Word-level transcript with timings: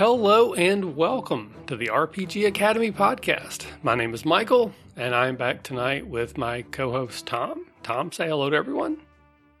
Hello 0.00 0.54
and 0.54 0.96
welcome 0.96 1.52
to 1.66 1.76
the 1.76 1.88
RPG 1.88 2.46
Academy 2.46 2.90
podcast. 2.90 3.66
My 3.82 3.94
name 3.94 4.14
is 4.14 4.24
Michael, 4.24 4.72
and 4.96 5.14
I'm 5.14 5.36
back 5.36 5.62
tonight 5.62 6.06
with 6.06 6.38
my 6.38 6.62
co 6.62 6.90
host 6.90 7.26
Tom. 7.26 7.66
Tom, 7.82 8.10
say 8.10 8.26
hello 8.26 8.48
to 8.48 8.56
everyone. 8.56 8.96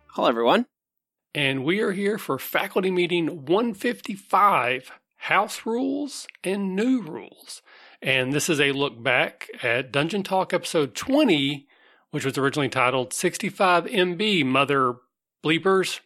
Hello, 0.06 0.28
everyone. 0.28 0.64
And 1.34 1.62
we 1.62 1.80
are 1.80 1.92
here 1.92 2.16
for 2.16 2.38
faculty 2.38 2.90
meeting 2.90 3.44
155 3.44 4.90
House 5.16 5.66
Rules 5.66 6.26
and 6.42 6.74
New 6.74 7.02
Rules. 7.02 7.60
And 8.00 8.32
this 8.32 8.48
is 8.48 8.62
a 8.62 8.72
look 8.72 9.02
back 9.02 9.50
at 9.62 9.92
Dungeon 9.92 10.22
Talk 10.22 10.54
episode 10.54 10.94
20, 10.94 11.66
which 12.12 12.24
was 12.24 12.38
originally 12.38 12.70
titled 12.70 13.12
65 13.12 13.84
MB 13.84 14.46
Mother 14.46 14.94
Bleepers 15.44 16.00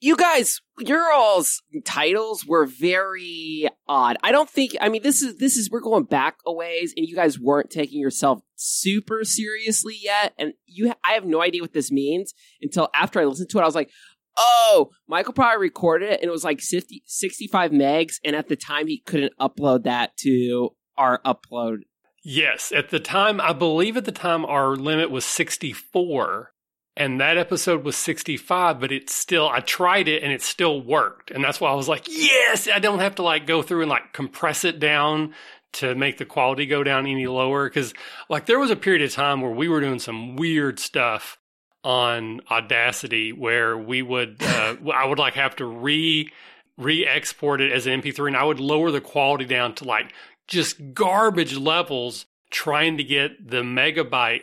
you 0.00 0.16
guys, 0.16 0.60
your 0.78 1.12
all's 1.12 1.62
titles 1.84 2.46
were 2.46 2.66
very 2.66 3.68
odd. 3.88 4.16
I 4.22 4.30
don't 4.30 4.48
think. 4.48 4.76
I 4.80 4.88
mean, 4.88 5.02
this 5.02 5.22
is 5.22 5.38
this 5.38 5.56
is 5.56 5.70
we're 5.70 5.80
going 5.80 6.04
back 6.04 6.36
a 6.46 6.52
ways, 6.52 6.94
and 6.96 7.06
you 7.06 7.16
guys 7.16 7.38
weren't 7.38 7.70
taking 7.70 8.00
yourself 8.00 8.40
super 8.54 9.24
seriously 9.24 9.96
yet. 10.00 10.34
And 10.38 10.52
you, 10.66 10.92
I 11.04 11.12
have 11.12 11.24
no 11.24 11.42
idea 11.42 11.62
what 11.62 11.72
this 11.72 11.90
means 11.90 12.32
until 12.62 12.88
after 12.94 13.20
I 13.20 13.24
listened 13.24 13.50
to 13.50 13.58
it. 13.58 13.62
I 13.62 13.66
was 13.66 13.74
like, 13.74 13.90
oh, 14.36 14.90
Michael 15.08 15.32
probably 15.32 15.60
recorded 15.60 16.12
it, 16.12 16.20
and 16.20 16.28
it 16.28 16.32
was 16.32 16.44
like 16.44 16.60
50, 16.60 17.02
65 17.06 17.72
megs, 17.72 18.14
and 18.24 18.36
at 18.36 18.48
the 18.48 18.56
time 18.56 18.86
he 18.86 19.00
couldn't 19.00 19.32
upload 19.40 19.84
that 19.84 20.16
to 20.18 20.70
our 20.96 21.20
upload. 21.24 21.78
Yes, 22.24 22.72
at 22.72 22.90
the 22.90 23.00
time, 23.00 23.40
I 23.40 23.52
believe 23.52 23.96
at 23.96 24.04
the 24.04 24.12
time 24.12 24.44
our 24.44 24.76
limit 24.76 25.10
was 25.10 25.24
sixty 25.24 25.72
four 25.72 26.52
and 26.98 27.20
that 27.20 27.38
episode 27.38 27.84
was 27.84 27.96
65 27.96 28.80
but 28.80 28.92
it 28.92 29.08
still 29.08 29.48
i 29.48 29.60
tried 29.60 30.08
it 30.08 30.22
and 30.22 30.32
it 30.32 30.42
still 30.42 30.82
worked. 30.82 31.30
And 31.30 31.42
that's 31.42 31.60
why 31.60 31.70
i 31.70 31.74
was 31.74 31.88
like 31.88 32.06
yes 32.08 32.68
i 32.72 32.78
don't 32.78 32.98
have 32.98 33.14
to 33.16 33.22
like 33.22 33.46
go 33.46 33.62
through 33.62 33.82
and 33.82 33.90
like 33.90 34.12
compress 34.12 34.64
it 34.64 34.78
down 34.78 35.32
to 35.72 35.94
make 35.94 36.18
the 36.18 36.24
quality 36.24 36.66
go 36.66 36.82
down 36.82 37.06
any 37.06 37.26
lower. 37.26 37.68
Because 37.68 37.94
like 38.28 38.46
there 38.46 38.58
was 38.58 38.70
a 38.70 38.76
period 38.76 39.02
of 39.02 39.12
time 39.12 39.40
where 39.40 39.50
we 39.50 39.68
were 39.68 39.80
doing 39.80 39.98
some 39.98 40.36
weird 40.36 40.78
stuff 40.78 41.38
on 41.84 42.40
audacity 42.50 43.32
where 43.32 43.78
we 43.78 44.02
would 44.02 44.42
uh, 44.42 44.74
i 44.92 45.06
would 45.06 45.18
like 45.18 45.34
have 45.34 45.54
to 45.54 45.64
re 45.64 46.28
re-export 46.76 47.60
it 47.60 47.70
as 47.70 47.86
an 47.86 48.02
mp3 48.02 48.26
and 48.26 48.36
i 48.36 48.42
would 48.42 48.58
lower 48.58 48.90
the 48.90 49.00
quality 49.00 49.44
down 49.44 49.72
to 49.72 49.84
like 49.84 50.12
just 50.48 50.92
garbage 50.92 51.56
levels 51.56 52.26
trying 52.50 52.96
to 52.96 53.04
get 53.04 53.48
the 53.48 53.62
megabyte 53.62 54.42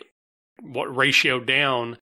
what 0.62 0.96
ratio 0.96 1.38
down 1.38 1.98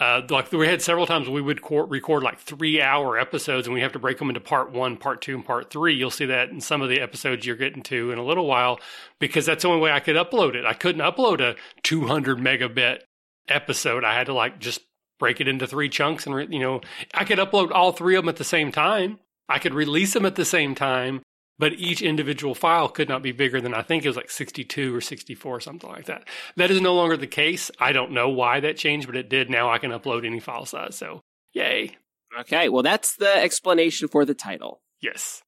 uh, 0.00 0.22
like 0.30 0.52
we 0.52 0.66
had 0.66 0.80
several 0.80 1.06
times 1.06 1.28
we 1.28 1.42
would 1.42 1.58
record, 1.58 1.90
record 1.90 2.22
like 2.22 2.38
three 2.38 2.80
hour 2.80 3.18
episodes 3.18 3.66
and 3.66 3.74
we 3.74 3.80
have 3.80 3.92
to 3.92 3.98
break 3.98 4.18
them 4.18 4.28
into 4.28 4.40
part 4.40 4.70
one, 4.70 4.96
part 4.96 5.20
two, 5.20 5.34
and 5.34 5.44
part 5.44 5.70
three. 5.70 5.94
You'll 5.94 6.10
see 6.10 6.26
that 6.26 6.50
in 6.50 6.60
some 6.60 6.82
of 6.82 6.88
the 6.88 7.00
episodes 7.00 7.44
you're 7.44 7.56
getting 7.56 7.82
to 7.84 8.12
in 8.12 8.18
a 8.18 8.24
little 8.24 8.46
while 8.46 8.78
because 9.18 9.46
that's 9.46 9.62
the 9.62 9.68
only 9.68 9.80
way 9.80 9.90
I 9.90 10.00
could 10.00 10.14
upload 10.14 10.54
it. 10.54 10.64
I 10.64 10.74
couldn't 10.74 11.02
upload 11.02 11.40
a 11.40 11.56
200 11.82 12.38
megabit 12.38 13.00
episode. 13.48 14.04
I 14.04 14.14
had 14.14 14.26
to 14.26 14.34
like 14.34 14.60
just 14.60 14.82
break 15.18 15.40
it 15.40 15.48
into 15.48 15.66
three 15.66 15.88
chunks 15.88 16.26
and, 16.26 16.52
you 16.52 16.60
know, 16.60 16.80
I 17.12 17.24
could 17.24 17.38
upload 17.38 17.72
all 17.72 17.90
three 17.90 18.14
of 18.14 18.22
them 18.22 18.28
at 18.28 18.36
the 18.36 18.44
same 18.44 18.70
time. 18.70 19.18
I 19.48 19.58
could 19.58 19.74
release 19.74 20.12
them 20.12 20.26
at 20.26 20.36
the 20.36 20.44
same 20.44 20.76
time 20.76 21.22
but 21.58 21.72
each 21.74 22.02
individual 22.02 22.54
file 22.54 22.88
could 22.88 23.08
not 23.08 23.22
be 23.22 23.32
bigger 23.32 23.60
than 23.60 23.74
I 23.74 23.82
think 23.82 24.04
it 24.04 24.08
was 24.08 24.16
like 24.16 24.30
62 24.30 24.94
or 24.94 25.00
64 25.00 25.56
or 25.56 25.60
something 25.60 25.90
like 25.90 26.06
that. 26.06 26.28
That 26.56 26.70
is 26.70 26.80
no 26.80 26.94
longer 26.94 27.16
the 27.16 27.26
case. 27.26 27.70
I 27.80 27.92
don't 27.92 28.12
know 28.12 28.28
why 28.28 28.60
that 28.60 28.76
changed, 28.76 29.06
but 29.06 29.16
it 29.16 29.28
did. 29.28 29.50
Now 29.50 29.70
I 29.70 29.78
can 29.78 29.90
upload 29.90 30.24
any 30.24 30.40
file 30.40 30.66
size. 30.66 30.96
So, 30.96 31.20
yay. 31.52 31.96
Okay, 32.40 32.68
well, 32.68 32.82
that's 32.82 33.16
the 33.16 33.36
explanation 33.36 34.08
for 34.08 34.24
the 34.24 34.34
title. 34.34 34.80
Yes. 35.00 35.42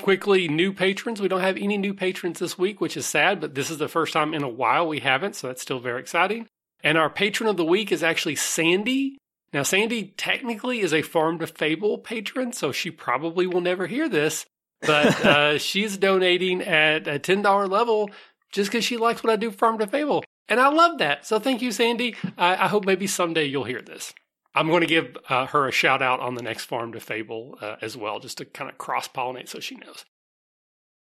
Quickly, 0.00 0.48
new 0.48 0.72
patrons. 0.72 1.20
We 1.20 1.28
don't 1.28 1.40
have 1.40 1.56
any 1.56 1.78
new 1.78 1.94
patrons 1.94 2.38
this 2.38 2.58
week, 2.58 2.80
which 2.80 2.96
is 2.96 3.06
sad, 3.06 3.40
but 3.40 3.54
this 3.54 3.70
is 3.70 3.78
the 3.78 3.88
first 3.88 4.12
time 4.12 4.34
in 4.34 4.42
a 4.42 4.48
while 4.48 4.88
we 4.88 5.00
haven't, 5.00 5.36
so 5.36 5.46
that's 5.46 5.62
still 5.62 5.78
very 5.78 6.00
exciting. 6.00 6.48
And 6.82 6.98
our 6.98 7.08
patron 7.08 7.48
of 7.48 7.56
the 7.56 7.64
week 7.64 7.92
is 7.92 8.02
actually 8.02 8.36
Sandy. 8.36 9.16
Now, 9.52 9.62
Sandy 9.62 10.12
technically 10.16 10.80
is 10.80 10.92
a 10.92 11.02
Farm 11.02 11.38
to 11.38 11.46
Fable 11.46 11.98
patron, 11.98 12.52
so 12.52 12.72
she 12.72 12.90
probably 12.90 13.46
will 13.46 13.60
never 13.60 13.86
hear 13.86 14.08
this, 14.08 14.44
but 14.82 15.24
uh, 15.24 15.58
she's 15.58 15.96
donating 15.96 16.62
at 16.62 17.06
a 17.06 17.18
ten 17.18 17.42
dollar 17.42 17.66
level 17.66 18.10
just 18.52 18.70
because 18.70 18.84
she 18.84 18.96
likes 18.96 19.22
what 19.22 19.32
I 19.32 19.36
do 19.36 19.50
Farm 19.50 19.78
to 19.78 19.86
Fable, 19.86 20.24
and 20.48 20.60
I 20.60 20.68
love 20.68 20.98
that. 20.98 21.26
So 21.26 21.38
thank 21.38 21.62
you, 21.62 21.72
Sandy. 21.72 22.14
I, 22.38 22.64
I 22.64 22.68
hope 22.68 22.84
maybe 22.84 23.06
someday 23.06 23.44
you'll 23.44 23.64
hear 23.64 23.82
this. 23.82 24.14
I'm 24.54 24.68
going 24.68 24.80
to 24.80 24.86
give 24.86 25.16
uh, 25.28 25.46
her 25.46 25.68
a 25.68 25.72
shout 25.72 26.00
out 26.00 26.20
on 26.20 26.34
the 26.34 26.42
next 26.42 26.64
Farm 26.64 26.92
to 26.92 27.00
Fable 27.00 27.58
uh, 27.60 27.76
as 27.82 27.96
well, 27.96 28.20
just 28.20 28.38
to 28.38 28.44
kind 28.44 28.70
of 28.70 28.78
cross 28.78 29.06
pollinate 29.06 29.48
so 29.48 29.60
she 29.60 29.76
knows. 29.76 30.04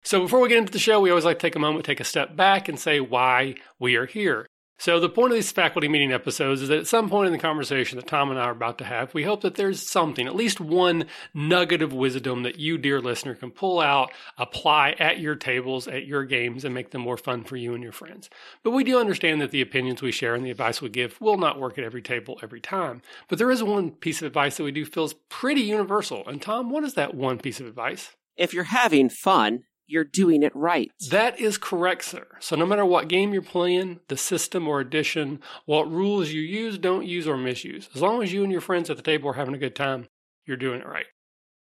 So 0.04 0.22
before 0.22 0.42
we 0.42 0.50
get 0.50 0.58
into 0.58 0.72
the 0.72 0.80
show, 0.80 1.00
we 1.00 1.10
always 1.10 1.26
like 1.26 1.40
to 1.40 1.48
take 1.48 1.56
a 1.56 1.60
moment, 1.60 1.86
take 1.86 2.00
a 2.00 2.04
step 2.04 2.36
back, 2.36 2.68
and 2.68 2.80
say 2.80 3.00
why 3.00 3.56
we 3.80 3.96
are 3.96 4.06
here. 4.06 4.48
So, 4.82 5.00
the 5.00 5.10
point 5.10 5.32
of 5.32 5.36
these 5.36 5.52
faculty 5.52 5.88
meeting 5.88 6.12
episodes 6.12 6.64
is 6.64 6.70
that 6.70 6.80
at 6.80 6.88
some 6.88 7.08
point 7.08 7.28
in 7.28 7.34
the 7.34 7.38
conversation 7.38 7.98
that 7.98 8.08
Tom 8.08 8.32
and 8.32 8.40
I 8.40 8.46
are 8.46 8.52
about 8.52 8.80
to 8.80 8.84
have, 8.84 9.14
we 9.14 9.22
hope 9.22 9.42
that 9.42 9.54
there's 9.54 9.80
something, 9.80 10.26
at 10.26 10.36
least 10.36 10.60
one 10.60 11.06
nugget 11.36 11.84
of 11.84 11.94
wisdom 11.94 12.42
that 12.42 12.58
you, 12.58 12.80
dear 12.80 13.00
listener, 13.00 13.36
can 13.36 13.52
pull 13.52 13.80
out, 13.80 14.12
apply 14.40 14.96
at 14.98 15.20
your 15.20 15.36
tables, 15.36 15.88
at 15.88 16.08
your 16.08 16.24
games, 16.24 16.66
and 16.66 16.74
make 16.74 16.90
them 16.90 17.02
more 17.02 17.16
fun 17.16 17.44
for 17.44 17.58
you 17.58 17.76
and 17.76 17.84
your 17.84 17.92
friends. 17.92 18.28
But 18.64 18.72
we 18.72 18.84
do 18.84 18.98
understand 18.98 19.40
that 19.42 19.52
the 19.52 19.62
opinions 19.62 20.02
we 20.02 20.12
share 20.12 20.34
and 20.34 20.44
the 20.44 20.50
advice 20.50 20.82
we 20.82 20.90
give 20.90 21.22
will 21.22 21.38
not 21.38 21.60
work 21.60 21.78
at 21.78 21.84
every 21.84 22.02
table 22.02 22.40
every 22.42 22.60
time. 22.60 23.04
But 23.28 23.38
there 23.38 23.52
is 23.52 23.62
one 23.62 23.92
piece 23.92 24.20
of 24.24 24.26
advice 24.26 24.58
that 24.58 24.64
we 24.64 24.72
do 24.72 24.84
feel 24.84 25.04
is 25.04 25.14
pretty 25.30 25.62
universal. 25.62 26.28
And 26.28 26.42
Tom, 26.42 26.72
what 26.72 26.84
is 26.84 26.96
that 26.96 27.14
one 27.14 27.38
piece 27.38 27.60
of 27.60 27.68
advice? 27.68 28.16
If 28.36 28.52
you're 28.52 28.64
having 28.64 29.10
fun, 29.10 29.66
you're 29.92 30.04
doing 30.04 30.42
it 30.44 30.56
right. 30.56 30.92
That 31.10 31.40
is 31.40 31.58
correct, 31.58 32.06
sir. 32.06 32.26
So 32.40 32.56
no 32.56 32.66
matter 32.66 32.86
what 32.86 33.08
game 33.08 33.34
you're 33.34 33.42
playing, 33.42 34.00
the 34.08 34.18
system 34.18 34.68
or 34.68 34.80
edition, 34.80 35.40
what 35.66 35.92
rules 35.92 36.30
you 36.30 36.42
use, 36.42 36.78
don't 36.78 37.06
use, 37.06 37.28
or 37.28 37.38
misuse, 37.38 37.90
as 37.94 38.02
long 38.02 38.24
as 38.24 38.34
you 38.34 38.44
and 38.44 38.52
your 38.52 38.62
friends 38.62 38.90
at 38.90 38.98
the 38.98 39.04
table 39.04 39.30
are 39.30 39.34
having 39.34 39.54
a 39.54 39.60
good 39.60 39.76
time, 39.76 40.08
you're 40.46 40.58
doing 40.58 40.82
it 40.82 40.88
right. 40.88 41.06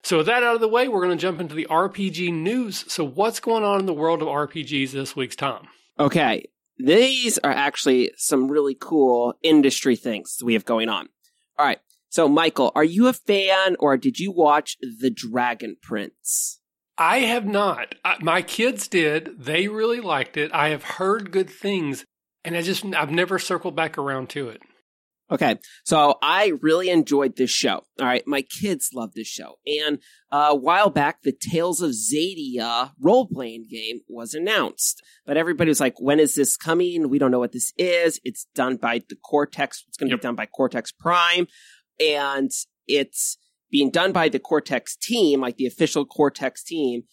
So 0.04 0.18
with 0.18 0.28
that 0.28 0.44
out 0.44 0.56
of 0.56 0.62
the 0.62 0.68
way, 0.68 0.88
we're 0.88 1.04
going 1.04 1.18
to 1.18 1.22
jump 1.22 1.42
into 1.42 1.56
the 1.56 1.68
RPG 1.70 2.34
news. 2.34 2.86
So 2.92 3.04
what's 3.04 3.40
going 3.40 3.64
on 3.64 3.80
in 3.80 3.86
the 3.86 3.94
world 3.94 4.22
of 4.22 4.28
RPGs 4.28 4.92
this 4.92 5.16
week's 5.16 5.36
Tom? 5.36 5.68
Okay, 6.00 6.46
these 6.78 7.38
are 7.40 7.52
actually 7.52 8.12
some 8.16 8.50
really 8.50 8.76
cool 8.80 9.34
industry 9.44 9.96
things 9.96 10.38
we 10.44 10.54
have 10.54 10.66
going 10.66 10.88
on. 10.88 11.10
All 11.58 11.66
right. 11.66 11.80
So, 12.12 12.28
Michael, 12.28 12.72
are 12.74 12.84
you 12.84 13.08
a 13.08 13.14
fan 13.14 13.76
or 13.80 13.98
did 13.98 14.18
you 14.18 14.32
watch 14.32 14.78
The 15.00 15.12
Dragon 15.12 15.76
Prince? 15.82 16.59
I 17.00 17.20
have 17.20 17.46
not. 17.46 17.96
My 18.20 18.42
kids 18.42 18.90
did. 18.90 19.40
They 19.40 19.70
really 19.70 20.02
liked 20.02 20.36
it. 20.36 20.52
I 20.54 20.70
have 20.70 20.84
heard 20.84 21.32
good 21.32 21.50
things, 21.50 22.06
and 22.44 22.58
I 22.58 22.62
just 22.62 22.84
I've 22.86 23.10
never 23.10 23.40
circled 23.40 23.76
back 23.76 23.98
around 23.98 24.30
to 24.32 24.50
it. 24.50 24.62
Okay, 25.32 25.58
so 25.86 26.18
I 26.22 26.54
really 26.62 26.90
enjoyed 26.90 27.38
this 27.38 27.52
show. 27.52 27.84
All 28.00 28.06
right, 28.06 28.24
my 28.26 28.42
kids 28.42 28.90
love 28.94 29.14
this 29.14 29.28
show, 29.28 29.60
and 29.66 30.00
uh, 30.30 30.48
a 30.50 30.56
while 30.56 30.90
back, 30.90 31.22
the 31.22 31.32
Tales 31.32 31.82
of 31.82 31.92
Xadia 31.92 32.92
role 33.00 33.28
playing 33.28 33.68
game 33.70 34.02
was 34.10 34.34
announced, 34.34 35.02
but 35.26 35.38
everybody 35.38 35.70
was 35.70 35.80
like, 35.80 36.02
"When 36.02 36.20
is 36.20 36.36
this 36.36 36.58
coming? 36.58 37.10
We 37.10 37.20
don't 37.20 37.32
know 37.32 37.40
what 37.40 37.54
this 37.54 37.72
is." 37.78 38.20
It's 38.26 38.48
done 38.56 38.76
by 38.76 39.04
the 39.08 39.16
Cortex. 39.16 39.86
It's 39.88 39.98
going 39.98 40.10
to 40.10 40.14
yep. 40.14 40.22
be 40.22 40.28
done 40.28 40.36
by 40.36 40.48
Cortex 40.48 40.92
Prime, 40.92 41.48
and 42.00 42.52
it's 42.88 43.38
being 43.72 43.92
done 43.92 44.12
by 44.12 44.30
the 44.30 44.40
Cortex 44.40 44.96
team, 44.96 45.42
like 45.42 45.58
the 45.58 45.66
official 45.66 46.06
Cortex 46.06 46.64
team. 46.64 47.04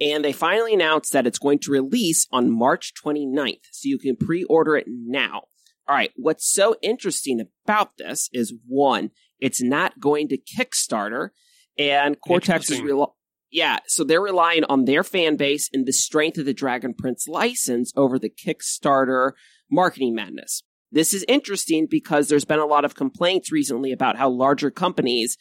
And 0.00 0.24
they 0.24 0.32
finally 0.32 0.74
announced 0.74 1.12
that 1.12 1.26
it's 1.26 1.38
going 1.38 1.60
to 1.60 1.70
release 1.70 2.26
on 2.32 2.50
March 2.50 2.92
29th. 3.04 3.60
So 3.70 3.88
you 3.88 3.98
can 3.98 4.16
pre 4.16 4.44
order 4.44 4.76
it 4.76 4.86
now. 4.88 5.42
All 5.86 5.94
right. 5.94 6.10
What's 6.16 6.50
so 6.50 6.76
interesting 6.82 7.40
about 7.64 7.96
this 7.98 8.28
is 8.32 8.54
one, 8.66 9.10
it's 9.38 9.62
not 9.62 10.00
going 10.00 10.28
to 10.28 10.38
Kickstarter 10.38 11.30
and 11.78 12.20
Cortex 12.20 12.70
is 12.70 12.80
real. 12.80 13.16
Yeah, 13.50 13.78
so 13.86 14.02
they're 14.02 14.20
relying 14.20 14.64
on 14.64 14.84
their 14.84 15.04
fan 15.04 15.36
base 15.36 15.70
and 15.72 15.86
the 15.86 15.92
strength 15.92 16.38
of 16.38 16.44
the 16.44 16.54
Dragon 16.54 16.92
Prince 16.92 17.28
license 17.28 17.92
over 17.94 18.18
the 18.18 18.30
Kickstarter 18.30 19.32
marketing 19.70 20.14
madness. 20.14 20.64
This 20.90 21.14
is 21.14 21.24
interesting 21.28 21.86
because 21.88 22.28
there's 22.28 22.44
been 22.44 22.58
a 22.58 22.66
lot 22.66 22.84
of 22.84 22.94
complaints 22.94 23.52
recently 23.52 23.92
about 23.92 24.16
how 24.16 24.28
larger 24.28 24.70
companies 24.70 25.36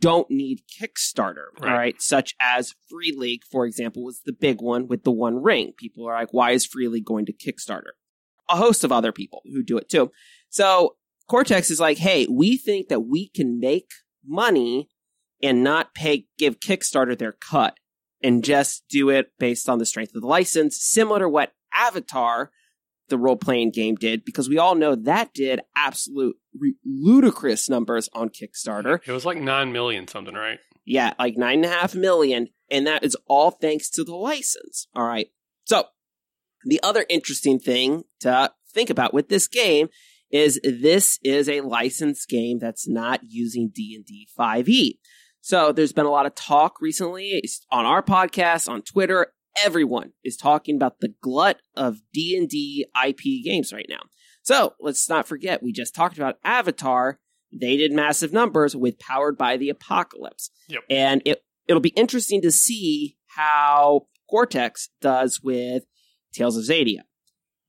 don't 0.00 0.30
need 0.30 0.62
Kickstarter, 0.80 1.46
right. 1.60 1.70
all 1.70 1.76
right? 1.76 2.00
Such 2.00 2.34
as 2.40 2.74
Free 2.90 3.14
League, 3.16 3.42
for 3.50 3.66
example, 3.66 4.04
was 4.04 4.22
the 4.24 4.32
big 4.32 4.60
one 4.60 4.88
with 4.88 5.04
the 5.04 5.10
One 5.10 5.42
Ring. 5.42 5.72
People 5.76 6.08
are 6.08 6.14
like, 6.14 6.32
why 6.32 6.52
is 6.52 6.66
Free 6.66 6.88
League 6.88 7.04
going 7.04 7.26
to 7.26 7.32
Kickstarter? 7.32 7.92
A 8.48 8.56
host 8.56 8.84
of 8.84 8.92
other 8.92 9.12
people 9.12 9.42
who 9.44 9.62
do 9.62 9.78
it 9.78 9.88
too. 9.88 10.10
So 10.48 10.96
Cortex 11.28 11.70
is 11.70 11.80
like, 11.80 11.98
hey, 11.98 12.26
we 12.30 12.56
think 12.56 12.88
that 12.88 13.00
we 13.00 13.28
can 13.28 13.58
make 13.58 13.90
money 14.26 14.88
and 15.42 15.62
not 15.62 15.94
pay, 15.94 16.26
give 16.38 16.60
Kickstarter 16.60 17.16
their 17.16 17.32
cut 17.32 17.78
and 18.22 18.42
just 18.42 18.84
do 18.88 19.10
it 19.10 19.32
based 19.38 19.68
on 19.68 19.78
the 19.78 19.86
strength 19.86 20.14
of 20.14 20.22
the 20.22 20.28
license, 20.28 20.78
similar 20.80 21.20
to 21.20 21.28
what 21.28 21.52
Avatar 21.74 22.50
the 23.08 23.18
role 23.18 23.36
playing 23.36 23.70
game 23.70 23.94
did 23.94 24.24
because 24.24 24.48
we 24.48 24.58
all 24.58 24.74
know 24.74 24.94
that 24.94 25.34
did 25.34 25.60
absolute 25.76 26.36
re- 26.58 26.76
ludicrous 26.84 27.68
numbers 27.68 28.08
on 28.12 28.30
Kickstarter. 28.30 29.00
It 29.06 29.12
was 29.12 29.24
like 29.24 29.38
9 29.38 29.72
million 29.72 30.08
something, 30.08 30.34
right? 30.34 30.58
Yeah, 30.84 31.14
like 31.18 31.36
nine 31.36 31.64
and 31.64 31.66
a 31.66 31.68
half 31.68 31.94
million. 31.94 32.48
And 32.70 32.86
that 32.86 33.04
is 33.04 33.16
all 33.26 33.50
thanks 33.50 33.90
to 33.90 34.04
the 34.04 34.14
license. 34.14 34.88
All 34.94 35.06
right. 35.06 35.28
So 35.64 35.84
the 36.64 36.80
other 36.82 37.06
interesting 37.08 37.58
thing 37.58 38.04
to 38.20 38.52
think 38.72 38.90
about 38.90 39.14
with 39.14 39.28
this 39.28 39.48
game 39.48 39.88
is 40.30 40.60
this 40.62 41.18
is 41.22 41.48
a 41.48 41.60
licensed 41.60 42.28
game 42.28 42.58
that's 42.58 42.88
not 42.88 43.20
using 43.22 43.70
D&D 43.72 44.28
5e. 44.38 44.98
So 45.40 45.72
there's 45.72 45.92
been 45.92 46.06
a 46.06 46.10
lot 46.10 46.26
of 46.26 46.34
talk 46.34 46.80
recently 46.80 47.42
on 47.70 47.84
our 47.84 48.02
podcast, 48.02 48.68
on 48.68 48.82
Twitter. 48.82 49.28
Everyone 49.62 50.12
is 50.24 50.36
talking 50.36 50.76
about 50.76 51.00
the 51.00 51.14
glut 51.20 51.58
of 51.76 51.98
D&D 52.12 52.86
IP 53.06 53.44
games 53.44 53.72
right 53.72 53.86
now. 53.88 54.00
So 54.42 54.74
let's 54.80 55.08
not 55.08 55.26
forget, 55.28 55.62
we 55.62 55.72
just 55.72 55.94
talked 55.94 56.16
about 56.16 56.38
Avatar. 56.44 57.18
They 57.52 57.76
did 57.76 57.92
massive 57.92 58.32
numbers 58.32 58.74
with 58.74 58.98
Powered 58.98 59.38
by 59.38 59.56
the 59.56 59.70
Apocalypse. 59.70 60.50
Yep. 60.68 60.82
And 60.90 61.22
it, 61.24 61.44
it'll 61.68 61.80
be 61.80 61.90
interesting 61.90 62.42
to 62.42 62.50
see 62.50 63.16
how 63.28 64.06
Cortex 64.28 64.90
does 65.00 65.40
with 65.42 65.84
Tales 66.32 66.56
of 66.56 66.64
Xadia. 66.64 67.00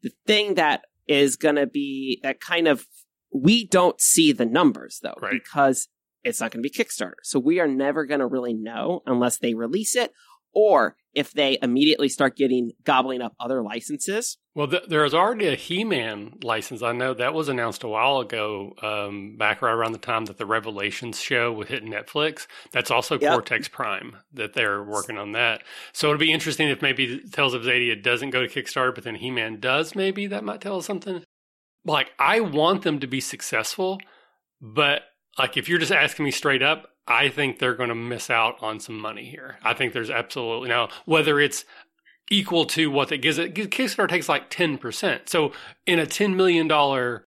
The 0.02 0.12
thing 0.26 0.56
that 0.56 0.84
is 1.08 1.36
going 1.36 1.56
to 1.56 1.68
be 1.68 2.20
that 2.24 2.40
kind 2.40 2.68
of 2.68 2.88
we 3.32 3.68
don't 3.68 4.00
see 4.02 4.32
the 4.32 4.46
numbers 4.46 5.00
though 5.04 5.14
Right. 5.22 5.34
because 5.34 5.88
it's 6.24 6.42
not 6.42 6.52
going 6.52 6.64
to 6.64 6.68
be 6.70 6.76
Kickstarter. 6.76 7.14
So 7.22 7.38
we 7.40 7.60
are 7.60 7.68
never 7.68 8.06
going 8.06 8.22
to 8.22 8.26
really 8.26 8.54
know 8.54 9.02
unless 9.06 9.38
they 9.38 9.54
release 9.54 9.96
it 9.96 10.12
or 10.54 10.96
if 11.16 11.32
they 11.32 11.58
immediately 11.62 12.10
start 12.10 12.36
getting 12.36 12.72
gobbling 12.84 13.22
up 13.22 13.34
other 13.40 13.64
licenses. 13.64 14.38
Well, 14.54 14.68
th- 14.68 14.84
there's 14.88 15.14
already 15.14 15.48
a 15.48 15.56
He-Man 15.56 16.36
license. 16.44 16.82
I 16.82 16.92
know 16.94 17.14
that 17.14 17.34
was 17.34 17.50
announced 17.50 17.84
a 17.84 17.88
while 17.88 18.20
ago, 18.20 18.74
um, 18.82 19.36
back 19.38 19.62
right 19.62 19.74
around 19.74 19.92
the 19.92 19.98
time 19.98 20.26
that 20.26 20.38
the 20.38 20.46
Revelations 20.46 21.20
show 21.20 21.52
would 21.54 21.68
hit 21.68 21.84
Netflix. 21.84 22.48
That's 22.72 22.90
also 22.92 23.20
Yep. 23.20 23.32
Cortex 23.32 23.68
Prime 23.68 24.18
that 24.34 24.54
they're 24.54 24.84
working 24.84 25.18
on 25.18 25.34
that. 25.34 25.64
So 25.92 26.08
it'd 26.10 26.20
be 26.20 26.32
interesting 26.32 26.70
if 26.70 26.82
maybe 26.82 27.20
Tales 27.32 27.54
of 27.54 27.64
Xadia 27.64 28.02
doesn't 28.02 28.30
go 28.30 28.46
to 28.46 28.48
Kickstarter, 28.48 28.94
but 28.96 29.04
then 29.04 29.16
He-Man 29.16 29.60
does. 29.60 29.96
Maybe 29.96 30.28
that 30.28 30.44
might 30.44 30.62
tell 30.62 30.78
us 30.78 30.86
something. 30.86 31.24
Like 31.84 32.12
I 32.18 32.40
want 32.40 32.84
them 32.84 33.00
to 33.00 33.08
be 33.08 33.20
successful, 33.20 34.00
but 34.62 35.04
like 35.38 35.58
if 35.58 35.68
you're 35.68 35.80
just 35.80 35.92
asking 35.92 36.26
me 36.26 36.32
straight 36.32 36.64
up, 36.64 36.88
I 37.08 37.30
think 37.30 37.60
they're 37.60 37.76
going 37.76 37.90
to 37.90 37.96
miss 37.96 38.30
out 38.30 38.56
on 38.62 38.80
some 38.80 38.98
money 39.00 39.26
here. 39.26 39.58
I 39.64 39.74
think 39.74 39.94
there's 39.94 40.10
absolutely 40.10 40.70
now 40.70 40.90
whether 41.06 41.40
it's 41.40 41.66
equal 42.32 42.66
to 42.66 42.90
what 42.90 43.10
they 43.10 43.18
gives 43.18 43.38
it. 43.38 43.54
Kickstarter 43.54 44.10
takes 44.10 44.28
like 44.28 44.50
ten 44.50 44.78
percent. 44.78 45.30
So 45.30 45.52
in 45.86 46.00
a 46.00 46.08
ten 46.08 46.36
million 46.36 46.68
dollar, 46.68 47.26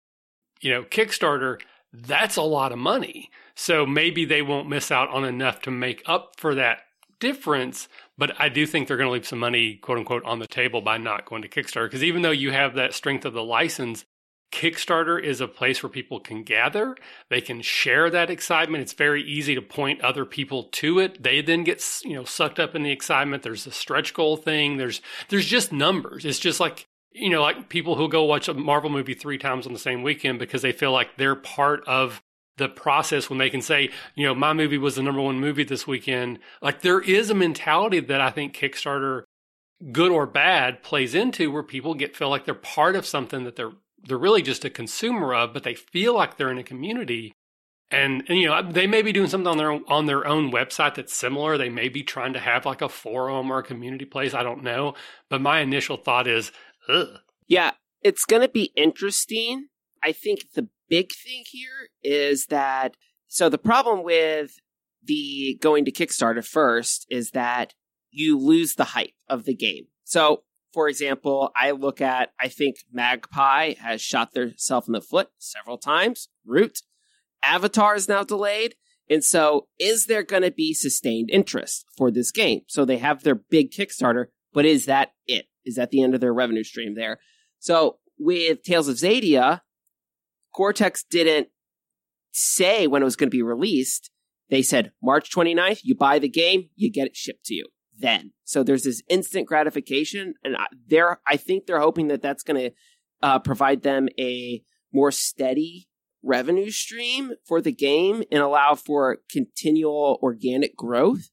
you 0.61 0.71
know, 0.71 0.83
Kickstarter, 0.83 1.61
that's 1.93 2.35
a 2.35 2.41
lot 2.41 2.71
of 2.71 2.79
money. 2.79 3.29
So 3.55 3.85
maybe 3.85 4.25
they 4.25 4.41
won't 4.41 4.69
miss 4.69 4.91
out 4.91 5.09
on 5.09 5.23
enough 5.25 5.61
to 5.63 5.71
make 5.71 6.01
up 6.05 6.33
for 6.37 6.55
that 6.55 6.79
difference. 7.19 7.87
But 8.17 8.39
I 8.39 8.49
do 8.49 8.65
think 8.65 8.87
they're 8.87 8.97
going 8.97 9.07
to 9.09 9.13
leave 9.13 9.27
some 9.27 9.39
money, 9.39 9.75
quote 9.75 9.99
unquote, 9.99 10.23
on 10.25 10.39
the 10.39 10.47
table 10.47 10.81
by 10.81 10.97
not 10.97 11.25
going 11.25 11.43
to 11.43 11.49
Kickstarter. 11.49 11.85
Because 11.85 12.03
even 12.03 12.23
though 12.23 12.31
you 12.31 12.51
have 12.51 12.73
that 12.75 12.93
strength 12.93 13.25
of 13.25 13.33
the 13.33 13.43
license, 13.43 14.05
Kickstarter 14.51 15.21
is 15.21 15.41
a 15.41 15.47
place 15.47 15.83
where 15.83 15.89
people 15.89 16.19
can 16.19 16.43
gather. 16.43 16.95
They 17.29 17.41
can 17.41 17.61
share 17.61 18.09
that 18.09 18.29
excitement. 18.29 18.81
It's 18.81 18.93
very 18.93 19.21
easy 19.21 19.55
to 19.55 19.61
point 19.61 20.01
other 20.01 20.25
people 20.25 20.63
to 20.63 20.99
it. 20.99 21.21
They 21.21 21.41
then 21.41 21.63
get 21.63 21.83
you 22.03 22.15
know 22.15 22.23
sucked 22.23 22.59
up 22.59 22.73
in 22.73 22.83
the 22.83 22.91
excitement. 22.91 23.43
There's 23.43 23.65
the 23.65 23.71
stretch 23.71 24.13
goal 24.13 24.37
thing. 24.37 24.77
There's 24.77 25.01
there's 25.29 25.45
just 25.45 25.71
numbers. 25.71 26.23
It's 26.23 26.39
just 26.39 26.59
like 26.59 26.87
you 27.11 27.29
know 27.29 27.41
like 27.41 27.67
people 27.67 27.95
who 27.95 28.07
go 28.07 28.23
watch 28.23 28.47
a 28.47 28.53
Marvel 28.53 28.89
movie 28.89 29.13
three 29.13 29.37
times 29.37 29.67
on 29.67 29.73
the 29.73 29.79
same 29.79 30.01
weekend 30.01 30.39
because 30.39 30.61
they 30.61 30.71
feel 30.71 30.93
like 30.93 31.17
they're 31.17 31.35
part 31.35 31.83
of 31.85 32.21
the 32.57 32.67
process 32.69 33.29
when 33.29 33.39
they 33.39 33.49
can 33.49 33.61
say, 33.61 33.89
you 34.15 34.25
know, 34.25 34.33
my 34.33 34.53
movie 34.53 34.77
was 34.77 34.95
the 34.95 35.03
number 35.03 35.21
one 35.21 35.39
movie 35.39 35.63
this 35.63 35.87
weekend. 35.87 36.39
Like 36.61 36.81
there 36.81 36.99
is 36.99 37.29
a 37.29 37.35
mentality 37.35 37.99
that 37.99 38.21
I 38.21 38.31
think 38.31 38.55
Kickstarter, 38.55 39.23
good 39.91 40.11
or 40.11 40.25
bad, 40.25 40.83
plays 40.83 41.13
into 41.13 41.51
where 41.51 41.63
people 41.63 41.93
get 41.93 42.15
feel 42.15 42.29
like 42.29 42.45
they're 42.45 42.55
part 42.55 42.95
of 42.95 43.05
something 43.05 43.43
that 43.43 43.55
they're 43.55 43.73
they're 44.03 44.17
really 44.17 44.41
just 44.41 44.65
a 44.65 44.69
consumer 44.69 45.33
of, 45.33 45.53
but 45.53 45.63
they 45.63 45.75
feel 45.75 46.13
like 46.13 46.37
they're 46.37 46.51
in 46.51 46.57
a 46.57 46.63
community. 46.63 47.33
And, 47.89 48.23
and, 48.27 48.37
you 48.37 48.47
know 48.47 48.69
they 48.69 48.85
may 48.85 49.01
be 49.01 49.13
doing 49.13 49.29
something 49.29 49.47
on 49.47 49.57
their 49.57 49.71
own, 49.71 49.85
on 49.87 50.07
their 50.07 50.27
own 50.27 50.51
website 50.51 50.95
that's 50.95 51.13
similar. 51.13 51.57
They 51.57 51.69
may 51.69 51.87
be 51.87 52.03
trying 52.03 52.33
to 52.33 52.39
have 52.39 52.65
like 52.65 52.81
a 52.81 52.89
forum 52.89 53.49
or 53.49 53.59
a 53.59 53.63
community 53.63 54.03
place. 54.03 54.33
I 54.33 54.43
don't 54.43 54.61
know, 54.61 54.93
but 55.29 55.39
my 55.39 55.61
initial 55.61 55.95
thought 55.95 56.27
is, 56.27 56.51
ugh. 56.89 57.19
Yeah, 57.47 57.71
it's 58.03 58.25
going 58.25 58.41
to 58.41 58.49
be 58.49 58.73
interesting. 58.75 59.67
I 60.03 60.11
think 60.11 60.51
the 60.53 60.67
big 60.89 61.11
thing 61.13 61.43
here 61.49 61.89
is 62.03 62.47
that 62.47 62.95
so 63.27 63.49
the 63.49 63.57
problem 63.57 64.03
with 64.03 64.59
the 65.03 65.57
going 65.61 65.85
to 65.85 65.91
Kickstarter 65.91 66.45
first 66.45 67.05
is 67.09 67.31
that 67.31 67.73
you 68.11 68.37
lose 68.37 68.75
the 68.75 68.83
hype 68.83 69.13
of 69.29 69.45
the 69.45 69.55
game. 69.55 69.85
So, 70.03 70.43
for 70.77 70.87
example, 70.87 71.51
I 71.55 71.71
look 71.71 72.01
at 72.01 72.33
I 72.39 72.49
think 72.49 72.75
Magpie 72.93 73.73
has 73.79 73.99
shot 73.99 74.33
themselves 74.33 74.87
in 74.87 74.91
the 74.91 75.01
foot 75.01 75.29
several 75.39 75.79
times. 75.79 76.29
Root, 76.45 76.83
Avatar 77.43 77.95
is 77.95 78.07
now 78.07 78.23
delayed. 78.23 78.75
And 79.09 79.23
so, 79.23 79.69
is 79.79 80.05
there 80.05 80.21
going 80.21 80.43
to 80.43 80.51
be 80.51 80.75
sustained 80.75 81.31
interest 81.31 81.87
for 81.97 82.11
this 82.11 82.29
game? 82.29 82.61
So 82.67 82.85
they 82.85 82.99
have 82.99 83.23
their 83.23 83.33
big 83.33 83.71
Kickstarter, 83.71 84.25
but 84.53 84.65
is 84.65 84.85
that 84.85 85.13
it? 85.25 85.47
Is 85.65 85.77
that 85.77 85.89
the 85.89 86.03
end 86.03 86.13
of 86.13 86.21
their 86.21 86.31
revenue 86.31 86.63
stream 86.63 86.93
there? 86.93 87.17
So 87.57 87.97
with 88.19 88.61
Tales 88.61 88.87
of 88.87 88.97
Xadia, 88.97 89.61
Cortex 90.53 91.03
didn't 91.09 91.47
say 92.33 92.85
when 92.85 93.01
it 93.01 93.05
was 93.05 93.15
going 93.15 93.31
to 93.31 93.35
be 93.35 93.41
released. 93.41 94.11
They 94.51 94.61
said 94.61 94.91
March 95.01 95.31
29th, 95.33 95.79
you 95.81 95.95
buy 95.95 96.19
the 96.19 96.29
game, 96.29 96.69
you 96.75 96.91
get 96.91 97.07
it 97.07 97.15
shipped 97.15 97.45
to 97.45 97.55
you 97.55 97.65
then. 97.97 98.31
So 98.43 98.63
there's 98.63 98.83
this 98.83 99.01
instant 99.09 99.47
gratification. 99.47 100.33
And 100.43 100.55
they're, 100.87 101.19
I 101.27 101.37
think 101.37 101.65
they're 101.65 101.79
hoping 101.79 102.07
that 102.07 102.21
that's 102.21 102.43
going 102.43 102.69
to 102.69 102.75
uh, 103.21 103.39
provide 103.39 103.83
them 103.83 104.07
a 104.19 104.61
more 104.93 105.11
steady 105.11 105.87
revenue 106.23 106.69
stream 106.69 107.33
for 107.47 107.61
the 107.61 107.71
game 107.71 108.23
and 108.31 108.41
allow 108.41 108.75
for 108.75 109.17
continual 109.31 110.19
organic 110.21 110.75
growth. 110.75 111.29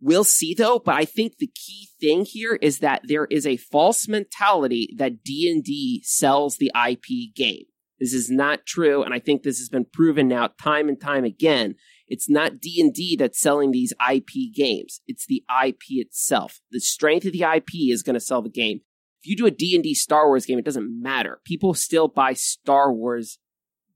We'll 0.00 0.24
see 0.24 0.54
though, 0.54 0.78
but 0.78 0.94
I 0.94 1.04
think 1.04 1.36
the 1.36 1.50
key 1.54 1.88
thing 2.00 2.24
here 2.24 2.58
is 2.62 2.78
that 2.78 3.02
there 3.04 3.26
is 3.26 3.46
a 3.46 3.58
false 3.58 4.08
mentality 4.08 4.94
that 4.96 5.22
D&D 5.22 6.02
sells 6.04 6.56
the 6.56 6.72
IP 6.74 7.34
game. 7.34 7.64
This 7.98 8.14
is 8.14 8.30
not 8.30 8.64
true, 8.64 9.02
and 9.02 9.12
I 9.12 9.18
think 9.18 9.42
this 9.42 9.58
has 9.58 9.68
been 9.68 9.84
proven 9.84 10.26
now 10.26 10.48
time 10.60 10.88
and 10.88 10.98
time 10.98 11.24
again. 11.24 11.74
It's 12.10 12.28
not 12.28 12.60
D&D 12.60 13.16
that's 13.16 13.40
selling 13.40 13.70
these 13.70 13.94
IP 14.12 14.52
games. 14.54 15.00
It's 15.06 15.24
the 15.26 15.44
IP 15.64 15.82
itself. 15.90 16.60
The 16.70 16.80
strength 16.80 17.24
of 17.24 17.32
the 17.32 17.44
IP 17.44 17.90
is 17.90 18.02
going 18.02 18.14
to 18.14 18.20
sell 18.20 18.42
the 18.42 18.50
game. 18.50 18.80
If 19.22 19.30
you 19.30 19.36
do 19.36 19.46
a 19.46 19.50
D&D 19.50 19.94
Star 19.94 20.26
Wars 20.26 20.44
game, 20.44 20.58
it 20.58 20.64
doesn't 20.64 21.02
matter. 21.02 21.40
People 21.44 21.72
still 21.72 22.08
buy 22.08 22.32
Star 22.32 22.92
Wars 22.92 23.38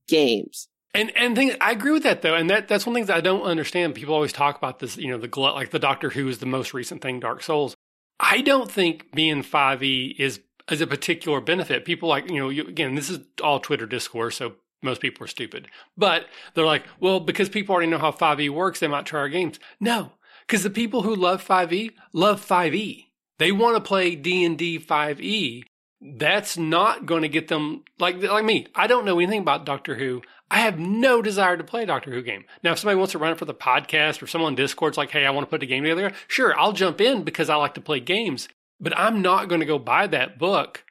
games. 0.08 0.68
And 0.94 1.10
and 1.16 1.34
thing, 1.34 1.52
I 1.60 1.72
agree 1.72 1.90
with 1.90 2.04
that 2.04 2.22
though, 2.22 2.36
and 2.36 2.48
that 2.50 2.68
that's 2.68 2.86
one 2.86 2.94
thing 2.94 3.06
that 3.06 3.16
I 3.16 3.20
don't 3.20 3.42
understand. 3.42 3.96
People 3.96 4.14
always 4.14 4.32
talk 4.32 4.56
about 4.56 4.78
this, 4.78 4.96
you 4.96 5.10
know, 5.10 5.18
the 5.18 5.26
glut, 5.26 5.56
like 5.56 5.70
the 5.70 5.80
Doctor 5.80 6.10
Who 6.10 6.28
is 6.28 6.38
the 6.38 6.46
most 6.46 6.72
recent 6.72 7.02
thing, 7.02 7.18
Dark 7.18 7.42
Souls. 7.42 7.74
I 8.20 8.42
don't 8.42 8.70
think 8.70 9.10
being 9.12 9.42
five 9.42 9.82
E 9.82 10.14
is 10.16 10.40
is 10.70 10.80
a 10.80 10.86
particular 10.86 11.40
benefit. 11.40 11.84
People 11.84 12.08
like 12.08 12.30
you 12.30 12.38
know, 12.38 12.48
you, 12.48 12.62
again, 12.68 12.94
this 12.94 13.10
is 13.10 13.18
all 13.42 13.58
Twitter 13.58 13.86
discourse, 13.86 14.36
so 14.36 14.54
most 14.84 15.00
people 15.00 15.24
are 15.24 15.28
stupid. 15.28 15.68
But 15.96 16.26
they're 16.54 16.64
like, 16.64 16.84
well, 17.00 17.20
because 17.20 17.48
people 17.48 17.74
already 17.74 17.90
know 17.90 17.98
how 17.98 18.12
five 18.12 18.40
E 18.40 18.48
works, 18.48 18.80
they 18.80 18.88
might 18.88 19.06
try 19.06 19.20
our 19.20 19.28
games. 19.28 19.58
No, 19.80 20.12
because 20.46 20.62
the 20.62 20.70
people 20.70 21.02
who 21.02 21.14
love 21.14 21.42
five 21.42 21.72
E 21.72 21.90
love 22.12 22.40
five 22.40 22.74
E. 22.74 23.10
They 23.38 23.50
want 23.50 23.76
to 23.76 23.80
play 23.80 24.14
D 24.14 24.44
and 24.44 24.56
D 24.56 24.78
five 24.78 25.20
E. 25.20 25.64
That's 26.00 26.58
not 26.58 27.06
going 27.06 27.22
to 27.22 27.28
get 27.28 27.48
them 27.48 27.82
like 27.98 28.22
like 28.22 28.44
me. 28.44 28.66
I 28.74 28.86
don't 28.86 29.04
know 29.04 29.18
anything 29.18 29.40
about 29.40 29.66
Doctor 29.66 29.94
Who. 29.96 30.22
I 30.50 30.58
have 30.58 30.78
no 30.78 31.22
desire 31.22 31.56
to 31.56 31.64
play 31.64 31.82
a 31.82 31.86
Doctor 31.86 32.12
Who 32.12 32.22
game. 32.22 32.44
Now, 32.62 32.72
if 32.72 32.78
somebody 32.78 32.98
wants 32.98 33.12
to 33.12 33.18
run 33.18 33.32
it 33.32 33.38
for 33.38 33.46
the 33.46 33.54
podcast 33.54 34.22
or 34.22 34.26
someone 34.26 34.52
on 34.52 34.54
Discord's 34.54 34.98
like, 34.98 35.10
hey, 35.10 35.24
I 35.24 35.30
want 35.30 35.46
to 35.46 35.50
put 35.50 35.62
a 35.62 35.66
game 35.66 35.82
together, 35.82 36.12
sure, 36.28 36.58
I'll 36.58 36.72
jump 36.72 37.00
in 37.00 37.24
because 37.24 37.48
I 37.48 37.56
like 37.56 37.74
to 37.74 37.80
play 37.80 38.00
games. 38.00 38.48
But 38.78 38.96
I'm 38.98 39.22
not 39.22 39.48
going 39.48 39.60
to 39.60 39.66
go 39.66 39.78
buy 39.78 40.06
that 40.08 40.38
book 40.38 40.84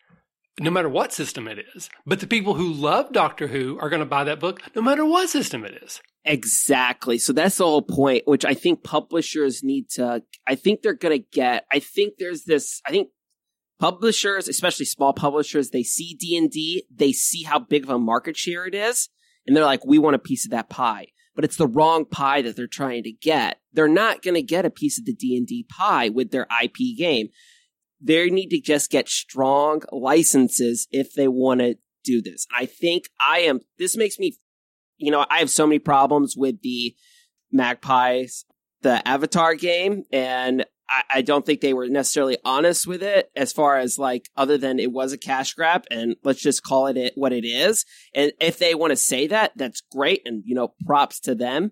no 0.59 0.71
matter 0.71 0.89
what 0.89 1.13
system 1.13 1.47
it 1.47 1.59
is. 1.75 1.89
But 2.05 2.19
the 2.19 2.27
people 2.27 2.53
who 2.55 2.71
love 2.71 3.11
Doctor 3.11 3.47
Who 3.47 3.79
are 3.79 3.89
going 3.89 4.01
to 4.01 4.05
buy 4.05 4.23
that 4.25 4.39
book 4.39 4.61
no 4.75 4.81
matter 4.81 5.05
what 5.05 5.29
system 5.29 5.65
it 5.65 5.81
is. 5.83 6.01
Exactly. 6.25 7.17
So 7.17 7.33
that's 7.33 7.57
the 7.57 7.65
whole 7.65 7.81
point, 7.81 8.23
which 8.25 8.45
I 8.45 8.53
think 8.53 8.83
publishers 8.83 9.61
need 9.63 9.89
to, 9.91 10.23
I 10.47 10.55
think 10.55 10.81
they're 10.81 10.93
going 10.93 11.19
to 11.19 11.25
get, 11.31 11.65
I 11.71 11.79
think 11.79 12.13
there's 12.17 12.45
this, 12.45 12.81
I 12.87 12.91
think 12.91 13.09
publishers, 13.79 14.47
especially 14.47 14.85
small 14.85 15.11
publishers, 15.11 15.71
they 15.71 15.83
see 15.83 16.15
D&D, 16.17 16.85
they 16.93 17.11
see 17.11 17.43
how 17.43 17.59
big 17.59 17.83
of 17.83 17.89
a 17.89 17.99
market 17.99 18.37
share 18.37 18.65
it 18.65 18.73
is, 18.73 19.09
and 19.45 19.55
they're 19.55 19.65
like, 19.65 19.85
we 19.85 19.99
want 19.99 20.15
a 20.15 20.19
piece 20.19 20.45
of 20.45 20.51
that 20.51 20.69
pie. 20.69 21.07
But 21.35 21.43
it's 21.43 21.57
the 21.57 21.67
wrong 21.67 22.05
pie 22.05 22.43
that 22.43 22.55
they're 22.55 22.67
trying 22.67 23.03
to 23.03 23.11
get. 23.11 23.59
They're 23.73 23.87
not 23.87 24.21
going 24.21 24.35
to 24.35 24.43
get 24.43 24.65
a 24.65 24.69
piece 24.69 24.99
of 24.99 25.05
the 25.05 25.15
D&D 25.15 25.65
pie 25.67 26.07
with 26.09 26.31
their 26.31 26.47
IP 26.63 26.95
game. 26.97 27.29
They 28.03 28.29
need 28.29 28.49
to 28.49 28.61
just 28.61 28.91
get 28.91 29.07
strong 29.07 29.81
licenses 29.91 30.87
if 30.91 31.13
they 31.13 31.27
want 31.27 31.61
to 31.61 31.75
do 32.03 32.21
this. 32.21 32.45
I 32.55 32.65
think 32.65 33.05
I 33.19 33.39
am, 33.39 33.61
this 33.79 33.95
makes 33.95 34.19
me, 34.19 34.37
you 34.97 35.11
know, 35.11 35.25
I 35.29 35.39
have 35.39 35.49
so 35.49 35.65
many 35.65 35.79
problems 35.79 36.35
with 36.37 36.61
the 36.61 36.95
Magpies 37.51 38.45
the 38.83 39.05
Avatar 39.07 39.55
game, 39.55 40.03
and 40.11 40.65
I, 40.89 41.03
I 41.15 41.21
don't 41.21 41.45
think 41.45 41.61
they 41.61 41.73
were 41.73 41.87
necessarily 41.87 42.37
honest 42.45 42.85
with 42.85 43.01
it 43.01 43.31
as 43.35 43.51
far 43.51 43.77
as 43.79 43.97
like 43.97 44.29
other 44.37 44.57
than 44.57 44.77
it 44.77 44.91
was 44.91 45.11
a 45.11 45.17
cash 45.17 45.53
grab, 45.53 45.85
and 45.89 46.15
let's 46.23 46.41
just 46.41 46.63
call 46.63 46.87
it, 46.87 46.97
it 46.97 47.13
what 47.15 47.33
it 47.33 47.45
is. 47.45 47.85
And 48.13 48.31
if 48.39 48.59
they 48.59 48.75
want 48.75 48.91
to 48.91 48.97
say 48.97 49.27
that, 49.27 49.53
that's 49.55 49.81
great, 49.81 50.21
and 50.25 50.43
you 50.45 50.53
know, 50.53 50.73
props 50.85 51.19
to 51.21 51.33
them. 51.33 51.71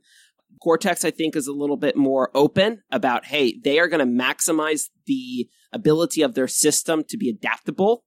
Cortex, 0.62 1.04
I 1.04 1.12
think, 1.12 1.36
is 1.36 1.48
a 1.48 1.54
little 1.54 1.78
bit 1.78 1.96
more 1.96 2.30
open 2.36 2.84
about, 2.92 3.26
hey, 3.26 3.60
they 3.64 3.80
are 3.80 3.88
going 3.88 4.06
to 4.06 4.24
maximize 4.24 4.90
the 5.08 5.50
ability 5.74 6.22
of 6.22 6.36
their 6.36 6.48
system 6.48 7.04
to 7.10 7.18
be 7.18 7.30
adaptable. 7.30 8.04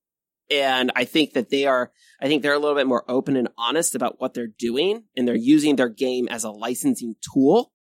And 0.50 0.92
I 0.94 1.04
think 1.04 1.32
that 1.32 1.50
they 1.50 1.66
are, 1.66 1.90
I 2.20 2.28
think 2.28 2.42
they're 2.42 2.54
a 2.54 2.58
little 2.58 2.76
bit 2.76 2.86
more 2.86 3.04
open 3.08 3.36
and 3.36 3.48
honest 3.58 3.94
about 3.94 4.20
what 4.20 4.34
they're 4.34 4.46
doing 4.46 5.04
and 5.16 5.26
they're 5.26 5.34
using 5.34 5.76
their 5.76 5.88
game 5.88 6.28
as 6.28 6.44
a 6.44 6.50
licensing 6.50 7.16
tool. 7.32 7.72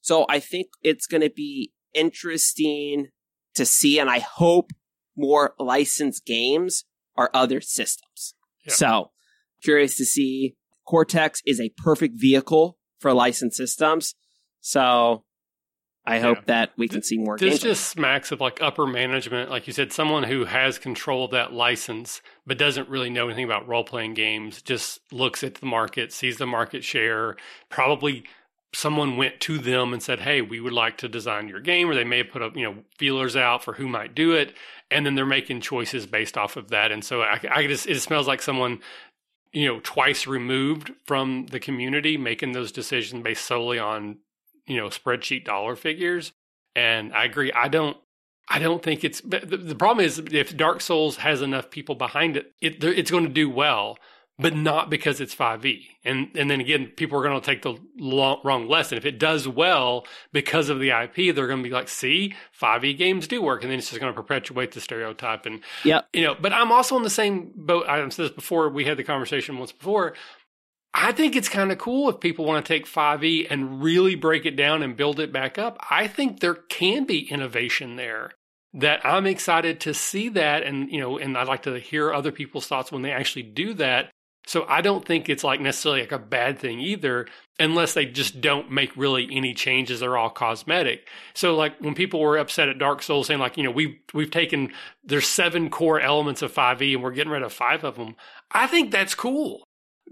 So 0.00 0.26
I 0.28 0.40
think 0.40 0.66
it's 0.82 1.06
going 1.06 1.22
to 1.22 1.30
be 1.30 1.72
interesting 1.94 3.08
to 3.54 3.64
see. 3.64 3.98
And 3.98 4.10
I 4.10 4.18
hope 4.18 4.72
more 5.16 5.54
licensed 5.58 6.26
games 6.26 6.84
are 7.16 7.30
other 7.32 7.60
systems. 7.60 8.34
Yeah. 8.66 8.74
So 8.74 9.10
curious 9.62 9.96
to 9.96 10.04
see 10.04 10.56
Cortex 10.86 11.40
is 11.46 11.60
a 11.60 11.72
perfect 11.76 12.20
vehicle 12.20 12.78
for 13.02 13.12
licensed 13.12 13.56
systems. 13.56 14.14
So 14.60 15.24
I 16.04 16.18
hope 16.18 16.38
yeah. 16.38 16.44
that 16.46 16.70
we 16.76 16.88
can 16.88 17.02
see 17.02 17.18
more. 17.18 17.36
This 17.36 17.60
just 17.60 17.88
smacks 17.88 18.32
of 18.32 18.40
like 18.40 18.60
upper 18.60 18.86
management, 18.86 19.50
like 19.50 19.66
you 19.66 19.72
said, 19.72 19.92
someone 19.92 20.24
who 20.24 20.46
has 20.46 20.78
control 20.78 21.26
of 21.26 21.30
that 21.32 21.52
license 21.52 22.22
but 22.46 22.58
doesn't 22.58 22.88
really 22.88 23.10
know 23.10 23.26
anything 23.26 23.44
about 23.44 23.68
role 23.68 23.84
playing 23.84 24.14
games. 24.14 24.62
Just 24.62 25.00
looks 25.12 25.44
at 25.44 25.56
the 25.56 25.66
market, 25.66 26.12
sees 26.12 26.38
the 26.38 26.46
market 26.46 26.82
share. 26.82 27.36
Probably 27.68 28.24
someone 28.74 29.16
went 29.16 29.38
to 29.40 29.58
them 29.58 29.92
and 29.92 30.02
said, 30.02 30.20
"Hey, 30.20 30.40
we 30.40 30.58
would 30.58 30.72
like 30.72 30.96
to 30.98 31.08
design 31.08 31.46
your 31.46 31.60
game," 31.60 31.88
or 31.88 31.94
they 31.94 32.04
may 32.04 32.18
have 32.18 32.30
put 32.30 32.42
up 32.42 32.56
you 32.56 32.64
know 32.64 32.82
feelers 32.98 33.36
out 33.36 33.62
for 33.62 33.74
who 33.74 33.86
might 33.86 34.14
do 34.14 34.32
it, 34.32 34.56
and 34.90 35.06
then 35.06 35.14
they're 35.14 35.26
making 35.26 35.60
choices 35.60 36.06
based 36.06 36.36
off 36.36 36.56
of 36.56 36.68
that. 36.70 36.90
And 36.90 37.04
so 37.04 37.22
I, 37.22 37.40
I 37.48 37.66
just 37.68 37.86
it 37.86 38.00
smells 38.00 38.26
like 38.26 38.42
someone 38.42 38.80
you 39.52 39.66
know 39.66 39.80
twice 39.82 40.26
removed 40.26 40.92
from 41.04 41.46
the 41.46 41.60
community 41.60 42.16
making 42.16 42.52
those 42.52 42.72
decisions 42.72 43.22
based 43.22 43.44
solely 43.44 43.78
on 43.78 44.18
you 44.66 44.76
know 44.76 44.88
spreadsheet 44.88 45.44
dollar 45.44 45.76
figures. 45.76 46.32
And 46.74 47.12
i 47.12 47.24
agree 47.24 47.52
i 47.52 47.68
don't 47.68 47.98
i 48.48 48.58
don't 48.58 48.82
think 48.82 49.04
it's 49.04 49.20
the, 49.20 49.40
the 49.40 49.74
problem 49.74 50.04
is 50.04 50.18
if 50.18 50.56
dark 50.56 50.80
souls 50.80 51.16
has 51.18 51.42
enough 51.42 51.70
people 51.70 51.94
behind 51.94 52.36
it, 52.36 52.54
it 52.60 52.82
it's 52.82 53.10
going 53.10 53.24
to 53.24 53.30
do 53.30 53.50
well 53.50 53.98
but 54.42 54.54
not 54.54 54.90
because 54.90 55.20
it's 55.20 55.34
5e. 55.34 55.86
And 56.04 56.28
and 56.34 56.50
then 56.50 56.60
again, 56.60 56.88
people 56.96 57.18
are 57.18 57.22
going 57.22 57.40
to 57.40 57.44
take 57.44 57.62
the 57.62 57.76
long, 57.98 58.40
wrong 58.44 58.68
lesson. 58.68 58.98
If 58.98 59.06
it 59.06 59.18
does 59.18 59.46
well 59.46 60.06
because 60.32 60.68
of 60.68 60.80
the 60.80 60.90
IP, 60.90 61.34
they're 61.34 61.46
going 61.46 61.62
to 61.62 61.68
be 61.68 61.74
like, 61.74 61.88
"See, 61.88 62.34
5e 62.60 62.98
games 62.98 63.28
do 63.28 63.40
work," 63.40 63.62
and 63.62 63.70
then 63.70 63.78
it's 63.78 63.88
just 63.88 64.00
going 64.00 64.12
to 64.12 64.20
perpetuate 64.20 64.72
the 64.72 64.80
stereotype. 64.80 65.46
And 65.46 65.60
yeah, 65.84 66.02
you 66.12 66.22
know. 66.22 66.34
But 66.38 66.52
I'm 66.52 66.72
also 66.72 66.96
in 66.96 67.02
the 67.02 67.10
same 67.10 67.52
boat. 67.54 67.86
I 67.88 68.06
said 68.08 68.24
this 68.24 68.30
before. 68.32 68.68
We 68.68 68.84
had 68.84 68.96
the 68.96 69.04
conversation 69.04 69.58
once 69.58 69.72
before. 69.72 70.14
I 70.94 71.12
think 71.12 71.36
it's 71.36 71.48
kind 71.48 71.72
of 71.72 71.78
cool 71.78 72.10
if 72.10 72.20
people 72.20 72.44
want 72.44 72.66
to 72.66 72.72
take 72.72 72.86
5e 72.86 73.46
and 73.48 73.82
really 73.82 74.14
break 74.14 74.44
it 74.44 74.56
down 74.56 74.82
and 74.82 74.94
build 74.94 75.20
it 75.20 75.32
back 75.32 75.56
up. 75.56 75.78
I 75.90 76.06
think 76.06 76.40
there 76.40 76.54
can 76.54 77.04
be 77.04 77.30
innovation 77.30 77.96
there 77.96 78.32
that 78.74 79.04
I'm 79.04 79.26
excited 79.26 79.80
to 79.80 79.94
see 79.94 80.30
that 80.30 80.62
and 80.62 80.90
you 80.90 80.98
know 80.98 81.18
and 81.18 81.36
I'd 81.36 81.48
like 81.48 81.62
to 81.62 81.78
hear 81.78 82.12
other 82.12 82.32
people's 82.32 82.66
thoughts 82.66 82.90
when 82.90 83.02
they 83.02 83.12
actually 83.12 83.42
do 83.42 83.74
that 83.74 84.10
so 84.46 84.64
I 84.68 84.80
don't 84.80 85.04
think 85.04 85.28
it's 85.28 85.44
like 85.44 85.60
necessarily 85.60 86.00
like 86.00 86.12
a 86.12 86.18
bad 86.18 86.58
thing 86.58 86.80
either, 86.80 87.26
unless 87.60 87.94
they 87.94 88.06
just 88.06 88.40
don't 88.40 88.70
make 88.70 88.96
really 88.96 89.28
any 89.30 89.54
changes. 89.54 90.00
They're 90.00 90.16
all 90.16 90.30
cosmetic. 90.30 91.08
So 91.32 91.54
like 91.54 91.78
when 91.80 91.94
people 91.94 92.20
were 92.20 92.36
upset 92.36 92.68
at 92.68 92.78
Dark 92.78 93.02
Souls 93.02 93.28
saying 93.28 93.40
like, 93.40 93.56
you 93.56 93.62
know, 93.62 93.70
we've, 93.70 93.96
we've 94.12 94.30
taken, 94.30 94.72
there's 95.04 95.28
seven 95.28 95.70
core 95.70 96.00
elements 96.00 96.42
of 96.42 96.52
5e 96.52 96.94
and 96.94 97.02
we're 97.02 97.12
getting 97.12 97.32
rid 97.32 97.42
of 97.42 97.52
five 97.52 97.84
of 97.84 97.96
them. 97.96 98.16
I 98.50 98.66
think 98.66 98.90
that's 98.90 99.14
cool 99.14 99.62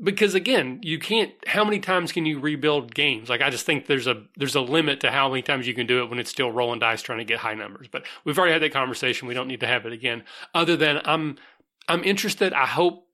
because 0.01 0.35
again, 0.35 0.79
you 0.83 1.01
can't, 1.01 1.33
how 1.49 1.65
many 1.65 1.81
times 1.81 2.13
can 2.13 2.25
you 2.25 2.39
rebuild 2.39 2.95
games? 2.95 3.29
Like 3.29 3.43
I 3.43 3.51
just 3.51 3.67
think 3.67 3.87
there's 3.87 4.07
a, 4.07 4.23
there's 4.37 4.55
a 4.55 4.61
limit 4.61 5.01
to 5.01 5.11
how 5.11 5.29
many 5.29 5.43
times 5.43 5.67
you 5.67 5.75
can 5.75 5.89
do 5.89 6.05
it 6.05 6.09
when 6.09 6.21
it's 6.21 6.31
still 6.31 6.53
rolling 6.53 6.79
dice 6.79 7.03
trying 7.03 7.19
to 7.19 7.25
get 7.25 7.39
high 7.41 7.55
numbers. 7.55 7.89
But 7.91 8.05
we've 8.25 8.39
already 8.39 8.53
had 8.53 8.63
that 8.63 8.73
conversation. 8.73 9.27
We 9.27 9.35
don't 9.35 9.49
need 9.49 9.61
to 9.61 9.67
have 9.67 9.87
it 9.87 9.93
again 9.93 10.23
other 10.55 10.77
than 10.77 11.01
I'm, 11.05 11.37
I'm 11.89 12.05
interested. 12.05 12.53
I 12.53 12.67
hope 12.67 13.09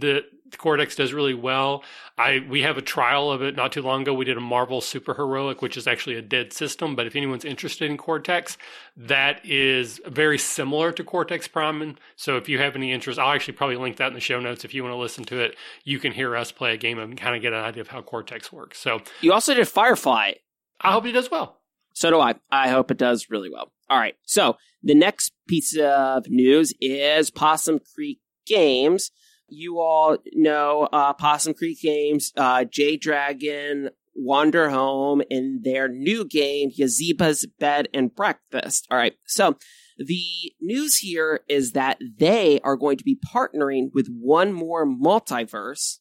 that 0.00 0.24
Cortex 0.58 0.96
does 0.96 1.12
really 1.12 1.34
well. 1.34 1.82
I 2.18 2.44
we 2.48 2.62
have 2.62 2.76
a 2.76 2.82
trial 2.82 3.30
of 3.30 3.42
it 3.42 3.56
not 3.56 3.72
too 3.72 3.82
long 3.82 4.02
ago. 4.02 4.14
We 4.14 4.24
did 4.24 4.36
a 4.36 4.40
Marvel 4.40 4.80
Super 4.80 5.14
Heroic, 5.14 5.62
which 5.62 5.76
is 5.76 5.86
actually 5.86 6.16
a 6.16 6.22
dead 6.22 6.52
system. 6.52 6.96
But 6.96 7.06
if 7.06 7.16
anyone's 7.16 7.44
interested 7.44 7.90
in 7.90 7.96
Cortex, 7.96 8.58
that 8.96 9.44
is 9.44 10.00
very 10.06 10.38
similar 10.38 10.92
to 10.92 11.04
Cortex 11.04 11.48
Prime. 11.48 11.82
And 11.82 12.00
so 12.16 12.36
if 12.36 12.48
you 12.48 12.58
have 12.58 12.76
any 12.76 12.92
interest, 12.92 13.18
I'll 13.18 13.32
actually 13.32 13.54
probably 13.54 13.76
link 13.76 13.96
that 13.96 14.08
in 14.08 14.14
the 14.14 14.20
show 14.20 14.40
notes. 14.40 14.64
If 14.64 14.74
you 14.74 14.82
want 14.82 14.92
to 14.92 14.98
listen 14.98 15.24
to 15.24 15.40
it, 15.40 15.56
you 15.84 15.98
can 15.98 16.12
hear 16.12 16.36
us 16.36 16.52
play 16.52 16.74
a 16.74 16.78
game 16.78 16.98
and 16.98 17.16
kind 17.16 17.36
of 17.36 17.42
get 17.42 17.52
an 17.52 17.64
idea 17.64 17.82
of 17.82 17.88
how 17.88 18.02
Cortex 18.02 18.52
works. 18.52 18.78
So 18.78 19.00
you 19.20 19.32
also 19.32 19.54
did 19.54 19.68
Firefly. 19.68 20.32
I 20.80 20.92
hope 20.92 21.06
it 21.06 21.12
does 21.12 21.30
well. 21.30 21.58
So 21.94 22.10
do 22.10 22.20
I. 22.20 22.34
I 22.50 22.68
hope 22.68 22.90
it 22.90 22.98
does 22.98 23.28
really 23.30 23.50
well. 23.50 23.72
All 23.88 23.98
right. 23.98 24.14
So 24.24 24.56
the 24.82 24.94
next 24.94 25.32
piece 25.46 25.76
of 25.76 26.28
news 26.28 26.72
is 26.80 27.30
Possum 27.30 27.80
Creek 27.94 28.20
Games 28.46 29.10
you 29.52 29.78
all 29.78 30.16
know 30.32 30.88
uh, 30.92 31.12
Possum 31.12 31.54
Creek 31.54 31.80
Games, 31.80 32.32
uh, 32.36 32.64
Jay 32.64 32.96
Dragon, 32.96 33.90
Wanderhome, 34.18 35.22
in 35.30 35.60
their 35.62 35.88
new 35.88 36.24
game, 36.24 36.70
Yazeba's 36.70 37.46
Bed 37.58 37.88
and 37.94 38.14
Breakfast. 38.14 38.86
All 38.90 38.98
right, 38.98 39.14
so 39.26 39.56
the 39.98 40.24
news 40.60 40.96
here 40.98 41.40
is 41.48 41.72
that 41.72 41.98
they 42.18 42.60
are 42.64 42.76
going 42.76 42.96
to 42.96 43.04
be 43.04 43.18
partnering 43.34 43.90
with 43.92 44.08
one 44.08 44.52
more 44.52 44.86
multiverse 44.86 45.98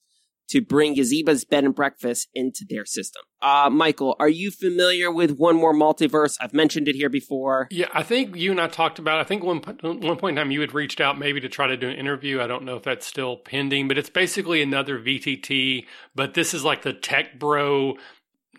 to 0.51 0.61
bring 0.61 0.95
Yazeba's 0.95 1.45
bed 1.45 1.63
and 1.63 1.73
breakfast 1.73 2.29
into 2.35 2.65
their 2.69 2.85
system. 2.85 3.23
Uh, 3.41 3.69
Michael, 3.71 4.15
are 4.19 4.29
you 4.29 4.51
familiar 4.51 5.11
with 5.11 5.37
One 5.37 5.55
More 5.55 5.73
Multiverse? 5.73 6.37
I've 6.41 6.53
mentioned 6.53 6.87
it 6.87 6.95
here 6.95 7.09
before. 7.09 7.67
Yeah, 7.71 7.87
I 7.93 8.03
think 8.03 8.35
you 8.35 8.51
and 8.51 8.59
I 8.59 8.67
talked 8.67 8.99
about. 8.99 9.17
It. 9.17 9.21
I 9.21 9.23
think 9.23 9.43
one 9.43 9.59
one 9.59 10.17
point 10.17 10.37
in 10.37 10.43
time 10.43 10.51
you 10.51 10.61
had 10.61 10.73
reached 10.73 11.01
out 11.01 11.17
maybe 11.17 11.39
to 11.41 11.49
try 11.49 11.67
to 11.67 11.77
do 11.77 11.89
an 11.89 11.95
interview. 11.95 12.41
I 12.41 12.47
don't 12.47 12.63
know 12.63 12.75
if 12.75 12.83
that's 12.83 13.07
still 13.07 13.37
pending, 13.37 13.87
but 13.87 13.97
it's 13.97 14.09
basically 14.09 14.61
another 14.61 14.99
VTT. 14.99 15.85
But 16.13 16.33
this 16.33 16.53
is 16.53 16.63
like 16.63 16.83
the 16.83 16.93
tech 16.93 17.39
bro 17.39 17.97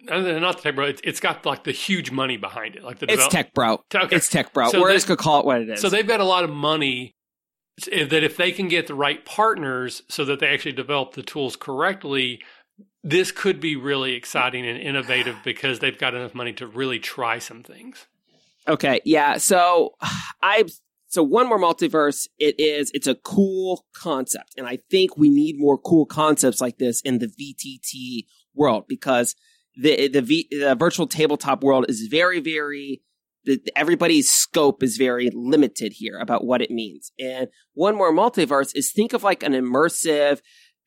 not 0.04 0.56
the 0.56 0.62
tech 0.62 0.74
bro. 0.74 0.86
It's, 0.86 1.00
it's 1.04 1.20
got 1.20 1.46
like 1.46 1.64
the 1.64 1.72
huge 1.72 2.10
money 2.10 2.36
behind 2.36 2.76
it. 2.76 2.82
Like 2.82 2.98
the 2.98 3.04
it's 3.04 3.12
develop- 3.14 3.32
tech 3.32 3.54
bro. 3.54 3.84
Okay. 3.94 4.16
It's 4.16 4.28
tech 4.28 4.52
bro. 4.52 4.68
So 4.68 4.80
Words 4.80 5.04
could 5.04 5.18
call 5.18 5.40
it 5.40 5.46
what 5.46 5.62
it 5.62 5.68
is. 5.68 5.80
So 5.80 5.88
they've 5.88 6.06
got 6.06 6.20
a 6.20 6.24
lot 6.24 6.44
of 6.44 6.50
money 6.50 7.14
Eh, 7.90 8.04
that 8.04 8.22
if 8.22 8.36
they 8.36 8.52
can 8.52 8.68
get 8.68 8.86
the 8.86 8.94
right 8.94 9.24
partners 9.24 10.02
so 10.08 10.24
that 10.24 10.40
they 10.40 10.48
actually 10.48 10.72
develop 10.72 11.14
the 11.14 11.22
tools 11.22 11.56
correctly, 11.56 12.40
this 13.02 13.32
could 13.32 13.60
be 13.60 13.76
really 13.76 14.14
exciting 14.14 14.66
and 14.66 14.78
innovative 14.78 15.36
because 15.44 15.78
they've 15.78 15.98
got 15.98 16.14
enough 16.14 16.34
money 16.34 16.52
to 16.52 16.66
really 16.66 16.98
try 16.98 17.38
some 17.38 17.62
things. 17.62 18.06
Okay, 18.68 19.00
yeah. 19.04 19.38
So 19.38 19.94
I 20.42 20.64
so 21.08 21.22
one 21.22 21.48
more 21.48 21.58
multiverse. 21.58 22.26
It 22.38 22.58
is 22.58 22.90
it's 22.94 23.06
a 23.06 23.14
cool 23.14 23.86
concept, 23.94 24.54
and 24.56 24.66
I 24.66 24.78
think 24.90 25.16
we 25.16 25.30
need 25.30 25.58
more 25.58 25.78
cool 25.78 26.06
concepts 26.06 26.60
like 26.60 26.78
this 26.78 27.00
in 27.02 27.18
the 27.18 27.26
VTT 27.26 28.26
world 28.54 28.84
because 28.88 29.34
the 29.76 30.08
the, 30.08 30.22
v, 30.22 30.48
the 30.50 30.74
virtual 30.74 31.06
tabletop 31.06 31.64
world 31.64 31.86
is 31.88 32.06
very 32.10 32.40
very 32.40 33.02
everybody's 33.76 34.30
scope 34.30 34.82
is 34.82 34.96
very 34.96 35.30
limited 35.32 35.92
here 35.96 36.18
about 36.18 36.44
what 36.44 36.62
it 36.62 36.70
means. 36.70 37.12
And 37.18 37.48
one 37.74 37.96
more 37.96 38.12
multiverse 38.12 38.72
is 38.74 38.92
think 38.92 39.12
of 39.12 39.22
like 39.22 39.42
an 39.42 39.52
immersive, 39.52 40.40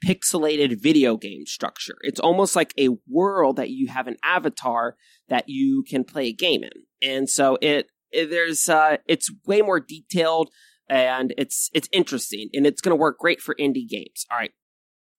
pixelated 0.05 0.81
video 0.81 1.17
game 1.17 1.45
structure. 1.45 1.95
It's 2.01 2.19
almost 2.19 2.55
like 2.55 2.74
a 2.77 2.89
world 3.07 3.57
that 3.57 3.69
you 3.69 3.88
have 3.88 4.07
an 4.07 4.17
avatar 4.24 4.95
that 5.29 5.45
you 5.47 5.83
can 5.88 6.03
play 6.03 6.27
a 6.27 6.33
game 6.33 6.63
in. 6.63 6.71
And 7.01 7.29
so 7.29 7.57
it, 7.62 7.88
it 8.12 8.29
there's 8.29 8.69
uh 8.69 8.97
it's 9.07 9.31
way 9.45 9.62
more 9.62 9.79
detailed 9.79 10.50
and 10.89 11.33
it's 11.38 11.69
it's 11.74 11.89
interesting 11.91 12.50
and 12.53 12.65
it's 12.65 12.81
going 12.81 12.91
to 12.91 12.95
work 12.95 13.17
great 13.19 13.41
for 13.41 13.55
indie 13.55 13.88
games. 13.88 14.25
All 14.31 14.38
right. 14.38 14.51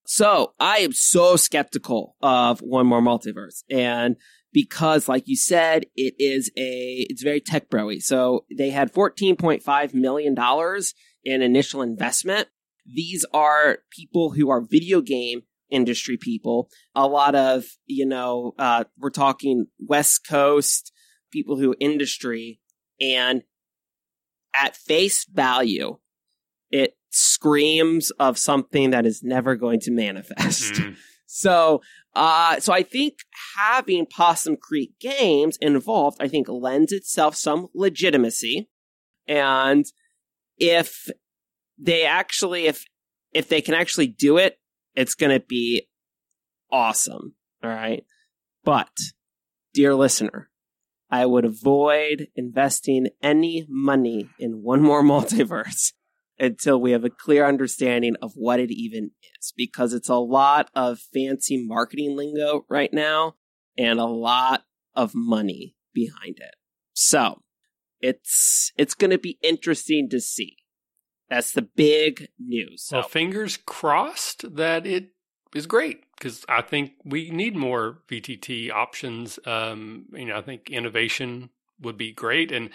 So 0.06 0.54
I 0.60 0.78
am 0.78 0.92
so 0.92 1.36
skeptical 1.36 2.16
of 2.22 2.60
one 2.60 2.86
more 2.86 3.02
multiverse 3.02 3.64
and 3.68 4.16
because, 4.56 5.06
like 5.06 5.28
you 5.28 5.36
said, 5.36 5.84
it 5.96 6.14
is 6.18 6.50
a 6.56 7.06
it's 7.10 7.22
very 7.22 7.42
tech 7.42 7.68
broy. 7.68 8.00
So 8.00 8.46
they 8.56 8.70
had 8.70 8.90
fourteen 8.90 9.36
point 9.36 9.62
five 9.62 9.92
million 9.92 10.34
dollars 10.34 10.94
in 11.22 11.42
initial 11.42 11.82
investment. 11.82 12.48
These 12.86 13.26
are 13.34 13.80
people 13.90 14.30
who 14.30 14.48
are 14.48 14.62
video 14.62 15.02
game 15.02 15.42
industry 15.68 16.16
people. 16.16 16.70
A 16.94 17.06
lot 17.06 17.34
of 17.34 17.66
you 17.84 18.06
know, 18.06 18.54
uh, 18.58 18.84
we're 18.98 19.10
talking 19.10 19.66
West 19.78 20.26
Coast 20.26 20.90
people 21.30 21.58
who 21.58 21.74
industry, 21.78 22.58
and 22.98 23.42
at 24.54 24.74
face 24.74 25.26
value, 25.30 25.98
it 26.70 26.96
screams 27.10 28.10
of 28.12 28.38
something 28.38 28.88
that 28.88 29.04
is 29.04 29.22
never 29.22 29.54
going 29.54 29.80
to 29.80 29.90
manifest. 29.90 30.72
Mm-hmm. 30.72 30.92
so, 31.26 31.82
uh, 32.16 32.58
so 32.60 32.72
I 32.72 32.82
think 32.82 33.18
having 33.58 34.06
Possum 34.06 34.56
Creek 34.56 34.92
games 34.98 35.58
involved, 35.60 36.16
I 36.18 36.28
think 36.28 36.48
lends 36.48 36.90
itself 36.90 37.36
some 37.36 37.66
legitimacy. 37.74 38.70
And 39.28 39.84
if 40.56 41.08
they 41.78 42.06
actually, 42.06 42.68
if, 42.68 42.86
if 43.34 43.50
they 43.50 43.60
can 43.60 43.74
actually 43.74 44.06
do 44.06 44.38
it, 44.38 44.58
it's 44.94 45.14
going 45.14 45.38
to 45.38 45.44
be 45.46 45.88
awesome. 46.72 47.34
All 47.62 47.68
right. 47.68 48.02
But, 48.64 48.88
dear 49.74 49.94
listener, 49.94 50.48
I 51.10 51.26
would 51.26 51.44
avoid 51.44 52.28
investing 52.34 53.08
any 53.22 53.66
money 53.68 54.30
in 54.38 54.62
one 54.62 54.80
more 54.80 55.02
multiverse 55.04 55.92
until 56.38 56.80
we 56.80 56.92
have 56.92 57.04
a 57.04 57.10
clear 57.10 57.46
understanding 57.46 58.16
of 58.20 58.32
what 58.34 58.60
it 58.60 58.70
even 58.70 59.10
is 59.38 59.52
because 59.56 59.92
it's 59.92 60.08
a 60.08 60.16
lot 60.16 60.70
of 60.74 60.98
fancy 61.12 61.64
marketing 61.66 62.16
lingo 62.16 62.64
right 62.68 62.92
now 62.92 63.34
and 63.78 63.98
a 63.98 64.06
lot 64.06 64.64
of 64.94 65.12
money 65.14 65.74
behind 65.94 66.38
it. 66.38 66.54
So, 66.92 67.42
it's 68.00 68.72
it's 68.76 68.94
going 68.94 69.10
to 69.10 69.18
be 69.18 69.38
interesting 69.42 70.08
to 70.10 70.20
see. 70.20 70.56
That's 71.28 71.52
the 71.52 71.62
big 71.62 72.28
news. 72.38 72.84
So. 72.84 72.98
Well, 72.98 73.08
fingers 73.08 73.58
crossed 73.64 74.56
that 74.56 74.86
it 74.86 75.10
is 75.54 75.66
great 75.66 76.04
because 76.16 76.44
I 76.48 76.62
think 76.62 76.92
we 77.04 77.30
need 77.30 77.56
more 77.56 77.98
VTT 78.08 78.70
options. 78.70 79.38
Um, 79.44 80.06
you 80.12 80.26
know, 80.26 80.36
I 80.36 80.42
think 80.42 80.70
innovation 80.70 81.50
would 81.80 81.96
be 81.96 82.12
great, 82.12 82.52
and 82.52 82.70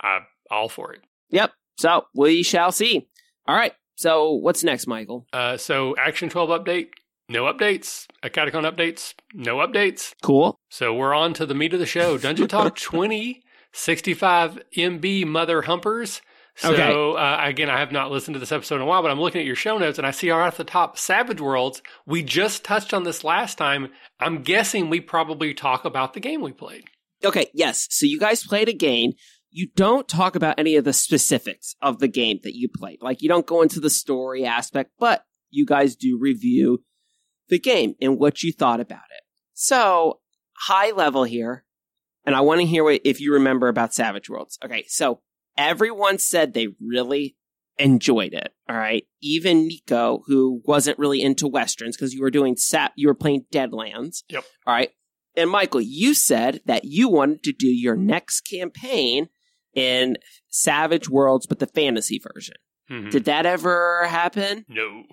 I'm 0.00 0.26
all 0.50 0.68
for 0.68 0.92
it. 0.92 1.02
Yep. 1.30 1.52
So 1.78 2.04
we 2.14 2.42
shall 2.42 2.72
see. 2.72 3.08
All 3.46 3.54
right. 3.56 3.72
So 3.96 4.32
what's 4.32 4.64
next, 4.64 4.86
Michael? 4.86 5.26
Uh, 5.32 5.56
so 5.56 5.94
Action 5.96 6.28
12 6.28 6.48
update, 6.64 6.88
no 7.28 7.44
updates. 7.44 8.06
A 8.22 8.30
Catacon 8.30 8.70
updates, 8.70 9.14
no 9.34 9.56
updates. 9.58 10.14
Cool. 10.22 10.58
So 10.70 10.94
we're 10.94 11.14
on 11.14 11.34
to 11.34 11.46
the 11.46 11.54
meat 11.54 11.72
of 11.74 11.80
the 11.80 11.86
show. 11.86 12.18
Dungeon 12.18 12.48
Talk 12.48 12.76
20, 12.80 13.42
65 13.72 14.58
MB 14.76 15.26
Mother 15.26 15.62
Humpers. 15.62 16.20
So 16.56 16.72
Okay. 16.74 16.92
uh, 17.18 17.48
again, 17.48 17.70
I 17.70 17.78
have 17.78 17.92
not 17.92 18.10
listened 18.10 18.34
to 18.34 18.38
this 18.40 18.52
episode 18.52 18.76
in 18.76 18.82
a 18.82 18.86
while, 18.86 19.00
but 19.02 19.10
I'm 19.10 19.20
looking 19.20 19.40
at 19.40 19.46
your 19.46 19.56
show 19.56 19.78
notes 19.78 19.96
and 19.98 20.06
I 20.06 20.10
see 20.10 20.30
right 20.30 20.46
at 20.48 20.56
the 20.56 20.64
top 20.64 20.98
Savage 20.98 21.40
Worlds. 21.40 21.80
We 22.06 22.22
just 22.22 22.62
touched 22.64 22.92
on 22.92 23.04
this 23.04 23.24
last 23.24 23.56
time. 23.56 23.88
I'm 24.20 24.42
guessing 24.42 24.90
we 24.90 25.00
probably 25.00 25.54
talk 25.54 25.84
about 25.86 26.12
the 26.12 26.20
game 26.20 26.42
we 26.42 26.52
played. 26.52 26.84
Okay, 27.24 27.46
yes. 27.54 27.86
So 27.90 28.04
you 28.04 28.18
guys 28.18 28.44
played 28.44 28.68
a 28.68 28.72
game. 28.74 29.12
You 29.54 29.68
don't 29.76 30.08
talk 30.08 30.34
about 30.34 30.58
any 30.58 30.76
of 30.76 30.84
the 30.84 30.94
specifics 30.94 31.76
of 31.82 31.98
the 31.98 32.08
game 32.08 32.40
that 32.42 32.56
you 32.56 32.68
played. 32.68 33.02
Like 33.02 33.22
you 33.22 33.28
don't 33.28 33.46
go 33.46 33.62
into 33.62 33.80
the 33.80 33.90
story 33.90 34.44
aspect, 34.46 34.92
but 34.98 35.24
you 35.50 35.66
guys 35.66 35.94
do 35.94 36.18
review 36.18 36.82
the 37.48 37.58
game 37.58 37.94
and 38.00 38.18
what 38.18 38.42
you 38.42 38.50
thought 38.50 38.80
about 38.80 39.04
it. 39.14 39.22
So, 39.52 40.20
high 40.66 40.90
level 40.90 41.24
here, 41.24 41.64
and 42.24 42.34
I 42.34 42.40
want 42.40 42.60
to 42.60 42.66
hear 42.66 42.82
what, 42.82 43.02
if 43.04 43.20
you 43.20 43.34
remember 43.34 43.68
about 43.68 43.94
Savage 43.94 44.30
Worlds. 44.30 44.58
Okay, 44.64 44.84
so 44.88 45.20
everyone 45.56 46.18
said 46.18 46.54
they 46.54 46.68
really 46.80 47.36
enjoyed 47.78 48.32
it. 48.32 48.54
All 48.68 48.76
right, 48.76 49.04
even 49.20 49.68
Nico, 49.68 50.22
who 50.26 50.62
wasn't 50.64 50.98
really 50.98 51.20
into 51.20 51.46
westerns 51.46 51.96
because 51.96 52.14
you 52.14 52.22
were 52.22 52.30
doing 52.30 52.56
sap, 52.56 52.92
you 52.96 53.08
were 53.08 53.14
playing 53.14 53.44
Deadlands. 53.52 54.22
Yep. 54.30 54.44
All 54.66 54.74
right, 54.74 54.90
and 55.36 55.50
Michael, 55.50 55.82
you 55.82 56.14
said 56.14 56.62
that 56.64 56.84
you 56.84 57.08
wanted 57.08 57.42
to 57.44 57.52
do 57.52 57.68
your 57.68 57.96
next 57.96 58.40
campaign 58.42 59.28
in 59.74 60.16
Savage 60.48 61.08
Worlds, 61.08 61.46
but 61.46 61.58
the 61.58 61.66
fantasy 61.66 62.18
version. 62.18 62.56
Mhm. 62.90 63.10
Did 63.10 63.24
that 63.24 63.46
ever 63.46 64.06
happen? 64.06 64.64
no. 64.68 65.04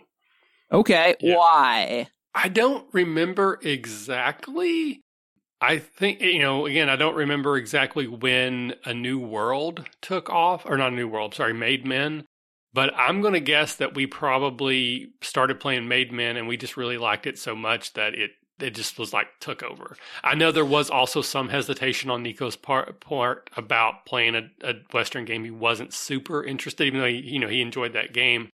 Okay, 0.71 1.15
Yeah. 1.19 1.36
why? 1.36 2.07
I 2.36 2.47
don't 2.47 2.88
remember 2.93 3.60
exactly. 3.63 5.01
I 5.62 5.77
think, 5.77 6.21
you 6.21 6.39
know, 6.39 6.65
again, 6.67 6.89
I 6.89 6.95
don't 6.95 7.15
remember 7.15 7.57
exactly 7.57 8.07
when 8.07 8.75
A 8.86 8.93
New 8.93 9.19
World 9.19 9.86
took 10.01 10.29
off, 10.29 10.65
or 10.65 10.77
not 10.77 10.93
A 10.93 10.95
New 10.95 11.07
World, 11.07 11.33
sorry, 11.36 11.53
Made 11.53 11.86
Men. 11.86 12.25
But 12.71 12.93
I'm 12.95 13.21
going 13.21 13.33
to 13.33 13.39
guess 13.39 13.75
that 13.77 13.95
we 13.95 14.05
probably 14.05 15.10
started 15.21 15.60
playing 15.60 15.88
Made 15.88 16.12
Men 16.12 16.38
and 16.38 16.47
we 16.47 16.55
just 16.55 16.77
really 16.77 16.99
liked 16.99 17.25
it 17.25 17.39
so 17.39 17.55
much 17.55 17.93
that 17.93 18.13
it 18.13 18.31
it 18.61 18.71
just 18.75 18.97
was 18.99 19.13
like 19.13 19.27
took 19.39 19.63
over. 19.63 19.95
I 20.23 20.35
know 20.35 20.51
there 20.51 20.65
was 20.65 20.89
also 20.89 21.21
some 21.21 21.49
hesitation 21.49 22.09
on 22.09 22.23
Nico's 22.23 22.55
part, 22.55 22.99
part 22.99 23.49
about 23.55 24.05
playing 24.05 24.35
a, 24.35 24.49
a 24.63 24.73
Western 24.93 25.25
game. 25.25 25.43
He 25.43 25.51
wasn't 25.51 25.93
super 25.93 26.43
interested, 26.43 26.85
even 26.85 26.99
though 26.99 27.07
he, 27.07 27.19
you 27.19 27.39
know 27.39 27.47
he 27.47 27.61
enjoyed 27.61 27.93
that 27.93 28.13
game. 28.13 28.49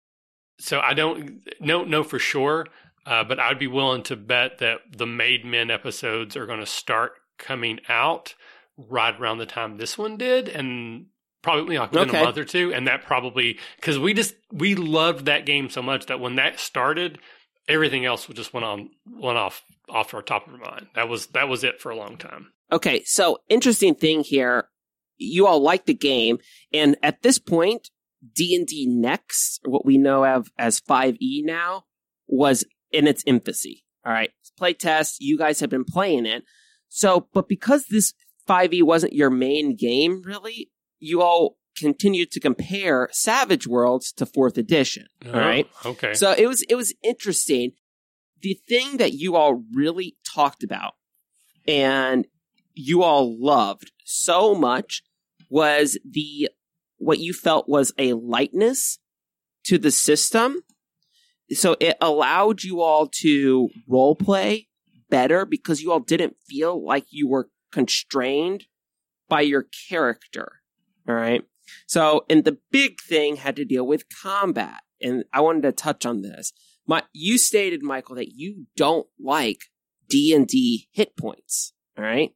So 0.60 0.80
I 0.80 0.94
don't 0.94 1.42
know 1.60 1.84
know 1.84 2.04
for 2.04 2.20
sure, 2.20 2.68
uh, 3.06 3.24
but 3.24 3.40
I'd 3.40 3.60
be 3.60 3.68
willing 3.68 4.04
to 4.04 4.16
bet 4.16 4.60
that 4.60 4.80
the 4.96 5.08
Made 5.08 5.46
Men 5.46 5.72
episodes 5.72 6.36
are 6.38 6.46
going 6.46 6.60
to 6.60 6.66
start 6.66 7.14
coming 7.38 7.80
out 7.90 8.36
right 8.78 9.20
around 9.20 9.38
the 9.40 9.46
time 9.46 9.78
this 9.78 9.98
one 9.98 10.18
did, 10.18 10.48
and 10.48 11.08
probably 11.42 11.78
like 11.78 11.92
within 11.92 12.10
Okay. 12.10 12.22
a 12.22 12.24
month 12.26 12.38
or 12.38 12.46
two. 12.46 12.74
And 12.74 12.88
that 12.88 13.04
probably 13.04 13.60
because 13.76 14.00
we 14.00 14.14
just 14.14 14.36
we 14.52 14.76
loved 14.76 15.26
that 15.26 15.46
game 15.46 15.70
so 15.70 15.82
much 15.82 16.06
that 16.06 16.20
when 16.20 16.36
that 16.36 16.60
started, 16.60 17.20
everything 17.68 18.06
else 18.06 18.28
just 18.28 18.54
went 18.54 18.66
on 18.66 18.90
went 19.10 19.38
off 19.38 19.64
off 19.90 20.14
our 20.14 20.22
top 20.22 20.48
of 20.48 20.54
our 20.54 20.60
mind. 20.60 20.88
That 20.96 21.10
was 21.10 21.28
that 21.28 21.48
was 21.48 21.64
it 21.64 21.82
for 21.82 21.92
a 21.92 21.96
long 21.96 22.18
time. 22.18 22.52
Okay, 22.72 23.04
so 23.06 23.40
interesting 23.50 23.96
thing 23.96 24.24
here. 24.24 24.70
You 25.18 25.48
all 25.48 25.62
like 25.62 25.86
the 25.86 25.94
game, 25.94 26.40
and 26.74 26.98
at 27.04 27.22
this 27.22 27.40
point, 27.40 27.90
D 28.36 28.56
and 28.56 28.68
D 28.68 28.88
Next, 28.88 29.62
what 29.66 29.86
we 29.86 29.98
know 29.98 30.26
of 30.26 30.50
as 30.58 30.80
Five 30.80 31.16
E 31.22 31.44
now, 31.46 31.86
was 32.28 32.66
in 32.92 33.08
its 33.08 33.24
infancy. 33.26 33.84
All 34.06 34.12
right, 34.12 34.32
play 34.58 34.74
test. 34.74 35.22
You 35.22 35.38
guys 35.38 35.60
have 35.60 35.70
been 35.70 35.86
playing 35.86 36.26
it, 36.26 36.44
so 36.90 37.28
but 37.34 37.48
because 37.48 37.86
this 37.86 38.14
Five 38.46 38.74
E 38.74 38.82
wasn't 38.82 39.14
your 39.14 39.30
main 39.30 39.76
game, 39.76 40.22
really, 40.26 40.72
you 41.00 41.22
all 41.22 41.58
continued 41.78 42.32
to 42.32 42.40
compare 42.40 43.10
Savage 43.12 43.68
Worlds 43.68 44.12
to 44.14 44.26
Fourth 44.26 44.58
Edition. 44.58 45.08
All 45.26 45.34
right. 45.34 45.70
Oh, 45.86 45.92
okay. 45.92 46.14
So 46.14 46.32
it 46.32 46.48
was 46.48 46.64
it 46.64 46.76
was 46.76 46.94
interesting. 47.04 47.72
The 48.42 48.60
thing 48.68 48.98
that 48.98 49.14
you 49.14 49.36
all 49.36 49.64
really 49.74 50.18
talked 50.26 50.64
about 50.64 50.94
and 51.68 52.28
you 52.74 53.04
all 53.04 53.38
loved 53.40 53.92
so 54.04 54.54
much 54.54 55.02
was 55.50 55.98
the 56.10 56.50
what 56.98 57.20
you 57.20 57.34
felt 57.34 57.70
was 57.70 57.94
a 57.98 58.14
lightness 58.14 59.00
to 59.66 59.78
the 59.78 59.92
system. 59.92 60.62
So 61.52 61.76
it 61.80 61.98
allowed 62.02 62.64
you 62.64 62.82
all 62.82 63.08
to 63.22 63.70
role 63.88 64.16
play 64.16 64.68
better 65.10 65.46
because 65.46 65.82
you 65.82 65.92
all 65.92 66.00
didn't 66.00 66.36
feel 66.48 66.84
like 66.84 67.06
you 67.10 67.28
were 67.28 67.50
constrained 67.72 68.66
by 69.30 69.42
your 69.42 69.68
character. 69.90 70.54
All 71.08 71.16
right. 71.16 71.44
So, 71.88 72.26
and 72.30 72.44
the 72.44 72.58
big 72.72 73.00
thing 73.02 73.38
had 73.38 73.56
to 73.58 73.66
deal 73.66 73.86
with 73.86 74.06
combat. 74.22 74.82
And 75.02 75.26
I 75.34 75.42
wanted 75.42 75.64
to 75.64 75.72
touch 75.72 76.06
on 76.06 76.22
this. 76.22 76.54
My, 76.88 77.04
you 77.14 77.38
stated, 77.38 77.82
Michael, 77.84 78.16
that 78.16 78.32
you 78.34 78.66
don't 78.76 79.08
like 79.20 79.60
D 80.10 80.34
and 80.34 80.48
D 80.48 80.88
hit 80.92 81.16
points. 81.18 81.74
All 81.98 82.04
right. 82.04 82.32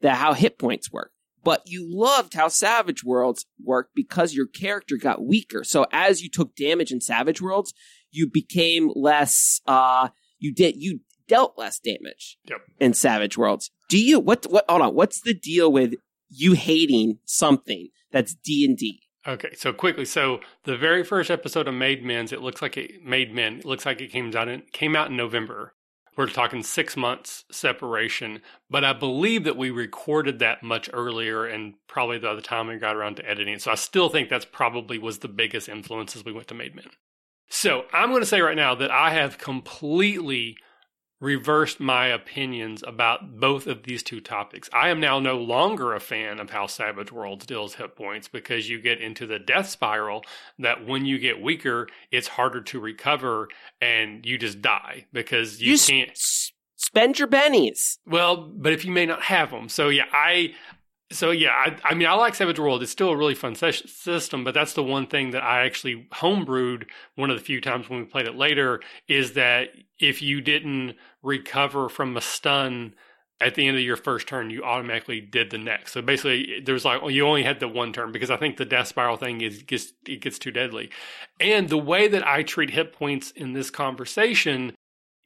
That 0.00 0.16
how 0.16 0.34
hit 0.34 0.58
points 0.58 0.92
work. 0.92 1.12
But 1.42 1.62
you 1.66 1.86
loved 1.88 2.34
how 2.34 2.48
Savage 2.48 3.04
Worlds 3.04 3.46
worked 3.62 3.94
because 3.94 4.34
your 4.34 4.46
character 4.48 4.96
got 4.96 5.24
weaker. 5.24 5.62
So 5.62 5.86
as 5.92 6.20
you 6.20 6.28
took 6.28 6.56
damage 6.56 6.90
in 6.90 7.00
Savage 7.00 7.40
Worlds, 7.40 7.72
you 8.10 8.28
became 8.28 8.90
less, 8.96 9.60
uh, 9.66 10.08
you 10.38 10.52
did, 10.52 10.74
you 10.76 11.00
dealt 11.28 11.56
less 11.56 11.78
damage 11.78 12.38
Yep. 12.48 12.58
in 12.80 12.94
Savage 12.94 13.38
Worlds. 13.38 13.70
Do 13.88 13.98
you, 13.98 14.18
what, 14.18 14.44
what, 14.50 14.64
hold 14.68 14.82
on. 14.82 14.94
What's 14.94 15.20
the 15.20 15.34
deal 15.34 15.70
with 15.70 15.94
you 16.28 16.54
hating 16.54 17.18
something 17.24 17.88
that's 18.12 18.34
D 18.34 18.64
and 18.64 18.76
D? 18.76 19.00
Okay, 19.26 19.54
so 19.56 19.72
quickly, 19.72 20.04
so 20.04 20.40
the 20.64 20.76
very 20.76 21.02
first 21.02 21.30
episode 21.30 21.66
of 21.66 21.74
Made 21.74 22.04
Men's, 22.04 22.32
it 22.32 22.42
looks 22.42 22.62
like 22.62 22.76
it 22.76 23.04
Made 23.04 23.34
Men. 23.34 23.58
It 23.58 23.64
looks 23.64 23.84
like 23.84 24.00
it 24.00 24.12
came 24.12 24.34
out 24.36 24.48
in 24.48 24.62
came 24.72 24.94
out 24.94 25.10
in 25.10 25.16
November. 25.16 25.74
We're 26.16 26.28
talking 26.28 26.62
six 26.62 26.96
months 26.96 27.44
separation, 27.50 28.40
but 28.70 28.84
I 28.84 28.94
believe 28.94 29.44
that 29.44 29.56
we 29.56 29.70
recorded 29.70 30.38
that 30.38 30.62
much 30.62 30.88
earlier, 30.92 31.44
and 31.44 31.74
probably 31.88 32.18
by 32.18 32.34
the 32.34 32.40
time 32.40 32.68
we 32.68 32.76
got 32.76 32.96
around 32.96 33.16
to 33.16 33.28
editing. 33.28 33.58
So 33.58 33.70
I 33.70 33.74
still 33.74 34.08
think 34.08 34.30
that's 34.30 34.46
probably 34.46 34.96
was 34.96 35.18
the 35.18 35.28
biggest 35.28 35.68
influence 35.68 36.16
as 36.16 36.24
we 36.24 36.32
went 36.32 36.46
to 36.48 36.54
Made 36.54 36.74
Men. 36.74 36.86
So 37.48 37.84
I'm 37.92 38.10
going 38.10 38.22
to 38.22 38.26
say 38.26 38.40
right 38.40 38.56
now 38.56 38.74
that 38.76 38.90
I 38.90 39.10
have 39.10 39.38
completely 39.38 40.56
reversed 41.20 41.80
my 41.80 42.06
opinions 42.08 42.82
about 42.86 43.40
both 43.40 43.66
of 43.66 43.84
these 43.84 44.02
two 44.02 44.20
topics. 44.20 44.68
I 44.72 44.90
am 44.90 45.00
now 45.00 45.18
no 45.18 45.36
longer 45.38 45.94
a 45.94 46.00
fan 46.00 46.38
of 46.40 46.50
how 46.50 46.66
Savage 46.66 47.10
Worlds 47.10 47.46
deals 47.46 47.74
hit 47.76 47.96
points 47.96 48.28
because 48.28 48.68
you 48.68 48.80
get 48.80 49.00
into 49.00 49.26
the 49.26 49.38
death 49.38 49.68
spiral 49.68 50.22
that 50.58 50.86
when 50.86 51.06
you 51.06 51.18
get 51.18 51.40
weaker, 51.40 51.88
it's 52.12 52.28
harder 52.28 52.60
to 52.62 52.80
recover 52.80 53.48
and 53.80 54.26
you 54.26 54.36
just 54.36 54.60
die 54.60 55.06
because 55.12 55.60
you, 55.62 55.74
s- 55.74 55.88
can't. 55.88 56.10
s- 56.10 56.52
spend 56.76 57.18
your 57.18 57.28
bennies. 57.28 57.98
Well, 58.06 58.36
but 58.54 58.72
if 58.74 58.84
you 58.84 58.92
may 58.92 59.06
not 59.06 59.22
have 59.22 59.50
them. 59.50 59.68
So 59.70 59.88
yeah, 59.88 60.04
I 60.12 60.52
So 61.12 61.30
yeah, 61.30 61.50
I, 61.50 61.76
I, 61.84 61.94
mean, 61.94 62.08
I 62.08 62.14
like 62.14 62.34
Savage 62.34 62.58
World. 62.58 62.82
It's 62.82 62.90
still 62.90 63.10
a 63.10 63.16
really 63.16 63.36
fun 63.36 63.54
system, 63.54 64.42
but 64.42 64.54
that's 64.54 64.72
the 64.72 64.82
one 64.82 65.06
thing 65.06 65.30
that 65.30 65.42
I 65.42 65.64
actually 65.64 66.08
homebrewed 66.12 66.86
one 67.14 67.30
of 67.30 67.38
the 67.38 67.44
few 67.44 67.60
times 67.60 67.88
when 67.88 68.00
we 68.00 68.06
played 68.06 68.26
it 68.26 68.34
later 68.34 68.80
is 69.06 69.34
that 69.34 69.68
if 70.00 70.20
you 70.20 70.40
didn't 70.40 70.96
recover 71.22 71.88
from 71.88 72.16
a 72.16 72.20
stun 72.20 72.94
at 73.40 73.54
the 73.54 73.68
end 73.68 73.76
of 73.76 73.82
your 73.82 73.96
first 73.96 74.26
turn, 74.26 74.50
you 74.50 74.64
automatically 74.64 75.20
did 75.20 75.50
the 75.50 75.58
next. 75.58 75.92
So 75.92 76.02
basically, 76.02 76.60
there's 76.64 76.84
like 76.84 77.02
well, 77.02 77.10
you 77.10 77.26
only 77.26 77.42
had 77.42 77.60
the 77.60 77.68
one 77.68 77.92
turn 77.92 78.10
because 78.10 78.30
I 78.30 78.36
think 78.36 78.56
the 78.56 78.64
death 78.64 78.88
spiral 78.88 79.16
thing 79.16 79.42
is 79.42 79.62
gets 79.62 79.92
it 80.06 80.20
gets 80.20 80.38
too 80.38 80.50
deadly. 80.50 80.90
And 81.38 81.68
the 81.68 81.78
way 81.78 82.08
that 82.08 82.26
I 82.26 82.42
treat 82.42 82.70
hit 82.70 82.92
points 82.92 83.30
in 83.30 83.52
this 83.52 83.70
conversation 83.70 84.74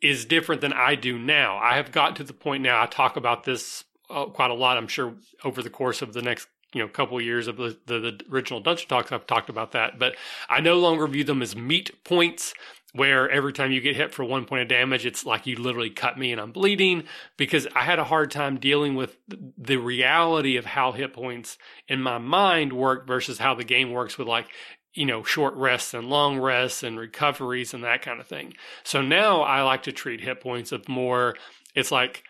is 0.02 0.24
different 0.24 0.60
than 0.60 0.72
I 0.72 0.94
do 0.94 1.18
now. 1.18 1.58
I 1.58 1.76
have 1.76 1.92
gotten 1.92 2.16
to 2.16 2.24
the 2.24 2.32
point 2.32 2.62
now. 2.62 2.82
I 2.82 2.86
talk 2.86 3.16
about 3.16 3.44
this 3.44 3.84
Uh, 4.10 4.26
quite 4.26 4.50
a 4.50 4.54
lot. 4.54 4.76
I'm 4.76 4.88
sure 4.88 5.14
over 5.44 5.62
the 5.62 5.70
course 5.70 6.02
of 6.02 6.12
the 6.12 6.22
next 6.22 6.48
you 6.72 6.80
know 6.80 6.88
couple 6.88 7.16
of 7.16 7.24
years 7.24 7.46
of 7.48 7.56
the, 7.56 7.76
the, 7.86 7.98
the 7.98 8.20
original 8.30 8.60
dungeon 8.60 8.88
talks, 8.88 9.12
I've 9.12 9.26
talked 9.26 9.50
about 9.50 9.72
that. 9.72 9.98
But 9.98 10.16
I 10.48 10.60
no 10.60 10.78
longer 10.78 11.06
view 11.06 11.24
them 11.24 11.42
as 11.42 11.56
meat 11.56 12.04
points 12.04 12.54
where 12.92 13.30
every 13.30 13.52
time 13.52 13.70
you 13.70 13.80
get 13.80 13.94
hit 13.94 14.12
for 14.12 14.24
one 14.24 14.44
point 14.44 14.62
of 14.62 14.68
damage, 14.68 15.06
it's 15.06 15.24
like 15.24 15.46
you 15.46 15.56
literally 15.56 15.90
cut 15.90 16.18
me 16.18 16.32
and 16.32 16.40
I'm 16.40 16.52
bleeding 16.52 17.04
because 17.36 17.68
I 17.74 17.84
had 17.84 18.00
a 18.00 18.04
hard 18.04 18.30
time 18.30 18.58
dealing 18.58 18.96
with 18.96 19.16
the 19.28 19.76
reality 19.76 20.56
of 20.56 20.66
how 20.66 20.92
hit 20.92 21.12
points 21.12 21.56
in 21.86 22.02
my 22.02 22.18
mind 22.18 22.72
work 22.72 23.06
versus 23.06 23.38
how 23.38 23.54
the 23.54 23.64
game 23.64 23.92
works 23.92 24.18
with 24.18 24.26
like, 24.26 24.48
you 24.92 25.06
know, 25.06 25.22
short 25.22 25.54
rests 25.54 25.94
and 25.94 26.08
long 26.08 26.40
rests 26.40 26.82
and 26.82 26.98
recoveries 26.98 27.74
and 27.74 27.84
that 27.84 28.02
kind 28.02 28.20
of 28.20 28.26
thing. 28.26 28.54
So 28.82 29.02
now 29.02 29.42
I 29.42 29.62
like 29.62 29.84
to 29.84 29.92
treat 29.92 30.20
hit 30.20 30.40
points 30.40 30.72
of 30.72 30.88
more, 30.88 31.36
it's 31.76 31.92
like, 31.92 32.24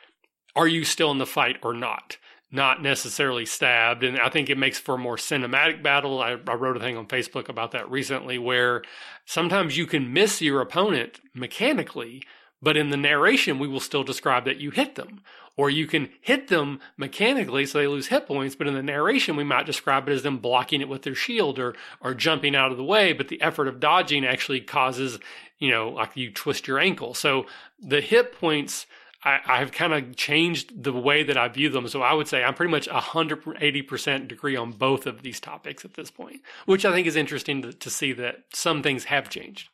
are 0.56 0.68
you 0.68 0.84
still 0.84 1.10
in 1.10 1.18
the 1.18 1.26
fight 1.26 1.58
or 1.62 1.74
not? 1.74 2.16
not 2.52 2.82
necessarily 2.82 3.46
stabbed. 3.46 4.02
And 4.02 4.18
I 4.18 4.28
think 4.28 4.50
it 4.50 4.58
makes 4.58 4.78
for 4.78 4.96
a 4.96 4.98
more 4.98 5.16
cinematic 5.16 5.82
battle. 5.82 6.20
I, 6.20 6.36
I, 6.48 6.54
wrote 6.54 6.76
a 6.76 6.80
thing 6.80 6.96
on 6.96 7.06
Facebook 7.06 7.48
about 7.48 7.72
that 7.72 7.90
recently 7.90 8.38
where 8.38 8.82
sometimes 9.24 9.76
you 9.76 9.86
can 9.86 10.12
miss 10.12 10.42
your 10.42 10.60
opponent 10.60 11.20
mechanically, 11.32 12.22
but 12.60 12.76
in 12.76 12.90
the 12.90 12.96
narration, 12.96 13.58
we 13.58 13.68
will 13.68 13.80
still 13.80 14.02
describe 14.02 14.44
that 14.46 14.58
you 14.58 14.70
hit 14.70 14.96
them. 14.96 15.20
Or 15.56 15.68
you 15.68 15.86
can 15.86 16.08
hit 16.22 16.48
them 16.48 16.80
mechanically 16.96 17.66
so 17.66 17.78
they 17.78 17.86
lose 17.86 18.06
hit 18.06 18.26
points, 18.26 18.54
but 18.54 18.66
in 18.66 18.74
the 18.74 18.82
narration, 18.82 19.36
we 19.36 19.44
might 19.44 19.66
describe 19.66 20.08
it 20.08 20.12
as 20.12 20.22
them 20.22 20.38
blocking 20.38 20.80
it 20.80 20.88
with 20.88 21.02
their 21.02 21.14
shield 21.14 21.58
or, 21.58 21.74
or 22.00 22.14
jumping 22.14 22.56
out 22.56 22.70
of 22.70 22.78
the 22.78 22.84
way. 22.84 23.12
But 23.12 23.28
the 23.28 23.42
effort 23.42 23.68
of 23.68 23.78
dodging 23.78 24.24
actually 24.24 24.62
causes, 24.62 25.18
you 25.58 25.70
know, 25.70 25.90
like 25.90 26.16
you 26.16 26.32
twist 26.32 26.66
your 26.66 26.78
ankle. 26.78 27.14
So 27.14 27.46
the 27.78 28.00
hit 28.00 28.32
points 28.32 28.86
I, 29.22 29.59
have 29.59 29.72
kind 29.72 29.92
of 29.92 30.16
changed 30.16 30.83
the 30.83 30.94
way 30.94 31.22
that 31.22 31.37
I 31.37 31.48
view 31.48 31.68
them. 31.68 31.87
So 31.88 32.00
I 32.00 32.14
would 32.14 32.26
say 32.26 32.42
I'm 32.42 32.54
pretty 32.54 32.70
much 32.70 32.88
180% 32.88 34.28
degree 34.28 34.56
on 34.56 34.72
both 34.72 35.06
of 35.06 35.22
these 35.22 35.40
topics 35.40 35.85
at 35.85 35.94
this 35.94 36.11
point, 36.11 36.40
which 36.64 36.87
I 36.87 36.92
think 36.92 37.06
is 37.06 37.16
interesting 37.16 37.61
to, 37.62 37.72
to 37.72 37.90
see 37.90 38.12
that 38.14 38.44
some 38.54 38.83
things 38.83 39.04
have 39.04 39.28
changed. 39.28 39.68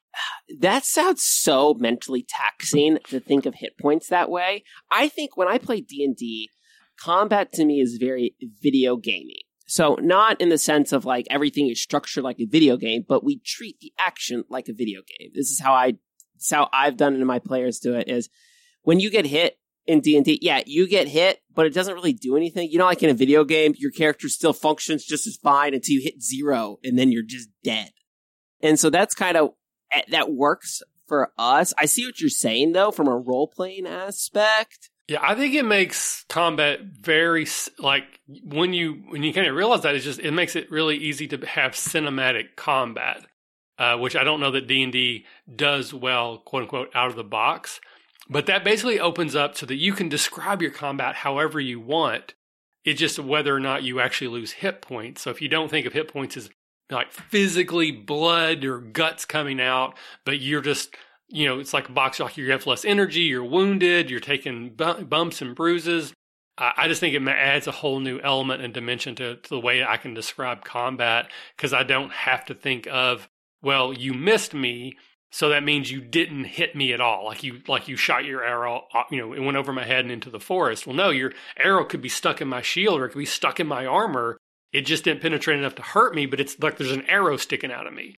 That 0.60 0.84
sounds 0.84 1.22
so 1.22 1.74
mentally 1.74 2.26
taxing 2.28 2.98
to 3.08 3.20
think 3.20 3.46
of 3.46 3.54
hit 3.56 3.78
points 3.78 4.08
that 4.08 4.30
way. 4.30 4.64
I 4.90 5.08
think 5.08 5.36
when 5.36 5.48
I 5.48 5.58
play 5.58 5.80
D&D, 5.80 6.50
combat 6.98 7.52
to 7.52 7.64
me 7.64 7.80
is 7.80 7.98
very 8.00 8.34
video 8.62 8.96
gamey. 8.96 9.42
So 9.68 9.96
not 10.00 10.40
in 10.40 10.48
the 10.48 10.58
sense 10.58 10.92
of 10.92 11.04
like 11.04 11.26
everything 11.30 11.68
is 11.68 11.82
structured 11.82 12.24
like 12.24 12.40
a 12.40 12.46
video 12.46 12.76
game, 12.76 13.04
but 13.06 13.24
we 13.24 13.40
treat 13.44 13.78
the 13.80 13.92
action 13.98 14.44
like 14.48 14.68
a 14.68 14.72
video 14.72 15.02
game. 15.18 15.30
This 15.34 15.50
is 15.50 15.60
how 15.60 15.74
I, 15.74 15.92
this 16.34 16.46
is 16.46 16.50
how 16.50 16.68
I've 16.72 16.96
done 16.96 17.14
it 17.14 17.18
and 17.18 17.26
my 17.26 17.40
players 17.40 17.78
do 17.78 17.94
it 17.94 18.08
is 18.08 18.28
when 18.86 19.00
you 19.00 19.10
get 19.10 19.26
hit 19.26 19.58
in 19.88 20.00
D&D, 20.00 20.38
yeah, 20.42 20.62
you 20.64 20.86
get 20.86 21.08
hit, 21.08 21.40
but 21.52 21.66
it 21.66 21.74
doesn't 21.74 21.94
really 21.94 22.12
do 22.12 22.36
anything. 22.36 22.70
You 22.70 22.78
know, 22.78 22.84
like 22.84 23.02
in 23.02 23.10
a 23.10 23.14
video 23.14 23.42
game, 23.42 23.74
your 23.76 23.90
character 23.90 24.28
still 24.28 24.52
functions 24.52 25.04
just 25.04 25.26
as 25.26 25.36
fine 25.36 25.74
until 25.74 25.96
you 25.96 26.02
hit 26.02 26.22
zero 26.22 26.78
and 26.84 26.96
then 26.96 27.10
you're 27.10 27.24
just 27.24 27.48
dead. 27.64 27.90
And 28.62 28.78
so 28.78 28.88
that's 28.88 29.12
kind 29.12 29.36
of, 29.36 29.50
eh, 29.90 30.02
that 30.10 30.30
works 30.30 30.82
for 31.08 31.32
us. 31.36 31.74
I 31.76 31.86
see 31.86 32.06
what 32.06 32.20
you're 32.20 32.30
saying 32.30 32.74
though, 32.74 32.92
from 32.92 33.08
a 33.08 33.16
role 33.16 33.48
playing 33.48 33.88
aspect. 33.88 34.90
Yeah, 35.08 35.18
I 35.20 35.34
think 35.34 35.54
it 35.54 35.64
makes 35.64 36.24
combat 36.28 36.80
very 36.82 37.48
like 37.80 38.20
when 38.44 38.72
you 38.72 39.02
when 39.08 39.24
you 39.24 39.32
kind 39.32 39.48
of 39.48 39.56
realize 39.56 39.82
that 39.82 39.96
it's 39.96 40.04
just 40.04 40.20
it 40.20 40.32
makes 40.32 40.54
it 40.54 40.70
really 40.70 40.96
easy 40.96 41.26
to 41.28 41.38
have 41.46 41.72
cinematic 41.72 42.54
combat, 42.54 43.24
uh, 43.78 43.96
which 43.96 44.14
I 44.14 44.22
don't 44.22 44.40
know 44.40 44.52
that 44.52 44.68
D 44.68 44.82
and 44.82 44.92
D 44.92 45.24
does 45.52 45.92
well, 45.92 46.38
quote 46.38 46.62
unquote, 46.62 46.90
out 46.94 47.08
of 47.08 47.16
the 47.16 47.24
box. 47.24 47.80
But 48.28 48.46
that 48.46 48.64
basically 48.64 48.98
opens 48.98 49.36
up 49.36 49.56
so 49.56 49.66
that 49.66 49.76
you 49.76 49.92
can 49.92 50.08
describe 50.08 50.60
your 50.60 50.70
combat 50.70 51.16
however 51.16 51.60
you 51.60 51.80
want. 51.80 52.34
It's 52.84 53.00
just 53.00 53.18
whether 53.18 53.54
or 53.54 53.60
not 53.60 53.82
you 53.82 54.00
actually 54.00 54.28
lose 54.28 54.52
hit 54.52 54.80
points. 54.80 55.22
So 55.22 55.30
if 55.30 55.40
you 55.40 55.48
don't 55.48 55.70
think 55.70 55.86
of 55.86 55.92
hit 55.92 56.12
points 56.12 56.36
as 56.36 56.50
like 56.90 57.12
physically 57.12 57.90
blood 57.90 58.64
or 58.64 58.78
guts 58.78 59.24
coming 59.24 59.60
out, 59.60 59.96
but 60.24 60.40
you're 60.40 60.60
just, 60.60 60.94
you 61.28 61.46
know, 61.46 61.58
it's 61.58 61.74
like 61.74 61.88
a 61.88 61.92
box 61.92 62.20
like 62.20 62.36
you 62.36 62.50
have 62.52 62.66
less 62.66 62.84
energy, 62.84 63.22
you're 63.22 63.44
wounded, 63.44 64.10
you're 64.10 64.20
taking 64.20 64.70
bumps 64.70 65.42
and 65.42 65.54
bruises. 65.54 66.12
I 66.58 66.88
just 66.88 67.00
think 67.00 67.14
it 67.14 67.28
adds 67.28 67.66
a 67.66 67.72
whole 67.72 68.00
new 68.00 68.18
element 68.20 68.62
and 68.62 68.72
dimension 68.72 69.14
to, 69.16 69.36
to 69.36 69.48
the 69.48 69.60
way 69.60 69.84
I 69.84 69.98
can 69.98 70.14
describe 70.14 70.64
combat 70.64 71.30
because 71.54 71.74
I 71.74 71.82
don't 71.82 72.12
have 72.12 72.46
to 72.46 72.54
think 72.54 72.86
of, 72.86 73.28
well, 73.62 73.92
you 73.92 74.14
missed 74.14 74.54
me. 74.54 74.96
So 75.32 75.48
that 75.50 75.64
means 75.64 75.90
you 75.90 76.00
didn't 76.00 76.44
hit 76.44 76.74
me 76.74 76.92
at 76.92 77.00
all. 77.00 77.26
Like 77.26 77.42
you, 77.42 77.60
like 77.68 77.88
you 77.88 77.96
shot 77.96 78.24
your 78.24 78.44
arrow, 78.44 78.84
uh, 78.94 79.02
you 79.10 79.18
know, 79.18 79.32
it 79.32 79.40
went 79.40 79.56
over 79.56 79.72
my 79.72 79.84
head 79.84 80.04
and 80.04 80.12
into 80.12 80.30
the 80.30 80.40
forest. 80.40 80.86
Well, 80.86 80.96
no, 80.96 81.10
your 81.10 81.32
arrow 81.58 81.84
could 81.84 82.00
be 82.00 82.08
stuck 82.08 82.40
in 82.40 82.48
my 82.48 82.62
shield 82.62 83.00
or 83.00 83.06
it 83.06 83.10
could 83.10 83.18
be 83.18 83.26
stuck 83.26 83.60
in 83.60 83.66
my 83.66 83.84
armor. 83.86 84.38
It 84.72 84.82
just 84.82 85.04
didn't 85.04 85.22
penetrate 85.22 85.58
enough 85.58 85.74
to 85.76 85.82
hurt 85.82 86.14
me, 86.14 86.26
but 86.26 86.40
it's 86.40 86.58
like 86.60 86.76
there's 86.76 86.92
an 86.92 87.06
arrow 87.06 87.36
sticking 87.36 87.72
out 87.72 87.86
of 87.86 87.92
me. 87.92 88.16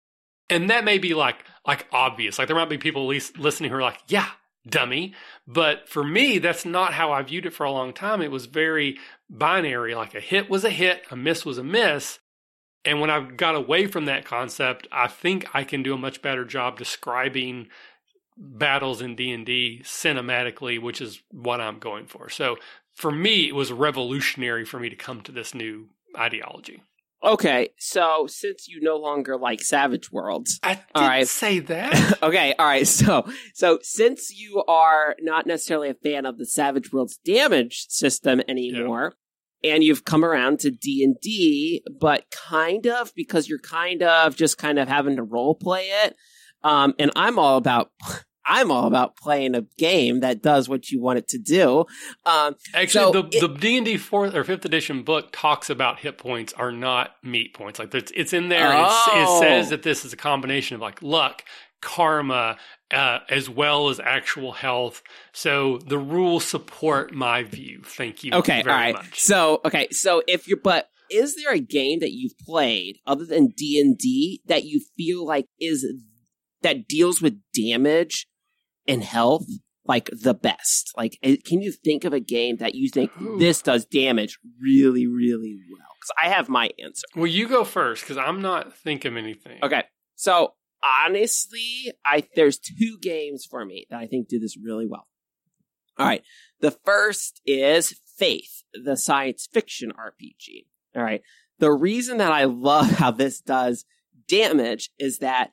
And 0.49 0.69
that 0.69 0.85
may 0.85 0.97
be 0.97 1.13
like, 1.13 1.43
like 1.65 1.87
obvious. 1.91 2.39
Like 2.39 2.47
there 2.47 2.55
might 2.55 2.69
be 2.69 2.77
people 2.77 3.07
listening 3.07 3.69
who 3.69 3.77
are 3.77 3.81
like, 3.81 3.99
yeah, 4.07 4.29
dummy. 4.67 5.13
But 5.47 5.89
for 5.89 6.03
me, 6.03 6.39
that's 6.39 6.65
not 6.65 6.93
how 6.93 7.11
I 7.11 7.21
viewed 7.23 7.45
it 7.45 7.53
for 7.53 7.65
a 7.65 7.71
long 7.71 7.93
time. 7.93 8.21
It 8.21 8.31
was 8.31 8.45
very 8.45 8.97
binary. 9.29 9.95
Like 9.95 10.15
a 10.15 10.19
hit 10.19 10.49
was 10.49 10.63
a 10.63 10.69
hit, 10.69 11.03
a 11.11 11.15
miss 11.15 11.45
was 11.45 11.57
a 11.57 11.63
miss. 11.63 12.19
And 12.87 13.01
when 13.01 13.09
I 13.09 13.19
got 13.19 13.55
away 13.55 13.85
from 13.85 14.05
that 14.05 14.23
concept, 14.23 14.87
I 14.93 15.07
think 15.07 15.45
I 15.53 15.65
can 15.65 15.83
do 15.83 15.93
a 15.93 15.97
much 15.97 16.21
better 16.21 16.45
job 16.45 16.77
describing 16.77 17.67
battles 18.37 19.01
in 19.01 19.15
D&D 19.15 19.81
cinematically, 19.83 20.81
which 20.81 21.01
is 21.01 21.21
what 21.29 21.59
I'm 21.59 21.79
going 21.79 22.05
for. 22.05 22.29
So 22.29 22.55
for 22.93 23.11
me, 23.11 23.49
it 23.49 23.55
was 23.55 23.73
revolutionary 23.73 24.63
for 24.63 24.79
me 24.79 24.89
to 24.89 24.95
come 24.95 25.19
to 25.23 25.33
this 25.33 25.53
new 25.53 25.89
ideology. 26.17 26.81
Okay, 27.21 27.69
so 27.77 28.25
since 28.29 28.69
you 28.69 28.79
no 28.79 28.95
longer 28.95 29.37
like 29.37 29.61
Savage 29.61 30.09
Worlds, 30.09 30.57
I 30.63 30.79
right. 30.95 31.27
say 31.27 31.59
that. 31.59 32.19
okay, 32.23 32.53
all 32.57 32.65
right. 32.65 32.87
So, 32.87 33.27
so 33.53 33.79
since 33.81 34.31
you 34.33 34.63
are 34.67 35.15
not 35.19 35.45
necessarily 35.45 35.89
a 35.89 35.95
fan 35.95 36.25
of 36.25 36.37
the 36.37 36.45
Savage 36.45 36.93
Worlds 36.93 37.17
damage 37.25 37.87
system 37.89 38.41
anymore, 38.47 39.15
and 39.63 39.83
you've 39.83 40.05
come 40.05 40.23
around 40.23 40.59
to 40.59 40.71
D&D, 40.71 41.83
but 41.99 42.25
kind 42.31 42.87
of 42.87 43.11
because 43.15 43.49
you're 43.49 43.59
kind 43.59 44.03
of 44.03 44.35
just 44.35 44.57
kind 44.57 44.79
of 44.79 44.87
having 44.87 45.15
to 45.15 45.23
role 45.23 45.55
play 45.55 45.85
it. 46.03 46.15
Um, 46.63 46.93
and 46.99 47.11
I'm 47.15 47.39
all 47.39 47.57
about 47.57 47.91
I'm 48.49 48.71
all 48.71 48.87
about 48.87 49.17
playing 49.17 49.55
a 49.55 49.65
game 49.77 50.21
that 50.21 50.41
does 50.41 50.69
what 50.69 50.89
you 50.89 51.01
want 51.01 51.19
it 51.19 51.27
to 51.29 51.37
do. 51.37 51.85
Um, 52.25 52.55
Actually, 52.73 53.11
so 53.11 53.11
the, 53.11 53.47
the 53.47 53.47
D&D 53.49 53.97
fourth 53.97 54.33
or 54.33 54.45
fifth 54.45 54.63
edition 54.63 55.03
book 55.03 55.29
talks 55.33 55.69
about 55.69 55.99
hit 55.99 56.17
points 56.17 56.53
are 56.53 56.71
not 56.71 57.11
meat 57.21 57.53
points. 57.53 57.77
Like 57.77 57.93
it's, 57.93 58.11
it's 58.15 58.31
in 58.31 58.47
there. 58.47 58.71
Oh. 58.73 59.41
it 59.41 59.41
says 59.41 59.69
that 59.71 59.83
this 59.83 60.05
is 60.05 60.13
a 60.13 60.17
combination 60.17 60.75
of 60.75 60.81
like 60.81 61.01
luck, 61.01 61.43
karma, 61.81 62.57
uh, 62.91 63.19
as 63.29 63.49
well 63.49 63.89
as 63.89 63.99
actual 63.99 64.53
health. 64.53 65.01
So 65.31 65.77
the 65.77 65.97
rules 65.97 66.45
support 66.45 67.13
my 67.13 67.43
view. 67.43 67.81
Thank 67.85 68.23
you. 68.23 68.31
Okay, 68.33 68.61
all 68.61 68.67
right. 68.67 68.95
Much. 68.95 69.19
So 69.19 69.61
okay, 69.65 69.87
so 69.91 70.23
if 70.27 70.47
you're 70.47 70.59
but 70.61 70.89
is 71.09 71.35
there 71.35 71.53
a 71.53 71.59
game 71.59 71.99
that 71.99 72.11
you've 72.11 72.37
played 72.39 72.97
other 73.05 73.25
than 73.25 73.53
D 73.55 73.79
and 73.79 73.97
D 73.97 74.41
that 74.47 74.65
you 74.65 74.81
feel 74.97 75.25
like 75.25 75.45
is 75.59 75.85
that 76.61 76.87
deals 76.87 77.21
with 77.21 77.39
damage 77.53 78.27
and 78.87 79.03
health 79.03 79.45
like 79.85 80.09
the 80.11 80.33
best? 80.33 80.91
Like, 80.97 81.17
eh, 81.23 81.37
can 81.45 81.61
you 81.61 81.71
think 81.71 82.03
of 82.03 82.13
a 82.13 82.19
game 82.19 82.57
that 82.57 82.75
you 82.75 82.89
think 82.89 83.11
Ooh. 83.21 83.37
this 83.39 83.61
does 83.61 83.85
damage 83.85 84.37
really, 84.61 85.07
really 85.07 85.57
well? 85.71 85.87
Because 85.99 86.11
I 86.21 86.29
have 86.29 86.49
my 86.49 86.69
answer. 86.83 87.05
Well, 87.15 87.27
you 87.27 87.47
go 87.47 87.63
first 87.63 88.03
because 88.03 88.17
I'm 88.17 88.41
not 88.41 88.75
thinking 88.75 89.17
anything. 89.17 89.59
Okay, 89.63 89.83
so 90.15 90.53
honestly, 90.83 91.91
I 92.05 92.27
there's 92.35 92.59
two 92.59 92.97
games 93.01 93.45
for 93.49 93.65
me 93.65 93.87
that 93.89 93.99
I 93.99 94.07
think 94.07 94.27
do 94.27 94.39
this 94.39 94.57
really 94.57 94.87
well. 94.87 95.07
All 95.97 96.05
right. 96.05 96.23
The 96.61 96.71
first 96.71 97.41
is 97.45 97.99
Faith, 98.17 98.63
the 98.73 98.97
science 98.97 99.47
fiction 99.51 99.91
RPG. 99.91 100.65
All 100.95 101.03
right. 101.03 101.21
The 101.59 101.71
reason 101.71 102.17
that 102.17 102.31
I 102.31 102.45
love 102.45 102.89
how 102.91 103.11
this 103.11 103.41
does 103.41 103.85
damage 104.27 104.89
is 104.97 105.19
that 105.19 105.51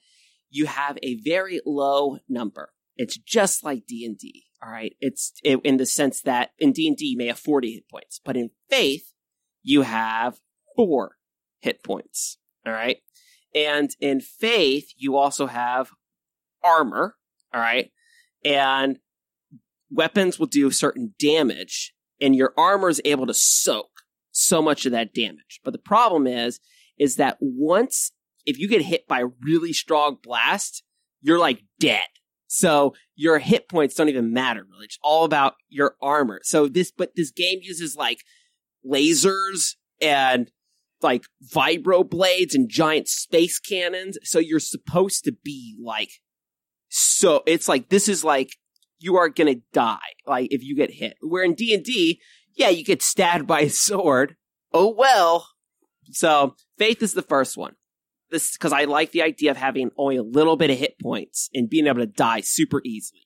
you 0.51 0.67
have 0.67 0.99
a 1.03 1.21
very 1.21 1.61
low 1.67 2.19
number. 2.29 2.73
It's 2.97 3.19
just 3.19 3.65
like 3.65 3.87
D&D. 3.87 4.45
All 4.63 4.71
right. 4.71 4.95
It's 5.01 5.35
in 5.43 5.77
the 5.77 5.87
sense 5.87 6.23
that 6.23 6.51
in 6.59 6.73
D&D 6.73 7.05
you 7.05 7.19
may 7.19 7.27
have 7.27 7.39
40 7.39 7.73
hit 7.73 7.89
points, 7.89 8.21
but 8.25 8.37
in 8.37 8.51
Faith 8.71 9.13
you 9.63 9.83
have 9.83 10.41
four 10.77 11.17
hit 11.61 11.83
points. 11.83 12.39
All 12.67 12.73
right. 12.73 12.99
And 13.55 13.91
in 14.01 14.21
faith, 14.21 14.89
you 14.97 15.17
also 15.17 15.47
have 15.47 15.91
armor. 16.63 17.17
All 17.53 17.61
right. 17.61 17.91
And 18.45 18.99
weapons 19.91 20.39
will 20.39 20.47
do 20.47 20.71
certain 20.71 21.15
damage, 21.19 21.95
and 22.21 22.35
your 22.35 22.53
armor 22.57 22.89
is 22.89 23.01
able 23.05 23.27
to 23.27 23.35
soak 23.35 23.91
so 24.33 24.61
much 24.61 24.85
of 24.85 24.93
that 24.93 25.15
damage. 25.15 25.61
But 25.65 25.73
the 25.73 25.79
problem 25.79 26.27
is, 26.27 26.61
is 26.99 27.17
that 27.17 27.39
once, 27.41 28.13
if 28.45 28.59
you 28.59 28.69
get 28.69 28.83
hit 28.83 29.07
by 29.07 29.21
a 29.21 29.29
really 29.43 29.73
strong 29.73 30.19
blast, 30.23 30.83
you're 31.23 31.39
like 31.39 31.63
dead. 31.79 32.03
So 32.47 32.95
your 33.17 33.39
hit 33.39 33.69
points 33.69 33.95
don't 33.95 34.09
even 34.09 34.33
matter 34.33 34.65
really. 34.71 34.85
It's 34.85 34.99
all 35.03 35.25
about 35.25 35.55
your 35.69 35.97
armor. 36.03 36.41
So 36.45 36.69
this, 36.69 36.93
but 36.97 37.13
this 37.17 37.31
game 37.31 37.61
uses 37.63 37.97
like 37.97 38.19
lasers 38.89 39.75
and 40.01 40.51
like 41.05 41.25
vibro 41.55 42.09
blades 42.09 42.55
and 42.55 42.69
giant 42.69 43.07
space 43.07 43.61
cannons. 43.61 44.19
So 44.25 44.41
you're 44.41 44.59
supposed 44.59 45.23
to 45.25 45.33
be 45.45 45.77
like, 45.81 46.11
so 46.89 47.43
it's 47.47 47.69
like, 47.69 47.89
this 47.89 48.09
is 48.09 48.25
like, 48.25 48.51
you 48.99 49.17
are 49.17 49.29
gonna 49.29 49.57
die, 49.73 49.99
like 50.27 50.49
if 50.51 50.65
you 50.65 50.75
get 50.75 50.91
hit. 50.91 51.17
Where 51.21 51.45
in 51.45 51.55
D 51.55 51.75
and 51.75 51.85
D, 51.85 52.21
yeah, 52.57 52.71
you 52.71 52.85
get 52.85 53.03
stabbed 53.03 53.47
by 53.47 53.61
a 53.61 53.71
sword. 53.71 54.37
Oh 54.73 54.93
well. 54.93 55.49
So 56.11 56.57
faith 56.79 57.03
is 57.03 57.15
the 57.15 57.23
first 57.23 57.57
one 57.57 57.77
this 58.35 58.53
because 58.53 58.73
I 58.73 58.85
like 58.85 59.13
the 59.13 59.23
idea 59.23 59.51
of 59.51 59.57
having 59.57 59.91
only 59.97 60.17
a 60.17 60.23
little 60.23 60.57
bit 60.57 60.71
of 60.71 60.77
hit 60.77 60.99
points 61.01 61.49
and 61.55 61.71
being 61.71 61.87
able 61.87 62.01
to 62.01 62.07
die 62.07 62.41
super 62.41 62.83
easily. 62.85 63.23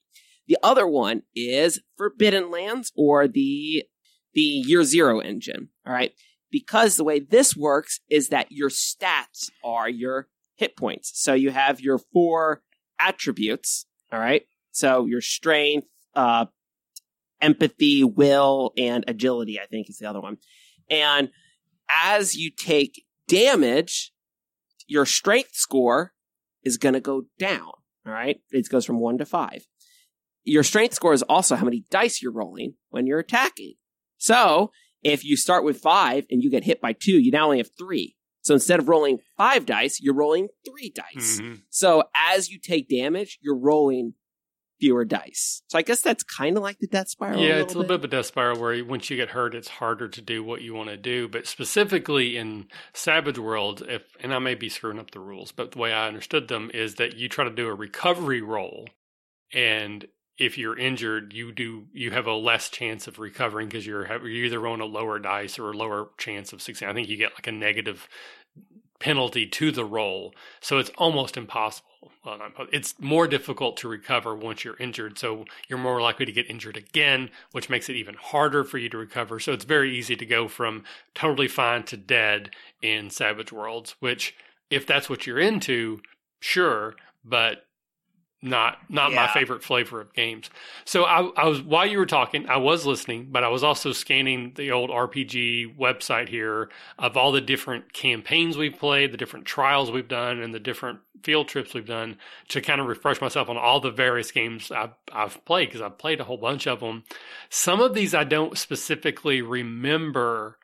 The 0.47 0.59
other 0.63 0.87
one 0.87 1.23
is 1.35 1.81
Forbidden 1.97 2.51
Lands 2.51 2.93
or 2.97 3.27
the 3.27 3.85
the 4.35 4.41
Year 4.41 4.85
Zero 4.85 5.19
engine. 5.19 5.71
All 5.85 5.93
right, 5.93 6.13
because 6.51 6.97
the 6.97 7.05
way 7.05 7.21
this 7.21 7.57
works 7.57 8.01
is 8.09 8.29
that 8.29 8.51
your 8.51 8.71
stats 8.71 9.51
are 9.65 9.89
your 9.89 10.29
hit 10.57 10.77
points. 10.77 11.13
So 11.15 11.35
you 11.35 11.51
have 11.51 11.81
your 11.81 11.99
four 11.99 12.63
attributes. 12.99 13.87
All 14.13 14.19
right, 14.19 14.43
so 14.71 15.05
your 15.05 15.21
strength, 15.21 15.89
uh, 16.15 16.47
empathy, 17.41 18.05
will, 18.05 18.73
and 18.77 19.05
agility. 19.07 19.61
I 19.61 19.67
think 19.67 19.91
is 19.91 19.99
the 19.99 20.09
other 20.09 20.21
one. 20.21 20.39
And 20.91 21.31
as 21.91 22.35
you 22.35 22.51
take 22.51 23.05
damage, 23.27 24.13
your 24.87 25.07
strength 25.07 25.55
score 25.55 26.13
is 26.65 26.77
going 26.79 26.95
to 26.95 27.01
go 27.01 27.25
down. 27.39 27.73
All 28.07 28.13
right. 28.13 28.41
It 28.51 28.69
goes 28.69 28.85
from 28.85 29.01
one 29.01 29.19
to 29.19 29.27
five. 29.27 29.67
Your 30.45 30.63
strength 30.63 30.95
score 30.95 31.13
is 31.13 31.23
also 31.23 31.57
how 31.57 31.65
many 31.65 31.85
dice 31.91 32.23
you're 32.23 32.33
rolling 32.33 32.75
when 32.89 33.07
you're 33.07 33.19
attacking. 33.19 33.75
So 34.17 34.73
if 35.03 35.25
you 35.25 35.37
start 35.37 35.65
with 35.65 35.79
five 35.79 36.25
and 36.31 36.43
you 36.43 36.51
get 36.51 36.65
hit 36.65 36.81
by 36.81 36.93
two, 36.93 37.19
you 37.19 37.31
now 37.31 37.47
only 37.47 37.59
have 37.59 37.71
three. 37.79 38.17
So 38.43 38.55
instead 38.55 38.79
of 38.79 38.89
rolling 38.89 39.19
five 39.37 39.67
dice, 39.67 40.01
you're 40.01 40.15
rolling 40.15 40.49
three 40.65 40.91
dice. 40.95 41.41
Mm-hmm. 41.41 41.55
So 41.71 42.05
as 42.15 42.51
you 42.51 42.59
take 42.59 42.89
damage, 42.89 43.39
you're 43.43 43.59
rolling 43.59 44.15
fewer 44.81 45.05
dice. 45.05 45.63
So 45.69 45.79
I 45.79 45.83
guess 45.83 46.01
that's 46.01 46.23
kind 46.23 46.57
of 46.57 46.63
like 46.63 46.79
the 46.79 46.87
death 46.87 47.09
spiral. 47.09 47.41
Yeah, 47.41 47.57
a 47.57 47.63
it's 47.63 47.75
a 47.75 47.79
little 47.79 47.83
bit. 47.83 48.01
bit 48.01 48.11
of 48.11 48.13
a 48.13 48.17
death 48.17 48.27
spiral 48.27 48.61
where 48.61 48.85
once 48.85 49.11
you 49.11 49.17
get 49.17 49.31
hurt, 49.31 49.55
it's 49.55 49.69
harder 49.69 50.09
to 50.09 50.23
do 50.23 50.43
what 50.43 50.63
you 50.63 50.75
want 50.75 50.89
to 50.89 50.97
do. 50.97 51.29
But 51.29 51.47
specifically 51.47 52.37
in 52.37 52.69
Savage 52.95 53.39
World, 53.39 53.83
if 53.89 54.03
and 54.21 54.33
I 54.33 54.39
may 54.39 54.55
be 54.55 54.69
screwing 54.69 54.99
up 54.99 55.11
the 55.11 55.21
rules, 55.21 55.53
but 55.53 55.73
the 55.73 55.79
way 55.79 55.93
I 55.93 56.07
understood 56.07 56.49
them 56.49 56.71
is 56.73 56.95
that 56.95 57.17
you 57.17 57.29
try 57.29 57.45
to 57.45 57.51
do 57.51 57.67
a 57.67 57.75
recovery 57.75 58.41
roll, 58.41 58.89
and 59.53 60.07
if 60.39 60.57
you're 60.57 60.79
injured, 60.79 61.33
you 61.33 61.53
do 61.53 61.87
you 61.93 62.13
have 62.13 62.27
a 62.27 62.33
less 62.33 62.69
chance 62.69 63.07
of 63.07 63.19
recovering 63.19 63.69
because 63.69 63.87
you're 63.87 64.07
you're 64.07 64.45
either 64.47 64.67
on 64.67 64.81
a 64.81 64.87
lower 64.87 65.19
dice 65.19 65.59
or 65.59 65.73
a 65.73 65.77
lower 65.77 66.09
chance 66.17 66.53
of 66.53 66.63
success. 66.63 66.89
I 66.89 66.95
think 66.95 67.09
you 67.09 67.17
get 67.17 67.35
like 67.35 67.47
a 67.47 67.53
negative 67.53 68.09
penalty 69.01 69.47
to 69.47 69.71
the 69.71 69.85
roll. 69.85 70.35
So 70.61 70.79
it's 70.79 70.91
almost 70.99 71.37
impossible. 71.37 71.87
Well, 72.25 72.41
it's 72.73 72.95
more 72.99 73.27
difficult 73.27 73.77
to 73.79 73.89
recover 73.89 74.35
once 74.35 74.65
you're 74.65 74.77
injured. 74.77 75.19
So 75.19 75.45
you're 75.69 75.79
more 75.79 76.01
likely 76.01 76.27
to 76.27 76.33
get 76.33 76.51
injured 76.51 76.77
again, 76.77 77.31
which 77.53 77.71
makes 77.71 77.89
it 77.89 77.97
even 77.97 78.15
harder 78.15 78.65
for 78.65 78.79
you 78.79 78.89
to 78.91 78.99
recover. 78.99 79.39
So 79.41 79.53
it's 79.53 79.65
very 79.65 79.97
easy 79.97 80.17
to 80.17 80.27
go 80.27 80.49
from 80.49 80.85
totally 81.15 81.49
fine 81.49 81.85
to 81.85 81.97
dead 81.97 82.51
in 82.83 83.11
Savage 83.11 83.53
Worlds, 83.53 83.95
which, 84.01 84.35
if 84.69 84.87
that's 84.87 85.09
what 85.09 85.27
you're 85.27 85.39
into, 85.39 86.01
sure. 86.41 86.95
But 87.25 87.65
not 88.41 88.79
not 88.89 89.11
yeah. 89.11 89.17
my 89.17 89.29
favorite 89.29 89.65
flavor 89.65 90.01
of 90.01 90.13
games. 90.15 90.49
So 90.85 91.05
I, 91.05 91.29
I, 91.37 91.47
was 91.47 91.61
while 91.61 91.87
you 91.87 91.99
were 91.99 92.07
talking, 92.07 92.49
I 92.49 92.59
was 92.59 92.87
listening, 92.87 93.29
but 93.31 93.43
I 93.43 93.49
was 93.49 93.65
also 93.65 93.93
scanning 93.93 94.53
the 94.55 94.71
old 94.71 94.91
RPG 94.91 95.77
website 95.77 96.29
here 96.29 96.71
of 96.99 97.17
all 97.17 97.33
the 97.33 97.41
different 97.41 97.93
campaigns 97.93 98.57
we've 98.57 98.79
played, 98.79 99.13
the 99.13 99.17
different 99.17 99.47
trials 99.47 99.91
we've 99.91 100.09
done, 100.09 100.41
and 100.41 100.55
the 100.55 100.61
different 100.61 101.01
field 101.23 101.49
trips 101.49 101.75
we've 101.75 101.87
done 101.87 102.17
to 102.49 102.61
kind 102.61 102.81
of 102.81 102.87
refresh 102.87 103.21
myself 103.21 103.49
on 103.49 103.57
all 103.57 103.81
the 103.81 103.91
various 103.91 104.31
games 104.31 104.71
I've, 104.71 104.95
I've 105.13 105.45
played 105.45 105.69
because 105.69 105.81
I've 105.81 105.99
played 105.99 106.21
a 106.21 106.25
whole 106.25 106.37
bunch 106.37 106.69
of 106.69 106.79
them. 106.81 107.05
Some 107.51 107.81
of 107.81 107.95
these 107.95 108.15
I 108.15 108.23
don't 108.23 108.57
specifically 108.57 109.43
remember 109.43 110.59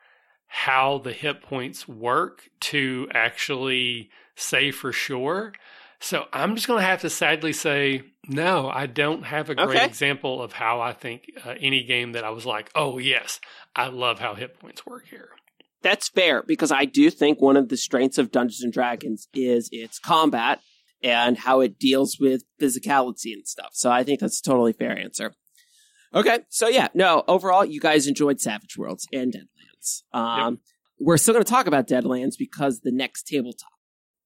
how 0.47 0.99
the 0.99 1.11
hit 1.11 1.41
points 1.41 1.87
work 1.87 2.49
to 2.61 3.09
actually 3.13 4.09
say 4.35 4.71
for 4.71 4.93
sure. 4.93 5.53
So 5.99 6.25
I'm 6.33 6.55
just 6.55 6.67
going 6.67 6.79
to 6.79 6.85
have 6.85 7.01
to 7.01 7.09
sadly 7.09 7.53
say, 7.53 8.03
no, 8.27 8.69
I 8.69 8.85
don't 8.85 9.23
have 9.23 9.49
a 9.49 9.55
great 9.55 9.77
okay. 9.77 9.85
example 9.85 10.41
of 10.41 10.53
how 10.53 10.81
I 10.81 10.93
think 10.93 11.23
uh, 11.43 11.55
any 11.59 11.83
game 11.83 12.13
that 12.13 12.23
I 12.23 12.29
was 12.29 12.45
like, 12.45 12.69
oh, 12.75 12.97
yes, 12.97 13.39
I 13.75 13.87
love 13.87 14.19
how 14.19 14.35
hit 14.35 14.59
points 14.59 14.85
work 14.85 15.07
here. 15.07 15.29
That's 15.81 16.09
fair 16.09 16.43
because 16.43 16.71
I 16.71 16.85
do 16.85 17.09
think 17.09 17.39
one 17.39 17.57
of 17.57 17.69
the 17.69 17.77
strengths 17.77 18.17
of 18.17 18.31
Dungeons 18.31 18.63
and 18.63 18.73
Dragons 18.73 19.27
is 19.33 19.69
its 19.71 19.99
combat 19.99 20.59
and 21.03 21.37
how 21.37 21.61
it 21.61 21.77
deals 21.77 22.17
with 22.19 22.43
physicality 22.59 23.33
and 23.33 23.47
stuff. 23.47 23.69
So 23.73 23.91
I 23.91 24.03
think 24.03 24.19
that's 24.19 24.39
a 24.39 24.43
totally 24.43 24.73
fair 24.73 24.97
answer. 24.97 25.33
Okay, 26.13 26.39
so 26.49 26.67
yeah, 26.67 26.87
no, 26.93 27.23
overall, 27.27 27.65
you 27.65 27.79
guys 27.79 28.07
enjoyed 28.07 28.39
Savage 28.39 28.77
Worlds 28.77 29.05
and 29.13 29.33
Deadlands. 29.33 30.03
Um, 30.13 30.53
yep. 30.53 30.59
We're 30.99 31.17
still 31.17 31.33
going 31.33 31.43
to 31.43 31.51
talk 31.51 31.67
about 31.67 31.87
Deadlands 31.87 32.35
because 32.39 32.79
the 32.79 32.91
next 32.91 33.23
tabletop 33.27 33.74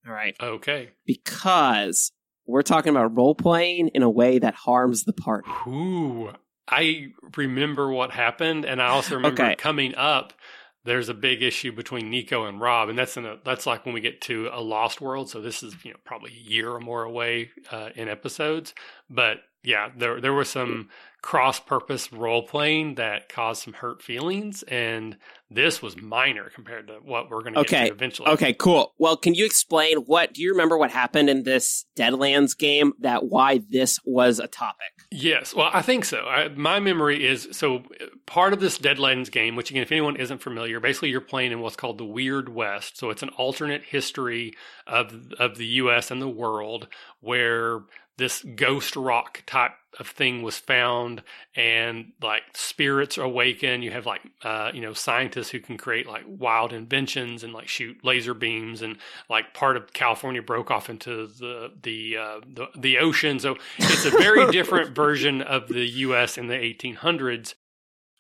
all 0.10 0.16
right. 0.16 0.36
Okay. 0.42 0.90
Because 1.06 2.12
we're 2.48 2.64
talking 2.64 2.90
about 2.90 3.16
role 3.16 3.36
playing 3.36 3.90
in 3.90 4.02
a 4.02 4.10
way 4.10 4.40
that 4.40 4.56
harms 4.56 5.04
the 5.04 5.14
party. 5.14 5.50
Ooh. 5.68 6.32
I 6.68 7.10
remember 7.38 7.92
what 7.92 8.12
happened, 8.12 8.66
and 8.66 8.82
I 8.82 8.88
also 8.88 9.16
remember 9.16 9.44
okay. 9.44 9.56
coming 9.56 9.96
up. 9.96 10.34
There's 10.86 11.10
a 11.10 11.14
big 11.14 11.44
issue 11.44 11.72
between 11.72 12.10
Nico 12.10 12.46
and 12.46 12.60
Rob, 12.60 12.90
and 12.90 12.98
that's 12.98 13.18
in 13.18 13.26
a, 13.26 13.38
that's 13.44 13.66
like 13.66 13.86
when 13.86 13.94
we 13.94 14.02
get 14.02 14.22
to 14.22 14.50
a 14.52 14.62
Lost 14.62 15.02
World. 15.02 15.30
So 15.30 15.42
this 15.42 15.62
is 15.62 15.76
you 15.84 15.92
know 15.92 15.98
probably 16.06 16.32
a 16.32 16.50
year 16.50 16.72
or 16.72 16.80
more 16.80 17.04
away 17.04 17.50
uh, 17.72 17.90
in 17.96 18.08
episodes. 18.08 18.74
But 19.10 19.38
yeah, 19.64 19.90
there 19.96 20.22
there 20.22 20.34
was 20.34 20.50
some 20.50 20.90
cross 21.22 21.60
purpose 21.60 22.14
role 22.14 22.44
playing 22.44 22.96
that 22.96 23.28
caused 23.28 23.64
some 23.64 23.74
hurt 23.74 24.02
feelings, 24.02 24.64
and 24.64 25.18
this 25.52 25.82
was 25.82 25.98
minor 25.98 26.50
compared 26.50 26.88
to 26.88 26.94
what 27.04 27.30
we're 27.30 27.42
going 27.42 27.54
to 27.54 27.60
okay. 27.60 27.90
eventually. 27.90 28.30
Okay, 28.30 28.54
cool. 28.54 28.94
Well, 28.98 29.18
can 29.18 29.34
you 29.34 29.46
explain 29.46 29.98
what? 29.98 30.34
Do 30.34 30.42
you 30.42 30.52
remember 30.52 30.78
what 30.78 30.92
happened 30.92 31.30
in 31.30 31.44
this 31.44 31.86
Deadlands 31.98 32.58
game? 32.58 32.94
That 33.00 33.26
why 33.26 33.62
this 33.70 34.00
was 34.06 34.40
a 34.40 34.48
topic? 34.48 34.94
Yes, 35.12 35.54
well, 35.54 35.70
I 35.74 35.82
think 35.82 36.06
so. 36.06 36.20
I, 36.26 36.48
my 36.50 36.80
memory 36.80 37.28
is 37.28 37.50
so 37.52 37.84
part 38.26 38.54
of 38.54 38.62
this 38.62 38.78
Deadlands 38.78 39.30
game, 39.30 39.56
which 39.56 39.72
again, 39.72 39.84
if 39.84 39.92
anyone 39.92 40.16
isn't 40.16 40.42
familiar, 40.42 40.80
basically 40.80 41.10
you're 41.10 41.20
playing 41.20 41.52
in 41.52 41.60
what's 41.60 41.76
called 41.76 41.98
the 41.98 42.06
Weird 42.06 42.48
West. 42.48 42.98
So 42.98 43.10
it's 43.10 43.24
an 43.24 43.30
alternate 43.30 43.84
history 43.84 44.54
of 44.88 45.34
of 45.38 45.58
the 45.58 45.66
U.S. 45.66 46.12
and 46.12 46.22
the 46.22 46.30
world 46.30 46.88
where 47.20 47.82
this 48.20 48.44
ghost 48.44 48.96
rock 48.98 49.42
type 49.48 49.72
of 49.98 50.08
thing 50.08 50.44
was 50.44 50.58
found 50.58 51.24
and 51.56 52.12
like 52.22 52.44
spirits 52.54 53.18
awaken. 53.18 53.82
You 53.82 53.92
have 53.92 54.06
like 54.06 54.22
uh, 54.44 54.72
you 54.74 54.82
know 54.82 54.94
scientists 54.94 55.50
who 55.50 55.60
can 55.60 55.78
create 55.78 56.06
like 56.06 56.24
wild 56.28 56.74
inventions 56.74 57.44
and 57.44 57.54
like 57.54 57.70
shoot 57.70 57.98
laser 58.04 58.34
beams 58.34 58.82
and 58.82 58.98
like 59.30 59.54
part 59.54 59.78
of 59.78 59.94
california 59.94 60.42
broke 60.42 60.70
off 60.70 60.90
into 60.90 61.28
the 61.28 61.72
the 61.82 62.18
uh, 62.18 62.40
the, 62.46 62.68
the 62.78 62.98
ocean. 63.00 63.40
So 63.40 63.58
it's 63.78 64.06
a 64.06 64.12
very 64.12 64.52
different 64.52 64.94
version 64.94 65.42
of 65.42 65.70
the 65.70 65.86
us 65.88 66.38
in 66.38 66.48
the 66.48 66.56
1800s 66.56 67.56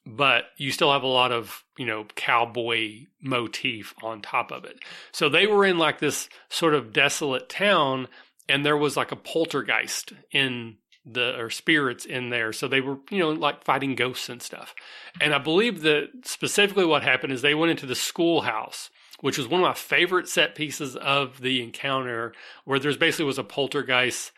but 0.05 0.45
you 0.57 0.71
still 0.71 0.91
have 0.91 1.03
a 1.03 1.07
lot 1.07 1.31
of 1.31 1.63
you 1.77 1.85
know 1.85 2.05
cowboy 2.15 3.05
motif 3.21 3.93
on 4.01 4.21
top 4.21 4.51
of 4.51 4.63
it. 4.65 4.79
So 5.11 5.29
they 5.29 5.45
were 5.45 5.65
in 5.65 5.77
like 5.77 5.99
this 5.99 6.29
sort 6.49 6.73
of 6.73 6.93
desolate 6.93 7.49
town 7.49 8.07
and 8.49 8.65
there 8.65 8.77
was 8.77 8.97
like 8.97 9.11
a 9.11 9.15
poltergeist 9.15 10.13
in 10.31 10.77
the 11.05 11.39
or 11.39 11.49
spirits 11.49 12.05
in 12.05 12.29
there. 12.29 12.51
So 12.51 12.67
they 12.67 12.81
were 12.81 12.97
you 13.09 13.19
know 13.19 13.29
like 13.29 13.63
fighting 13.63 13.95
ghosts 13.95 14.29
and 14.29 14.41
stuff. 14.41 14.75
And 15.21 15.33
i 15.33 15.37
believe 15.37 15.81
that 15.81 16.09
specifically 16.23 16.85
what 16.85 17.03
happened 17.03 17.33
is 17.33 17.41
they 17.41 17.55
went 17.55 17.71
into 17.71 17.85
the 17.85 17.95
schoolhouse 17.95 18.89
which 19.21 19.37
was 19.37 19.49
one 19.49 19.59
of 19.59 19.67
my 19.67 19.73
favorite 19.73 20.29
set 20.29 20.55
pieces 20.55 20.95
of 20.95 21.41
the 21.41 21.61
encounter 21.61 22.33
where 22.63 22.79
there's 22.79 22.95
basically 22.95 23.25
was 23.25 23.37
a 23.37 23.43
poltergeist. 23.43 24.31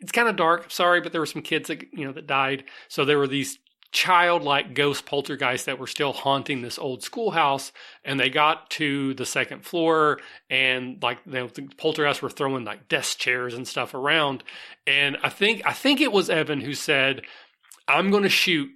It's 0.00 0.12
kind 0.12 0.28
of 0.28 0.36
dark 0.36 0.70
sorry 0.70 1.00
but 1.00 1.12
there 1.12 1.20
were 1.20 1.26
some 1.26 1.42
kids 1.42 1.68
that 1.68 1.82
you 1.92 2.04
know 2.04 2.12
that 2.12 2.26
died. 2.26 2.64
So 2.88 3.04
there 3.04 3.18
were 3.18 3.28
these 3.28 3.58
childlike 3.92 4.74
ghost 4.74 5.04
poltergeists 5.06 5.66
that 5.66 5.78
were 5.78 5.86
still 5.86 6.12
haunting 6.12 6.62
this 6.62 6.78
old 6.78 7.02
schoolhouse. 7.02 7.72
And 8.04 8.18
they 8.18 8.30
got 8.30 8.70
to 8.70 9.14
the 9.14 9.26
second 9.26 9.64
floor, 9.64 10.18
and 10.50 11.00
like 11.02 11.18
the 11.24 11.48
poltergeists 11.76 12.22
were 12.22 12.30
throwing 12.30 12.64
like 12.64 12.88
desk 12.88 13.18
chairs 13.18 13.54
and 13.54 13.68
stuff 13.68 13.94
around. 13.94 14.42
And 14.86 15.16
I 15.22 15.28
think 15.28 15.62
I 15.64 15.72
think 15.72 16.00
it 16.00 16.12
was 16.12 16.30
Evan 16.30 16.62
who 16.62 16.74
said, 16.74 17.22
"I'm 17.86 18.10
going 18.10 18.24
to 18.24 18.28
shoot." 18.28 18.70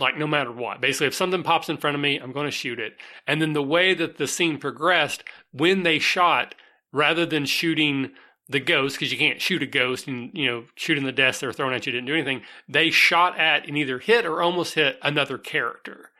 Like 0.00 0.16
no 0.16 0.28
matter 0.28 0.52
what, 0.52 0.80
basically, 0.80 1.08
if 1.08 1.14
something 1.14 1.42
pops 1.42 1.68
in 1.68 1.76
front 1.76 1.96
of 1.96 2.00
me, 2.00 2.18
I'm 2.18 2.30
going 2.30 2.46
to 2.46 2.52
shoot 2.52 2.78
it. 2.78 2.92
And 3.26 3.42
then 3.42 3.52
the 3.52 3.62
way 3.64 3.94
that 3.94 4.16
the 4.16 4.28
scene 4.28 4.58
progressed, 4.58 5.24
when 5.50 5.82
they 5.82 5.98
shot, 5.98 6.54
rather 6.92 7.26
than 7.26 7.46
shooting 7.46 8.12
the 8.48 8.60
ghost 8.60 8.96
because 8.96 9.12
you 9.12 9.18
can't 9.18 9.40
shoot 9.40 9.62
a 9.62 9.66
ghost 9.66 10.06
and 10.06 10.30
you 10.32 10.46
know 10.46 10.64
shooting 10.74 11.04
the 11.04 11.12
desk 11.12 11.40
they're 11.40 11.52
throwing 11.52 11.74
at 11.74 11.86
you 11.86 11.92
didn't 11.92 12.06
do 12.06 12.14
anything. 12.14 12.42
They 12.68 12.90
shot 12.90 13.38
at 13.38 13.66
and 13.66 13.76
either 13.76 13.98
hit 13.98 14.24
or 14.24 14.40
almost 14.40 14.74
hit 14.74 14.98
another 15.02 15.38
character. 15.38 16.10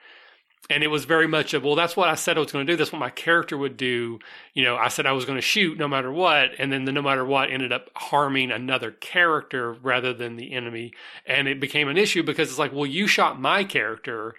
And 0.70 0.84
it 0.84 0.88
was 0.88 1.06
very 1.06 1.26
much 1.26 1.54
of 1.54 1.64
well 1.64 1.74
that's 1.74 1.96
what 1.96 2.10
i 2.10 2.14
said 2.14 2.36
i 2.36 2.40
was 2.40 2.52
going 2.52 2.66
to 2.66 2.72
do. 2.72 2.76
That's 2.76 2.92
what 2.92 2.98
my 2.98 3.10
character 3.10 3.56
would 3.56 3.78
do. 3.78 4.18
You 4.52 4.64
know 4.64 4.76
i 4.76 4.88
said 4.88 5.06
i 5.06 5.12
was 5.12 5.24
going 5.24 5.38
to 5.38 5.42
shoot 5.42 5.78
no 5.78 5.88
matter 5.88 6.12
what. 6.12 6.50
And 6.58 6.70
then 6.70 6.84
the 6.84 6.92
no 6.92 7.00
matter 7.00 7.24
what 7.24 7.50
ended 7.50 7.72
up 7.72 7.88
harming 7.96 8.50
another 8.50 8.90
character 8.90 9.72
rather 9.72 10.12
than 10.12 10.36
the 10.36 10.52
enemy. 10.52 10.92
And 11.26 11.48
it 11.48 11.60
became 11.60 11.88
an 11.88 11.96
issue 11.96 12.22
because 12.22 12.50
it's 12.50 12.58
like 12.58 12.72
well 12.72 12.86
you 12.86 13.06
shot 13.06 13.40
my 13.40 13.64
character. 13.64 14.34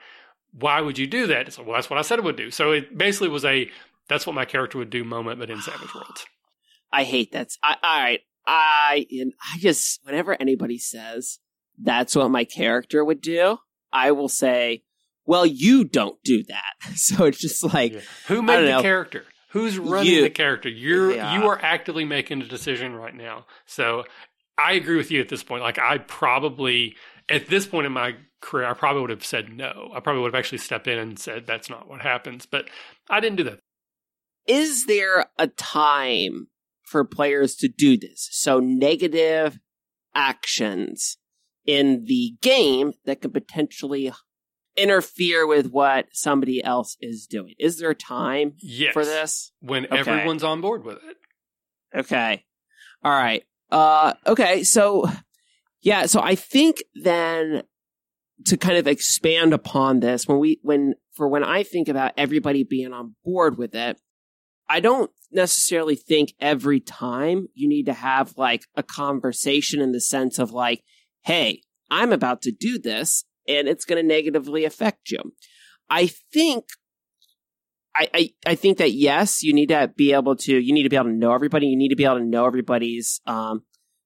Why 0.52 0.82
would 0.82 0.98
you 0.98 1.08
do 1.08 1.28
that? 1.28 1.48
It's 1.48 1.58
like 1.58 1.66
well 1.66 1.76
that's 1.76 1.90
what 1.90 1.98
i 1.98 2.04
said 2.04 2.20
it 2.20 2.26
would 2.26 2.38
do. 2.38 2.52
So 2.52 2.72
it 2.72 2.96
basically 2.96 3.30
was 3.30 3.46
a 3.46 3.68
that's 4.08 4.28
what 4.28 4.36
my 4.36 4.46
character 4.46 4.78
would 4.78 4.92
do 4.92 5.04
moment 5.04 5.40
but 5.40 5.50
in 5.50 5.62
savage 5.62 5.94
worlds 5.96 6.28
I 6.92 7.04
hate 7.04 7.32
that. 7.34 7.50
I, 7.64 7.76
all 7.82 8.04
right. 8.04 8.22
I, 8.46 9.06
I 9.12 9.58
just, 9.60 10.00
whenever 10.04 10.36
anybody 10.40 10.78
says 10.78 11.40
that's 11.82 12.16
what 12.16 12.32
my 12.32 12.44
character 12.44 13.04
would 13.06 13.22
do, 13.22 13.58
I 13.92 14.12
will 14.12 14.30
say, 14.30 14.84
well, 15.26 15.46
you 15.46 15.84
don't 15.84 16.22
do 16.24 16.44
that. 16.44 16.74
So 16.96 17.26
it's 17.26 17.40
just 17.40 17.64
like, 17.64 17.94
yeah. 17.94 18.00
who 18.28 18.42
made 18.42 18.66
the 18.66 18.72
know. 18.72 18.82
character? 18.82 19.26
Who's 19.52 19.78
running 19.78 20.12
you, 20.12 20.22
the 20.24 20.30
character? 20.30 20.70
You're, 20.70 21.16
yeah. 21.16 21.36
you 21.36 21.48
are 21.48 21.60
actively 21.62 22.06
making 22.06 22.42
a 22.42 22.46
decision 22.46 22.96
right 22.96 23.16
now. 23.16 23.46
So 23.66 24.06
I 24.58 24.74
agree 24.74 24.98
with 24.98 25.12
you 25.12 25.22
at 25.22 25.30
this 25.30 25.44
point. 25.44 25.64
Like 25.64 25.80
I 25.80 26.00
probably, 26.00 26.96
at 27.30 27.48
this 27.48 27.66
point 27.66 27.86
in 27.86 27.94
my 27.94 28.16
career, 28.42 28.68
I 28.68 28.74
probably 28.74 29.02
would 29.02 29.10
have 29.12 29.26
said 29.26 29.50
no. 29.50 29.92
I 29.94 30.00
probably 30.02 30.22
would 30.22 30.34
have 30.34 30.40
actually 30.40 30.60
stepped 30.60 30.88
in 30.88 31.00
and 31.00 31.18
said 31.18 31.48
that's 31.48 31.70
not 31.70 31.88
what 31.88 32.02
happens. 32.02 32.46
But 32.46 32.70
I 33.10 33.20
didn't 33.20 33.38
do 33.38 33.44
that. 33.46 33.60
Is 34.46 34.86
there 34.86 35.26
a 35.38 35.48
time 35.48 36.48
for 36.90 37.06
players 37.06 37.56
to 37.58 37.68
do 37.68 37.98
this. 37.98 38.28
So 38.32 38.60
negative 38.60 39.60
actions 40.16 41.18
in 41.66 42.06
the 42.06 42.34
game 42.42 42.94
that 43.06 43.22
could 43.22 43.34
potentially 43.34 44.12
interfere 44.76 45.46
with 45.46 45.70
what 45.70 46.08
somebody 46.12 46.64
else 46.64 46.98
is 47.00 47.28
doing. 47.28 47.54
Is 47.60 47.78
there 47.78 47.92
a 47.92 47.96
time 47.96 48.54
yes, 48.60 48.94
for 48.94 49.06
this? 49.06 49.52
When 49.60 49.86
okay. 49.86 49.98
everyone's 49.98 50.44
on 50.44 50.62
board 50.62 50.84
with 50.84 50.98
it. 50.98 51.98
Okay. 51.98 52.44
All 53.04 53.12
right. 53.12 53.44
Uh 53.72 54.14
okay, 54.26 54.64
so 54.64 55.06
yeah, 55.82 56.08
so 56.08 56.22
I 56.22 56.36
think 56.36 56.84
then 56.96 57.64
to 58.46 58.58
kind 58.58 58.78
of 58.78 58.88
expand 58.88 59.54
upon 59.54 60.00
this 60.00 60.28
when 60.28 60.40
we 60.40 60.60
when 60.64 60.96
for 61.14 61.28
when 61.28 61.44
I 61.44 61.64
think 61.64 61.88
about 61.88 62.14
everybody 62.18 62.64
being 62.64 62.94
on 62.94 63.16
board 63.24 63.58
with 63.58 63.76
it, 63.76 64.00
I 64.68 64.80
don't 64.80 65.12
necessarily 65.32 65.96
think 65.96 66.34
every 66.40 66.80
time 66.80 67.48
you 67.54 67.68
need 67.68 67.86
to 67.86 67.94
have 67.94 68.34
like 68.38 68.64
a 68.76 68.84
conversation 68.84 69.82
in 69.82 69.92
the 69.92 70.02
sense 70.02 70.40
of 70.40 70.52
like, 70.52 70.84
hey, 71.24 71.62
I'm 71.92 72.12
about 72.12 72.42
to 72.44 72.52
do 72.52 72.80
this 72.80 73.26
and 73.48 73.68
it's 73.68 73.86
going 73.86 74.02
to 74.02 74.08
negatively 74.08 74.66
affect 74.66 75.12
you. 75.12 75.34
I 75.90 76.08
think 76.08 76.66
I, 77.96 78.10
I, 78.14 78.30
I, 78.46 78.56
think 78.56 78.78
that 78.78 78.92
yes, 78.92 79.42
you 79.42 79.54
need 79.54 79.70
to 79.70 79.92
be 79.96 80.14
able 80.14 80.36
to 80.38 80.58
you 80.58 80.74
need 80.74 80.84
to 80.84 80.90
be 80.90 80.96
able 80.96 81.08
to 81.08 81.14
know 81.14 81.34
everybody. 81.34 81.68
You 81.68 81.78
need 81.78 81.90
to 81.90 81.96
be 81.96 82.06
able 82.06 82.20
to 82.20 82.24
know 82.24 82.46
everybody's 82.46 83.20
um 83.26 83.64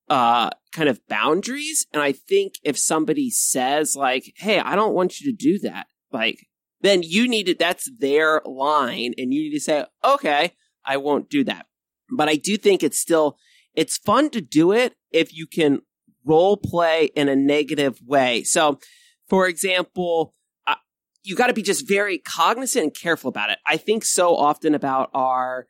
uh 0.10 0.50
kind 0.72 0.88
of 0.88 1.06
boundaries. 1.08 1.86
And 1.94 2.02
I 2.02 2.14
think 2.14 2.54
if 2.64 2.78
somebody 2.78 3.30
says 3.30 3.96
like, 3.96 4.34
"Hey, 4.38 4.60
I 4.60 4.76
don't 4.76 4.94
want 4.94 5.20
you 5.20 5.32
to 5.32 5.38
do 5.38 5.60
that," 5.60 5.88
like 6.12 6.48
then 6.84 7.02
you 7.02 7.28
need 7.28 7.46
to, 7.46 7.56
that's 7.56 7.90
their 7.98 8.42
line 8.46 9.14
and 9.18 9.34
you 9.34 9.44
need 9.44 9.54
to 9.54 9.60
say, 9.60 9.86
okay, 10.04 10.52
I 10.86 10.98
won't 10.98 11.30
do 11.30 11.44
that. 11.46 11.66
But 12.10 12.30
I 12.30 12.36
do 12.36 12.58
think 12.58 12.84
it's 12.84 13.00
still, 13.00 13.38
it's 13.76 13.98
fun 13.98 14.30
to 14.32 14.42
do 14.42 14.72
it 14.72 14.96
if 15.12 15.34
you 15.34 15.48
can 15.48 15.82
role 16.26 16.58
play 16.58 17.10
in 17.16 17.30
a 17.30 17.36
negative 17.36 18.00
way. 18.06 18.44
So, 18.44 18.80
for 19.28 19.48
example, 19.48 20.34
uh, 20.68 20.76
you 21.24 21.36
got 21.36 21.48
to 21.48 21.54
be 21.54 21.62
just 21.62 21.88
very 21.88 22.18
cognizant 22.18 22.84
and 22.84 22.96
careful 22.96 23.30
about 23.30 23.50
it. 23.50 23.60
I 23.68 23.78
think 23.78 24.06
so 24.06 24.36
often 24.36 24.76
about 24.76 25.10
our, 25.14 25.68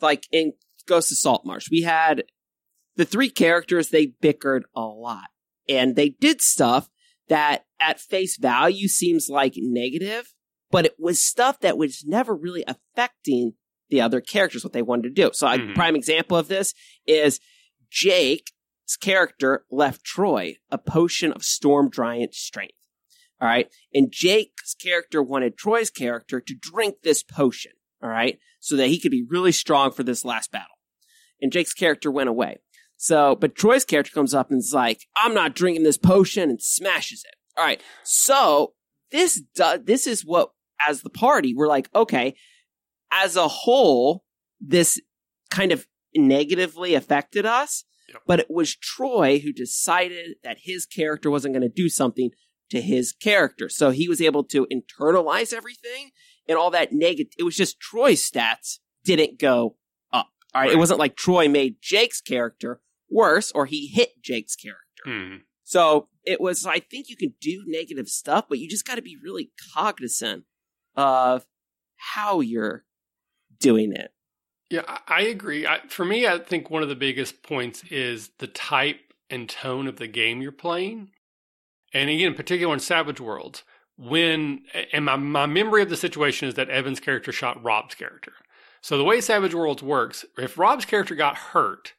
like 0.00 0.26
in 0.32 0.52
Ghost 0.86 1.12
of 1.12 1.18
Saltmarsh, 1.18 1.70
we 1.70 1.82
had 1.82 2.24
the 2.96 3.04
three 3.04 3.30
characters, 3.30 3.88
they 3.88 4.06
bickered 4.06 4.62
a 4.74 4.82
lot 4.82 5.28
and 5.68 5.96
they 5.96 6.10
did 6.10 6.40
stuff 6.40 6.88
that 7.28 7.64
at 7.80 8.00
face 8.00 8.36
value 8.36 8.88
seems 8.88 9.28
like 9.28 9.54
negative, 9.56 10.34
but 10.70 10.86
it 10.86 10.94
was 10.98 11.24
stuff 11.24 11.60
that 11.60 11.78
was 11.78 12.04
never 12.06 12.34
really 12.34 12.64
affecting 12.66 13.54
the 13.94 14.00
other 14.00 14.20
characters, 14.20 14.64
what 14.64 14.72
they 14.72 14.82
wanted 14.82 15.04
to 15.04 15.22
do. 15.22 15.30
So 15.32 15.46
mm-hmm. 15.46 15.70
a 15.70 15.74
prime 15.74 15.94
example 15.94 16.36
of 16.36 16.48
this 16.48 16.74
is 17.06 17.38
Jake's 17.90 18.50
character 19.00 19.64
left 19.70 20.04
Troy 20.04 20.56
a 20.70 20.78
potion 20.78 21.32
of 21.32 21.44
storm 21.44 21.90
giant 21.92 22.34
strength. 22.34 22.74
All 23.40 23.48
right. 23.48 23.68
And 23.92 24.10
Jake's 24.10 24.74
character 24.74 25.22
wanted 25.22 25.56
Troy's 25.56 25.90
character 25.90 26.40
to 26.40 26.54
drink 26.54 26.96
this 27.02 27.22
potion. 27.22 27.72
All 28.02 28.10
right. 28.10 28.38
So 28.58 28.76
that 28.76 28.88
he 28.88 28.98
could 28.98 29.12
be 29.12 29.24
really 29.28 29.52
strong 29.52 29.92
for 29.92 30.02
this 30.02 30.24
last 30.24 30.50
battle. 30.50 30.66
And 31.40 31.52
Jake's 31.52 31.74
character 31.74 32.10
went 32.10 32.28
away. 32.28 32.58
So, 32.96 33.36
but 33.36 33.54
Troy's 33.54 33.84
character 33.84 34.12
comes 34.12 34.34
up 34.34 34.50
and 34.50 34.58
is 34.58 34.72
like, 34.74 35.02
I'm 35.16 35.34
not 35.34 35.54
drinking 35.54 35.84
this 35.84 35.98
potion 35.98 36.50
and 36.50 36.60
smashes 36.60 37.24
it. 37.24 37.34
All 37.56 37.64
right. 37.64 37.80
So 38.02 38.72
this 39.12 39.40
does, 39.54 39.80
this 39.84 40.06
is 40.06 40.22
what 40.24 40.50
as 40.86 41.02
the 41.02 41.10
party, 41.10 41.54
we're 41.54 41.68
like, 41.68 41.88
okay, 41.94 42.34
as 43.14 43.36
a 43.36 43.48
whole, 43.48 44.24
this 44.60 45.00
kind 45.50 45.72
of 45.72 45.86
negatively 46.14 46.94
affected 46.94 47.46
us. 47.46 47.84
Yep. 48.08 48.22
But 48.26 48.40
it 48.40 48.50
was 48.50 48.76
Troy 48.76 49.38
who 49.38 49.52
decided 49.52 50.36
that 50.42 50.58
his 50.62 50.84
character 50.84 51.30
wasn't 51.30 51.54
going 51.54 51.62
to 51.62 51.74
do 51.74 51.88
something 51.88 52.30
to 52.70 52.80
his 52.80 53.12
character. 53.12 53.68
So 53.68 53.90
he 53.90 54.08
was 54.08 54.20
able 54.20 54.44
to 54.44 54.66
internalize 54.66 55.52
everything 55.52 56.10
and 56.48 56.58
all 56.58 56.70
that 56.70 56.92
negative. 56.92 57.32
It 57.38 57.44
was 57.44 57.56
just 57.56 57.80
Troy's 57.80 58.28
stats 58.28 58.78
didn't 59.04 59.38
go 59.38 59.76
up. 60.12 60.28
All 60.54 60.60
right? 60.60 60.66
right. 60.66 60.72
It 60.72 60.78
wasn't 60.78 60.98
like 60.98 61.16
Troy 61.16 61.48
made 61.48 61.76
Jake's 61.80 62.20
character 62.20 62.80
worse 63.10 63.52
or 63.52 63.66
he 63.66 63.86
hit 63.88 64.22
Jake's 64.22 64.56
character. 64.56 64.82
Hmm. 65.04 65.36
So 65.62 66.08
it 66.24 66.40
was, 66.40 66.66
I 66.66 66.78
think 66.78 67.08
you 67.08 67.16
can 67.16 67.34
do 67.40 67.64
negative 67.66 68.08
stuff, 68.08 68.46
but 68.48 68.58
you 68.58 68.68
just 68.68 68.86
got 68.86 68.96
to 68.96 69.02
be 69.02 69.16
really 69.22 69.50
cognizant 69.74 70.44
of 70.94 71.46
how 72.12 72.40
you're 72.40 72.84
doing 73.58 73.92
it. 73.92 74.12
Yeah, 74.70 74.98
I 75.06 75.22
agree. 75.22 75.66
I, 75.66 75.80
for 75.88 76.04
me, 76.04 76.26
I 76.26 76.38
think 76.38 76.70
one 76.70 76.82
of 76.82 76.88
the 76.88 76.94
biggest 76.94 77.42
points 77.42 77.84
is 77.90 78.30
the 78.38 78.46
type 78.46 79.12
and 79.30 79.48
tone 79.48 79.86
of 79.86 79.96
the 79.96 80.06
game 80.06 80.42
you're 80.42 80.52
playing. 80.52 81.10
And 81.92 82.10
again, 82.10 82.28
in 82.28 82.34
particular 82.34 82.72
in 82.74 82.80
Savage 82.80 83.20
Worlds, 83.20 83.62
when, 83.96 84.62
and 84.92 85.04
my, 85.04 85.16
my 85.16 85.46
memory 85.46 85.82
of 85.82 85.90
the 85.90 85.96
situation 85.96 86.48
is 86.48 86.54
that 86.54 86.70
Evan's 86.70 87.00
character 87.00 87.30
shot 87.30 87.62
Rob's 87.62 87.94
character. 87.94 88.32
So 88.80 88.98
the 88.98 89.04
way 89.04 89.20
Savage 89.20 89.54
Worlds 89.54 89.82
works, 89.82 90.24
if 90.36 90.58
Rob's 90.58 90.84
character 90.84 91.14
got 91.14 91.36
hurt, 91.36 91.94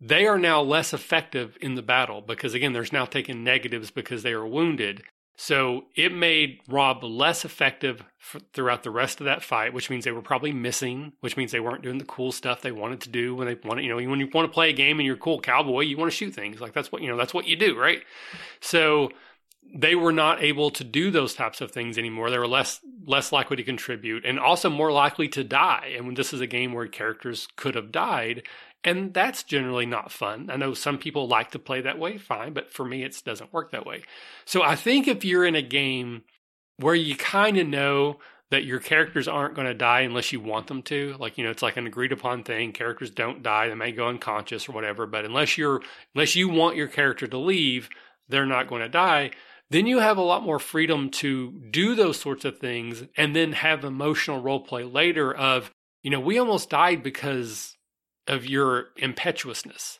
they 0.00 0.26
are 0.26 0.38
now 0.38 0.62
less 0.62 0.94
effective 0.94 1.56
in 1.60 1.74
the 1.74 1.82
battle 1.82 2.20
because 2.20 2.54
again, 2.54 2.72
there's 2.72 2.92
now 2.92 3.04
taking 3.04 3.44
negatives 3.44 3.90
because 3.90 4.22
they 4.22 4.32
are 4.32 4.46
wounded. 4.46 5.02
So 5.42 5.84
it 5.94 6.12
made 6.12 6.60
Rob 6.68 7.02
less 7.02 7.46
effective 7.46 8.04
f- 8.20 8.42
throughout 8.52 8.82
the 8.82 8.90
rest 8.90 9.20
of 9.20 9.24
that 9.24 9.42
fight, 9.42 9.72
which 9.72 9.88
means 9.88 10.04
they 10.04 10.12
were 10.12 10.20
probably 10.20 10.52
missing, 10.52 11.14
which 11.20 11.38
means 11.38 11.50
they 11.50 11.60
weren't 11.60 11.80
doing 11.80 11.96
the 11.96 12.04
cool 12.04 12.30
stuff 12.30 12.60
they 12.60 12.72
wanted 12.72 13.00
to 13.00 13.08
do 13.08 13.34
when 13.34 13.46
they 13.46 13.56
wanted, 13.64 13.84
you 13.84 13.88
know, 13.88 13.96
when 13.96 14.20
you 14.20 14.28
want 14.34 14.46
to 14.46 14.52
play 14.52 14.68
a 14.68 14.74
game 14.74 14.98
and 14.98 15.06
you're 15.06 15.16
a 15.16 15.18
cool 15.18 15.40
cowboy, 15.40 15.80
you 15.80 15.96
want 15.96 16.10
to 16.10 16.16
shoot 16.16 16.34
things. 16.34 16.60
Like 16.60 16.74
that's 16.74 16.92
what, 16.92 17.00
you 17.00 17.08
know, 17.08 17.16
that's 17.16 17.32
what 17.32 17.46
you 17.46 17.56
do, 17.56 17.74
right? 17.78 18.02
So 18.60 19.08
they 19.74 19.94
were 19.94 20.12
not 20.12 20.42
able 20.42 20.68
to 20.72 20.84
do 20.84 21.10
those 21.10 21.32
types 21.32 21.62
of 21.62 21.70
things 21.70 21.96
anymore. 21.96 22.30
They 22.30 22.38
were 22.38 22.46
less 22.46 22.80
less 23.06 23.32
likely 23.32 23.56
to 23.56 23.62
contribute 23.62 24.26
and 24.26 24.38
also 24.38 24.68
more 24.68 24.92
likely 24.92 25.26
to 25.28 25.42
die. 25.42 25.94
And 25.96 26.04
when 26.04 26.16
this 26.16 26.34
is 26.34 26.42
a 26.42 26.46
game 26.46 26.74
where 26.74 26.86
characters 26.86 27.48
could 27.56 27.76
have 27.76 27.90
died, 27.90 28.42
and 28.82 29.12
that's 29.12 29.42
generally 29.42 29.86
not 29.86 30.10
fun. 30.10 30.48
I 30.50 30.56
know 30.56 30.72
some 30.72 30.98
people 30.98 31.28
like 31.28 31.50
to 31.50 31.58
play 31.58 31.82
that 31.82 31.98
way, 31.98 32.16
fine, 32.16 32.52
but 32.52 32.72
for 32.72 32.84
me, 32.84 33.02
it 33.02 33.20
doesn't 33.24 33.52
work 33.52 33.72
that 33.72 33.84
way. 33.86 34.02
So 34.44 34.62
I 34.62 34.76
think 34.76 35.06
if 35.06 35.24
you're 35.24 35.44
in 35.44 35.54
a 35.54 35.62
game 35.62 36.22
where 36.78 36.94
you 36.94 37.14
kind 37.16 37.58
of 37.58 37.66
know 37.66 38.18
that 38.50 38.64
your 38.64 38.80
characters 38.80 39.28
aren't 39.28 39.54
going 39.54 39.66
to 39.66 39.74
die 39.74 40.00
unless 40.00 40.32
you 40.32 40.40
want 40.40 40.66
them 40.66 40.82
to, 40.82 41.14
like, 41.20 41.38
you 41.38 41.44
know, 41.44 41.50
it's 41.50 41.62
like 41.62 41.76
an 41.76 41.86
agreed 41.86 42.10
upon 42.10 42.42
thing. 42.42 42.72
Characters 42.72 43.10
don't 43.10 43.42
die. 43.42 43.68
They 43.68 43.74
may 43.74 43.92
go 43.92 44.08
unconscious 44.08 44.68
or 44.68 44.72
whatever, 44.72 45.06
but 45.06 45.24
unless 45.24 45.56
you're, 45.56 45.82
unless 46.14 46.34
you 46.34 46.48
want 46.48 46.76
your 46.76 46.88
character 46.88 47.26
to 47.26 47.38
leave, 47.38 47.90
they're 48.28 48.46
not 48.46 48.66
going 48.66 48.82
to 48.82 48.88
die. 48.88 49.30
then 49.70 49.86
you 49.86 50.00
have 50.00 50.18
a 50.18 50.22
lot 50.22 50.42
more 50.42 50.58
freedom 50.58 51.10
to 51.10 51.52
do 51.70 51.94
those 51.94 52.18
sorts 52.18 52.44
of 52.44 52.58
things 52.58 53.04
and 53.16 53.34
then 53.34 53.52
have 53.52 53.84
emotional 53.84 54.42
role 54.42 54.60
play 54.60 54.84
later 54.84 55.32
of, 55.32 55.70
you 56.02 56.10
know, 56.10 56.20
we 56.20 56.38
almost 56.38 56.70
died 56.70 57.02
because 57.02 57.76
of 58.30 58.46
your 58.46 58.86
impetuousness. 58.96 59.98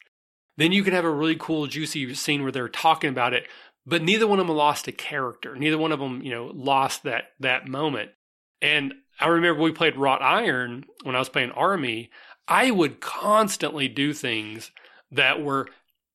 Then 0.57 0.73
you 0.73 0.85
can 0.85 0.95
have 0.95 1.05
a 1.05 1.11
really 1.11 1.37
cool, 1.37 1.67
juicy 1.67 2.15
scene 2.15 2.43
where 2.43 2.53
they're 2.53 2.69
talking 2.69 3.11
about 3.11 3.35
it, 3.35 3.47
but 3.85 4.03
neither 4.03 4.27
one 4.27 4.39
of 4.39 4.47
them 4.47 4.57
lost 4.57 4.87
a 4.87 4.93
character. 4.93 5.57
Neither 5.57 5.77
one 5.77 5.91
of 5.91 5.99
them, 5.99 6.23
you 6.23 6.31
know, 6.31 6.51
lost 6.55 7.03
that 7.03 7.33
that 7.41 7.67
moment. 7.67 8.11
And 8.63 8.95
I 9.19 9.27
remember 9.27 9.61
we 9.61 9.73
played 9.73 9.97
Wrought 9.97 10.23
Iron 10.23 10.85
when 11.03 11.17
I 11.17 11.19
was 11.19 11.29
playing 11.29 11.51
Army. 11.53 12.11
I 12.47 12.71
would 12.71 13.01
constantly 13.01 13.89
do 13.89 14.13
things 14.13 14.71
that 15.11 15.43
were 15.43 15.67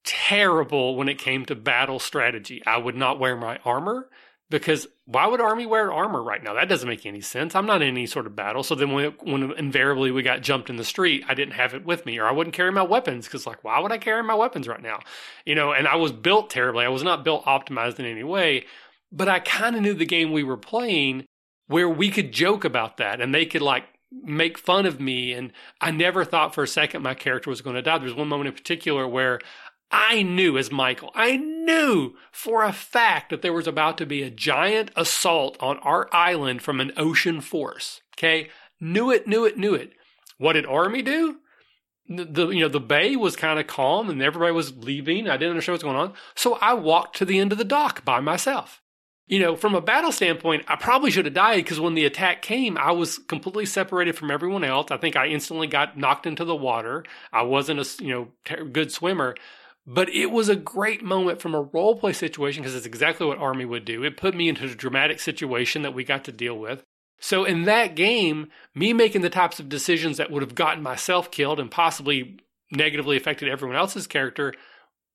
terrible 0.06 0.96
when 0.96 1.10
it 1.10 1.18
came 1.18 1.46
to 1.46 1.56
battle 1.56 2.00
strategy. 2.00 2.62
I 2.66 2.78
would 2.78 2.96
not 2.96 3.20
wear 3.20 3.36
my 3.36 3.60
armor 3.66 4.10
because 4.50 4.88
why 5.06 5.26
would 5.26 5.42
army 5.42 5.66
wear 5.66 5.92
armor 5.92 6.22
right 6.22 6.44
now? 6.44 6.54
That 6.54 6.70
doesn't 6.70 6.88
make 6.88 7.06
any 7.06 7.22
sense. 7.22 7.56
I'm 7.56 7.66
not 7.66 7.82
in 7.82 7.88
any 7.88 8.06
sort 8.06 8.28
of 8.28 8.36
battle. 8.36 8.64
So 8.64 8.76
then 8.76 8.92
when, 8.92 9.14
when 9.24 9.52
invariably 9.54 10.12
we 10.12 10.22
got 10.22 10.42
jumped 10.42 10.70
in 10.70 10.76
the 10.76 10.84
street, 10.84 11.24
I 11.28 11.34
didn't 11.34 11.54
have 11.54 11.74
it 11.74 11.86
with 11.86 12.06
me 12.06 12.20
or 12.20 12.28
I 12.28 12.32
wouldn't 12.32 12.56
carry 12.56 12.72
my 12.72 12.84
weapons 12.84 13.26
because 13.26 13.48
like, 13.48 13.64
why 13.64 13.80
would 13.80 13.92
I 13.92 13.98
carry 13.98 14.22
my 14.24 14.36
weapons 14.36 14.68
right 14.68 14.82
now? 14.82 15.00
You 15.46 15.56
know, 15.56 15.72
and 15.72 15.88
I 15.88 15.96
was 15.96 16.12
built 16.12 16.50
terribly. 16.50 16.86
I 16.86 16.90
was 16.90 17.04
not 17.04 17.24
built 17.24 17.46
optimized 17.46 18.00
in 18.00 18.06
any 18.06 18.24
way, 18.24 18.66
but 19.12 19.28
I 19.28 19.40
kind 19.40 19.76
of 19.76 19.82
knew 19.82 19.94
the 19.94 20.06
game 20.06 20.32
we 20.32 20.44
were 20.44 20.58
playing 20.58 21.26
where 21.68 21.90
we 21.90 22.12
could 22.12 22.32
joke 22.32 22.64
about 22.64 22.98
that 22.98 23.22
and 23.22 23.34
they 23.34 23.46
could 23.46 23.64
like 23.64 23.86
make 24.12 24.58
fun 24.58 24.86
of 24.86 25.00
me. 25.00 25.34
And 25.34 25.52
I 25.82 25.92
never 25.92 26.24
thought 26.24 26.54
for 26.54 26.64
a 26.64 26.68
second 26.68 27.02
my 27.02 27.16
character 27.16 27.50
was 27.50 27.62
going 27.62 27.76
to 27.76 27.82
die. 27.82 27.98
there's 27.98 28.14
one 28.14 28.28
moment 28.28 28.50
in 28.50 28.54
particular 28.54 29.08
where 29.08 29.40
I 29.92 30.24
knew 30.24 30.58
as 30.58 30.72
Michael, 30.72 31.12
I 31.14 31.38
knew 31.38 32.16
for 32.32 32.64
a 32.64 32.74
fact 32.74 33.30
that 33.30 33.42
there 33.42 33.54
was 33.54 33.68
about 33.68 33.98
to 34.00 34.06
be 34.06 34.24
a 34.24 34.30
giant 34.30 34.92
assault 34.96 35.58
on 35.60 35.78
our 35.80 36.10
island 36.14 36.62
from 36.62 36.82
an 36.82 36.92
ocean 36.98 37.42
force. 37.42 38.02
Okay. 38.18 38.50
Knew 38.80 39.12
it, 39.12 39.28
knew 39.28 39.46
it, 39.46 39.58
knew 39.58 39.74
it. 39.74 39.94
What 40.38 40.54
did 40.54 40.66
Army 40.66 41.02
do? 41.02 41.38
The, 42.08 42.50
you 42.50 42.60
know 42.60 42.68
the 42.68 42.80
bay 42.80 43.16
was 43.16 43.36
kind 43.36 43.60
of 43.60 43.66
calm 43.66 44.12
and 44.12 44.22
everybody 44.22 44.52
was 44.52 44.78
leaving. 44.78 45.28
I 45.28 45.38
didn't 45.38 45.52
understand 45.52 45.74
what's 45.74 45.84
going 45.84 45.96
on, 45.96 46.14
so 46.36 46.56
I 46.62 46.74
walked 46.74 47.16
to 47.18 47.26
the 47.26 47.40
end 47.40 47.52
of 47.52 47.58
the 47.58 47.64
dock 47.64 48.06
by 48.06 48.20
myself. 48.20 48.84
You 49.28 49.40
know, 49.40 49.56
from 49.56 49.74
a 49.74 49.82
battle 49.82 50.12
standpoint, 50.12 50.66
I 50.68 50.76
probably 50.76 51.10
should 51.10 51.26
have 51.26 51.34
died 51.34 51.56
because 51.56 51.80
when 51.80 51.96
the 51.96 52.06
attack 52.06 52.44
came, 52.44 52.78
I 52.78 52.92
was 52.92 53.18
completely 53.18 53.66
separated 53.66 54.16
from 54.16 54.30
everyone 54.30 54.64
else. 54.64 54.92
I 54.92 54.98
think 54.98 55.16
I 55.16 55.28
instantly 55.28 55.66
got 55.66 55.98
knocked 55.98 56.28
into 56.28 56.46
the 56.46 56.56
water. 56.56 57.04
I 57.34 57.42
wasn't 57.42 57.80
a 57.80 58.04
you 58.04 58.10
know 58.46 58.66
good 58.72 58.92
swimmer, 58.92 59.34
but 59.86 60.10
it 60.10 60.32
was 60.32 60.50
a 60.50 60.56
great 60.56 61.04
moment 61.04 61.42
from 61.42 61.54
a 61.54 61.62
role 61.62 61.96
play 61.96 62.14
situation 62.14 62.64
because 62.64 62.76
it's 62.76 62.86
exactly 62.86 63.28
what 63.28 63.38
Army 63.38 63.66
would 63.66 63.86
do. 63.86 64.04
It 64.04 64.18
put 64.18 64.36
me 64.36 64.50
into 64.50 64.66
a 64.66 64.70
dramatic 64.70 65.20
situation 65.20 65.84
that 65.84 65.94
we 65.94 66.04
got 66.04 66.24
to 66.26 66.32
deal 66.32 66.58
with. 66.58 66.84
So 67.20 67.46
in 67.46 67.64
that 67.64 67.96
game, 67.96 68.50
me 68.74 68.94
making 68.94 69.22
the 69.22 69.30
types 69.30 69.60
of 69.60 69.70
decisions 69.70 70.18
that 70.18 70.32
would 70.32 70.42
have 70.42 70.56
gotten 70.56 70.84
myself 70.84 71.32
killed 71.32 71.60
and 71.60 71.72
possibly 71.72 72.40
negatively 72.72 73.16
affected 73.16 73.48
everyone 73.48 73.78
else's 73.78 74.08
character 74.08 74.54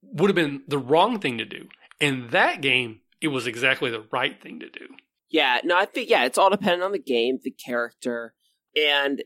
would 0.02 0.30
have 0.30 0.36
been 0.36 0.62
the 0.66 0.78
wrong 0.78 1.18
thing 1.18 1.38
to 1.38 1.44
do. 1.44 1.68
In 2.00 2.28
that 2.30 2.62
game, 2.62 3.00
it 3.20 3.28
was 3.28 3.46
exactly 3.46 3.90
the 3.90 4.06
right 4.10 4.40
thing 4.40 4.60
to 4.60 4.70
do. 4.70 4.86
Yeah, 5.28 5.60
no, 5.62 5.76
I 5.76 5.84
think 5.84 6.08
yeah, 6.08 6.24
it's 6.24 6.38
all 6.38 6.50
dependent 6.50 6.82
on 6.82 6.92
the 6.92 6.98
game, 6.98 7.38
the 7.42 7.50
character, 7.50 8.34
and 8.76 9.22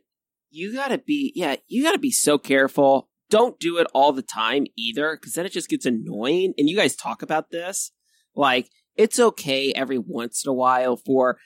you 0.51 0.75
gotta 0.75 0.99
be 0.99 1.33
yeah, 1.35 1.57
you 1.67 1.83
gotta 1.83 1.99
be 1.99 2.11
so 2.11 2.37
careful 2.39 3.09
don't 3.35 3.59
do 3.59 3.79
it 3.79 3.89
all 3.93 4.13
the 4.13 4.23
time 4.23 4.65
either, 4.79 5.19
because 5.21 5.33
then 5.33 5.45
it 5.45 5.51
just 5.51 5.69
gets 5.69 5.85
annoying. 5.85 6.55
And 6.57 6.69
you 6.69 6.77
guys 6.77 6.95
talk 6.95 7.21
about 7.21 7.51
this. 7.51 7.91
Like, 8.37 8.71
it's 8.95 9.19
okay 9.19 9.73
every 9.73 9.99
once 9.99 10.45
in 10.45 10.51
a 10.51 10.55
while 10.55 10.97
for 10.97 11.39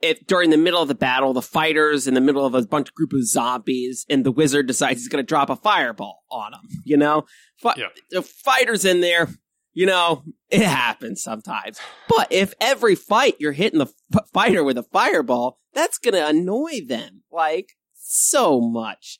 if 0.00 0.24
during 0.28 0.50
the 0.50 0.56
middle 0.56 0.80
of 0.80 0.86
the 0.86 0.94
battle, 0.94 1.32
the 1.32 1.42
fighters 1.42 2.06
in 2.06 2.14
the 2.14 2.20
middle 2.20 2.46
of 2.46 2.54
a 2.54 2.64
bunch 2.64 2.90
of 2.90 2.94
group 2.94 3.12
of 3.12 3.26
zombies, 3.26 4.06
and 4.08 4.24
the 4.24 4.30
wizard 4.30 4.68
decides 4.68 5.00
he's 5.00 5.08
going 5.08 5.24
to 5.24 5.26
drop 5.26 5.50
a 5.50 5.56
fireball 5.56 6.22
on 6.30 6.52
them. 6.52 6.68
You 6.84 6.98
know, 6.98 7.24
F- 7.64 7.78
yeah. 7.78 7.88
the 8.10 8.22
fighters 8.22 8.84
in 8.84 9.00
there. 9.00 9.28
You 9.72 9.86
know, 9.86 10.22
it 10.50 10.62
happens 10.62 11.20
sometimes. 11.20 11.80
But 12.08 12.28
if 12.30 12.54
every 12.60 12.94
fight 12.94 13.34
you're 13.40 13.50
hitting 13.50 13.80
the 13.80 13.92
f- 14.14 14.28
fighter 14.32 14.62
with 14.62 14.78
a 14.78 14.84
fireball, 14.84 15.58
that's 15.72 15.98
going 15.98 16.14
to 16.14 16.28
annoy 16.28 16.82
them 16.86 17.24
like 17.32 17.70
so 17.92 18.60
much 18.60 19.18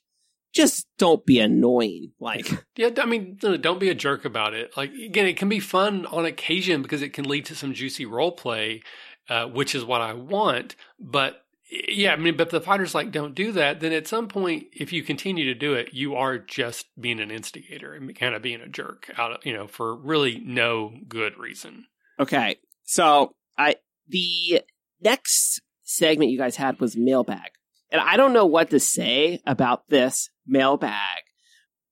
just 0.55 0.87
don't 0.97 1.25
be 1.25 1.39
annoying. 1.39 2.13
Like, 2.19 2.49
yeah, 2.75 2.89
I 2.97 3.05
mean, 3.05 3.37
don't 3.39 3.79
be 3.79 3.89
a 3.89 3.95
jerk 3.95 4.25
about 4.25 4.53
it. 4.53 4.75
Like, 4.75 4.91
again, 4.93 5.27
it 5.27 5.37
can 5.37 5.49
be 5.49 5.59
fun 5.59 6.05
on 6.07 6.25
occasion 6.25 6.81
because 6.81 7.01
it 7.01 7.13
can 7.13 7.25
lead 7.25 7.45
to 7.45 7.55
some 7.55 7.73
juicy 7.73 8.05
role 8.05 8.31
play, 8.31 8.81
uh, 9.29 9.45
which 9.45 9.75
is 9.75 9.83
what 9.83 10.01
I 10.01 10.13
want. 10.13 10.75
But 10.99 11.43
yeah, 11.89 12.13
I 12.13 12.15
mean, 12.15 12.37
but 12.37 12.51
the 12.51 12.61
fighters 12.61 12.95
like 12.95 13.11
don't 13.11 13.35
do 13.35 13.51
that. 13.51 13.81
Then 13.81 13.91
at 13.91 14.07
some 14.07 14.27
point, 14.27 14.67
if 14.71 14.93
you 14.93 15.03
continue 15.03 15.45
to 15.45 15.55
do 15.55 15.73
it, 15.73 15.89
you 15.93 16.15
are 16.15 16.37
just 16.37 16.87
being 16.99 17.19
an 17.19 17.31
instigator 17.31 17.93
and 17.93 18.15
kind 18.17 18.33
of 18.33 18.41
being 18.41 18.61
a 18.61 18.67
jerk 18.67 19.11
out 19.17 19.33
of, 19.33 19.45
you 19.45 19.53
know, 19.53 19.67
for 19.67 19.93
really 19.95 20.41
no 20.43 20.93
good 21.07 21.37
reason. 21.37 21.85
Okay. 22.19 22.57
So 22.83 23.35
I, 23.57 23.75
the 24.07 24.61
next 25.01 25.59
segment 25.83 26.31
you 26.31 26.37
guys 26.37 26.55
had 26.55 26.79
was 26.79 26.95
mailbag. 26.95 27.51
And 27.91 28.01
I 28.01 28.17
don't 28.17 28.33
know 28.33 28.45
what 28.45 28.71
to 28.71 28.79
say 28.79 29.39
about 29.45 29.87
this 29.89 30.29
mailbag 30.45 31.23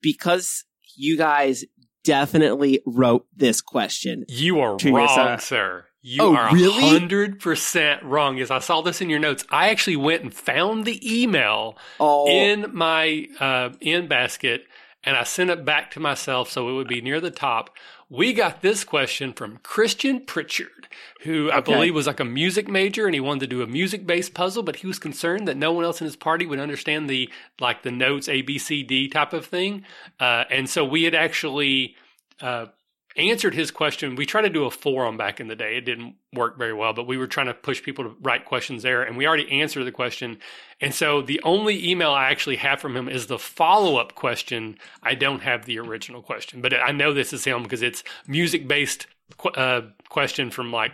because 0.02 0.66
you 0.96 1.18
guys 1.18 1.64
definitely 2.04 2.82
wrote 2.86 3.26
this 3.36 3.62
question. 3.62 4.26
You 4.28 4.60
are 4.60 4.78
wrong, 4.84 5.40
sir. 5.40 5.86
You 6.06 6.22
oh, 6.22 6.36
are 6.36 6.54
really? 6.54 7.00
100% 7.00 8.04
wrong. 8.04 8.38
As 8.40 8.52
I 8.52 8.60
saw 8.60 8.82
this 8.82 9.00
in 9.00 9.10
your 9.10 9.20
notes, 9.20 9.46
I 9.50 9.70
actually 9.70 9.96
went 9.96 10.22
and 10.22 10.34
found 10.34 10.84
the 10.84 11.00
email 11.22 11.78
oh. 11.98 12.28
in 12.28 12.72
my 12.74 13.28
uh, 13.40 13.70
in 13.80 14.08
basket 14.08 14.66
and 15.04 15.18
I 15.18 15.24
sent 15.24 15.50
it 15.50 15.66
back 15.66 15.92
to 15.92 16.00
myself 16.00 16.50
so 16.50 16.70
it 16.70 16.74
would 16.74 16.88
be 16.88 17.02
near 17.02 17.20
the 17.20 17.32
top. 17.32 17.70
We 18.10 18.34
got 18.34 18.62
this 18.62 18.84
question 18.84 19.34
from 19.34 19.58
Christian 19.64 20.26
Pritchard 20.26 20.88
who 21.22 21.50
I 21.52 21.62
believe 21.62 21.96
was 21.96 22.08
like 22.08 22.20
a 22.20 22.26
music 22.26 22.68
major 22.68 23.06
and 23.06 23.14
he 23.14 23.20
wanted 23.20 23.42
to 23.42 23.48
do 23.48 23.62
a 23.62 23.68
music 23.68 24.06
based 24.06 24.34
puzzle, 24.34 24.62
but 24.62 24.78
he 24.78 24.88
was 24.88 25.00
concerned 25.00 25.48
that 25.48 25.58
no 25.58 25.72
one 25.72 25.86
else 25.86 26.02
in 26.02 26.06
his 26.06 26.16
party 26.16 26.46
would 26.46 26.60
understand 26.60 27.10
the 27.10 27.30
like 27.60 27.84
the 27.84 27.92
notes 27.92 28.28
A 28.30 28.42
B 28.42 28.58
C 28.58 28.84
D 28.84 29.08
type 29.08 29.34
of 29.34 29.46
thing. 29.46 29.86
Uh, 30.20 30.44
and 30.50 30.70
so 30.70 30.86
we 30.86 31.04
had 31.04 31.16
actually 31.16 31.96
uh, 32.42 32.68
answered 33.16 33.54
his 33.54 33.72
question. 33.72 34.16
We 34.16 34.26
tried 34.26 34.44
to 34.44 34.50
do 34.50 34.66
a 34.66 34.72
forum 34.72 35.18
back 35.18 35.40
in 35.40 35.48
the 35.48 35.56
day. 35.56 35.78
It 35.78 35.86
didn't 35.86 36.16
work 36.34 36.58
very 36.58 36.74
well, 36.74 36.94
but 36.94 37.08
we 37.08 37.18
were 37.18 37.28
trying 37.28 37.48
to 37.48 37.54
push 37.54 37.84
people 37.84 38.06
to 38.06 38.16
write 38.22 38.46
questions 38.46 38.84
there, 38.84 39.04
and 39.04 39.18
we 39.18 39.28
already 39.28 39.52
answered 39.52 39.84
the 39.84 39.92
question. 39.92 40.40
And 40.82 40.94
so 40.94 41.22
the 41.22 41.42
only 41.44 41.90
email 41.90 42.12
I 42.12 42.30
actually 42.30 42.58
have 42.58 42.80
from 42.80 42.96
him 42.96 43.08
is 43.08 43.28
the 43.28 43.40
follow 43.40 43.98
up 43.98 44.16
question. 44.16 44.78
I 45.02 45.16
don't 45.16 45.42
have 45.42 45.66
the 45.66 45.80
original 45.80 46.22
question, 46.22 46.62
but 46.62 46.74
I 46.74 46.92
know 46.92 47.14
this 47.14 47.34
is 47.34 47.46
him 47.46 47.64
because 47.64 47.82
it's 47.82 48.04
music 48.28 48.68
based 48.68 49.08
uh, 49.56 49.82
question 50.10 50.50
from 50.52 50.72
like 50.72 50.92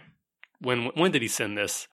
when 0.61 0.85
when 0.95 1.11
did 1.11 1.21
he 1.21 1.27
send 1.27 1.57
this? 1.57 1.87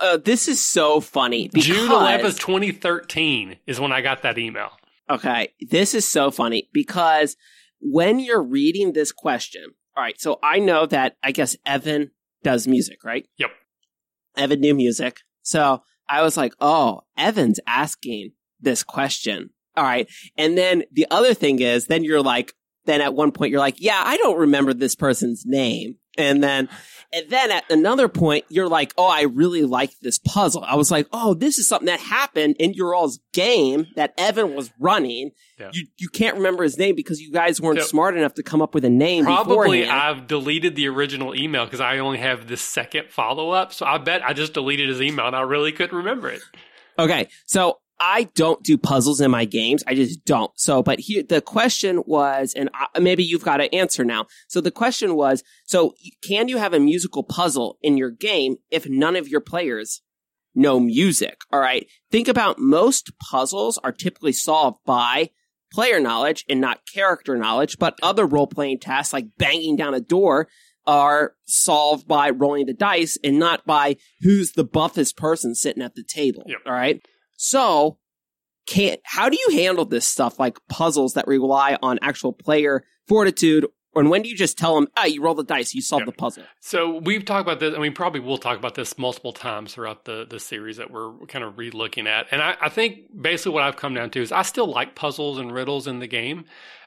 Uh, 0.00 0.16
this 0.16 0.48
is 0.48 0.64
so 0.64 1.00
funny. 1.00 1.48
Because, 1.48 1.66
June 1.66 1.90
eleventh, 1.90 2.38
twenty 2.38 2.72
thirteen, 2.72 3.56
is 3.66 3.78
when 3.78 3.92
I 3.92 4.00
got 4.00 4.22
that 4.22 4.38
email. 4.38 4.70
Okay, 5.08 5.52
this 5.60 5.94
is 5.94 6.10
so 6.10 6.30
funny 6.30 6.68
because 6.72 7.36
when 7.80 8.18
you're 8.18 8.42
reading 8.42 8.92
this 8.92 9.12
question, 9.12 9.64
all 9.96 10.02
right. 10.02 10.20
So 10.20 10.38
I 10.42 10.58
know 10.58 10.86
that 10.86 11.16
I 11.22 11.32
guess 11.32 11.56
Evan 11.64 12.10
does 12.42 12.66
music, 12.66 13.04
right? 13.04 13.26
Yep. 13.38 13.50
Evan 14.36 14.60
knew 14.60 14.74
music, 14.74 15.20
so 15.42 15.82
I 16.08 16.22
was 16.22 16.36
like, 16.36 16.52
oh, 16.60 17.02
Evan's 17.16 17.60
asking 17.66 18.32
this 18.60 18.82
question. 18.82 19.50
All 19.76 19.84
right. 19.84 20.08
And 20.36 20.56
then 20.56 20.84
the 20.92 21.06
other 21.10 21.34
thing 21.34 21.60
is, 21.60 21.86
then 21.86 22.04
you're 22.04 22.22
like, 22.22 22.52
then 22.86 23.00
at 23.00 23.14
one 23.14 23.32
point 23.32 23.50
you're 23.50 23.60
like, 23.60 23.80
yeah, 23.80 24.02
I 24.04 24.16
don't 24.16 24.38
remember 24.38 24.72
this 24.72 24.94
person's 24.94 25.44
name. 25.44 25.96
And 26.18 26.42
then, 26.42 26.68
and 27.12 27.30
then 27.30 27.50
at 27.50 27.70
another 27.70 28.08
point, 28.08 28.44
you're 28.48 28.68
like, 28.68 28.92
oh, 28.98 29.06
I 29.06 29.22
really 29.22 29.62
like 29.62 29.90
this 30.00 30.18
puzzle. 30.18 30.64
I 30.64 30.74
was 30.74 30.90
like, 30.90 31.06
oh, 31.12 31.34
this 31.34 31.58
is 31.58 31.66
something 31.66 31.86
that 31.86 32.00
happened 32.00 32.56
in 32.58 32.74
your 32.74 32.94
all's 32.94 33.20
game 33.32 33.86
that 33.96 34.12
Evan 34.18 34.54
was 34.54 34.70
running. 34.78 35.30
Yeah. 35.58 35.70
You, 35.72 35.86
you 35.98 36.08
can't 36.08 36.36
remember 36.36 36.62
his 36.62 36.76
name 36.78 36.96
because 36.96 37.20
you 37.20 37.32
guys 37.32 37.60
weren't 37.60 37.82
smart 37.82 38.16
enough 38.16 38.34
to 38.34 38.42
come 38.42 38.60
up 38.60 38.74
with 38.74 38.84
a 38.84 38.90
name. 38.90 39.24
Probably 39.24 39.82
beforehand. 39.82 39.90
I've 39.90 40.26
deleted 40.26 40.76
the 40.76 40.88
original 40.88 41.34
email 41.34 41.64
because 41.64 41.80
I 41.80 41.98
only 41.98 42.18
have 42.18 42.48
the 42.48 42.56
second 42.56 43.10
follow 43.10 43.50
up. 43.50 43.72
So 43.72 43.86
I 43.86 43.98
bet 43.98 44.22
I 44.22 44.32
just 44.32 44.52
deleted 44.52 44.88
his 44.88 45.00
email 45.00 45.26
and 45.26 45.36
I 45.36 45.42
really 45.42 45.72
couldn't 45.72 45.96
remember 45.96 46.28
it. 46.28 46.42
Okay. 46.98 47.28
So 47.46 47.78
I 47.98 48.24
don't 48.34 48.62
do 48.62 48.76
puzzles 48.76 49.20
in 49.20 49.30
my 49.30 49.44
games. 49.44 49.82
I 49.86 49.94
just 49.94 50.24
don't. 50.24 50.50
So, 50.56 50.82
but 50.82 51.00
here, 51.00 51.22
the 51.22 51.40
question 51.40 52.02
was, 52.06 52.52
and 52.54 52.68
I, 52.74 52.98
maybe 52.98 53.24
you've 53.24 53.44
got 53.44 53.58
to 53.58 53.74
answer 53.74 54.04
now. 54.04 54.26
So 54.48 54.60
the 54.60 54.70
question 54.70 55.16
was, 55.16 55.42
so 55.64 55.94
can 56.22 56.48
you 56.48 56.58
have 56.58 56.74
a 56.74 56.80
musical 56.80 57.22
puzzle 57.22 57.78
in 57.82 57.96
your 57.96 58.10
game 58.10 58.56
if 58.70 58.88
none 58.88 59.16
of 59.16 59.28
your 59.28 59.40
players 59.40 60.02
know 60.54 60.78
music? 60.78 61.40
All 61.50 61.60
right. 61.60 61.86
Think 62.10 62.28
about 62.28 62.58
most 62.58 63.12
puzzles 63.18 63.78
are 63.78 63.92
typically 63.92 64.32
solved 64.32 64.78
by 64.84 65.30
player 65.72 65.98
knowledge 65.98 66.44
and 66.48 66.60
not 66.60 66.80
character 66.92 67.36
knowledge, 67.36 67.78
but 67.78 67.98
other 68.02 68.26
role 68.26 68.46
playing 68.46 68.78
tasks 68.78 69.12
like 69.12 69.26
banging 69.38 69.76
down 69.76 69.94
a 69.94 70.00
door 70.00 70.48
are 70.86 71.34
solved 71.46 72.06
by 72.06 72.30
rolling 72.30 72.66
the 72.66 72.72
dice 72.72 73.18
and 73.24 73.38
not 73.38 73.66
by 73.66 73.96
who's 74.20 74.52
the 74.52 74.64
buffest 74.64 75.16
person 75.16 75.54
sitting 75.54 75.82
at 75.82 75.94
the 75.94 76.04
table. 76.04 76.44
Yep. 76.46 76.58
All 76.66 76.72
right. 76.72 77.04
So, 77.36 77.98
can 78.66 78.96
how 79.04 79.28
do 79.28 79.38
you 79.38 79.56
handle 79.56 79.84
this 79.84 80.06
stuff 80.06 80.38
like 80.38 80.58
puzzles 80.68 81.14
that 81.14 81.26
rely 81.26 81.78
on 81.82 81.98
actual 82.02 82.32
player 82.32 82.84
fortitude? 83.06 83.66
And 83.94 84.10
when 84.10 84.20
do 84.20 84.28
you 84.28 84.36
just 84.36 84.58
tell 84.58 84.74
them, 84.74 84.88
ah, 84.96 85.06
you 85.06 85.22
roll 85.22 85.34
the 85.34 85.42
dice, 85.42 85.72
you 85.72 85.80
solve 85.80 86.04
the 86.04 86.12
puzzle? 86.12 86.42
So 86.60 86.98
we've 86.98 87.24
talked 87.24 87.46
about 87.48 87.60
this, 87.60 87.72
and 87.72 87.80
we 87.80 87.88
probably 87.88 88.20
will 88.20 88.36
talk 88.36 88.58
about 88.58 88.74
this 88.74 88.98
multiple 88.98 89.32
times 89.32 89.72
throughout 89.72 90.04
the, 90.04 90.26
the 90.28 90.38
series 90.38 90.76
that 90.76 90.90
we're 90.90 91.16
kind 91.28 91.42
of 91.42 91.56
re-looking 91.56 92.06
at. 92.06 92.26
And 92.30 92.42
I, 92.42 92.56
I 92.60 92.68
think 92.68 92.98
basically 93.18 93.52
what 93.52 93.62
I've 93.62 93.76
come 93.76 93.94
down 93.94 94.10
to 94.10 94.20
is 94.20 94.32
I 94.32 94.42
still 94.42 94.66
like 94.66 94.96
puzzles 94.96 95.38
and 95.38 95.50
riddles 95.50 95.86
in 95.86 96.00
the 96.00 96.06
game. 96.06 96.44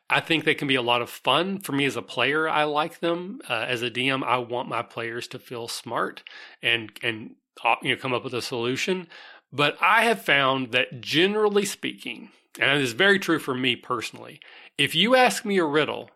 I 0.09 0.19
think 0.19 0.43
they 0.43 0.55
can 0.55 0.67
be 0.67 0.75
a 0.75 0.81
lot 0.81 1.01
of 1.01 1.09
fun 1.09 1.59
for 1.59 1.71
me 1.71 1.85
as 1.85 1.95
a 1.95 2.01
player. 2.01 2.49
I 2.49 2.63
like 2.63 2.99
them 2.99 3.41
uh, 3.49 3.65
as 3.67 3.81
a 3.81 3.91
DM. 3.91 4.23
I 4.23 4.37
want 4.37 4.67
my 4.67 4.81
players 4.81 5.27
to 5.29 5.39
feel 5.39 5.67
smart 5.67 6.23
and 6.63 6.91
and 7.03 7.35
uh, 7.63 7.75
you 7.83 7.89
know 7.89 8.01
come 8.01 8.13
up 8.13 8.23
with 8.23 8.33
a 8.33 8.41
solution. 8.41 9.07
But 9.51 9.77
I 9.81 10.03
have 10.03 10.21
found 10.21 10.71
that 10.71 11.01
generally 11.01 11.65
speaking, 11.65 12.29
and 12.59 12.69
it 12.69 12.83
is 12.83 12.93
very 12.93 13.19
true 13.19 13.39
for 13.39 13.55
me 13.55 13.75
personally, 13.75 14.39
if 14.77 14.95
you 14.95 15.15
ask 15.15 15.43
me 15.43 15.57
a 15.57 15.65
riddle, 15.65 16.09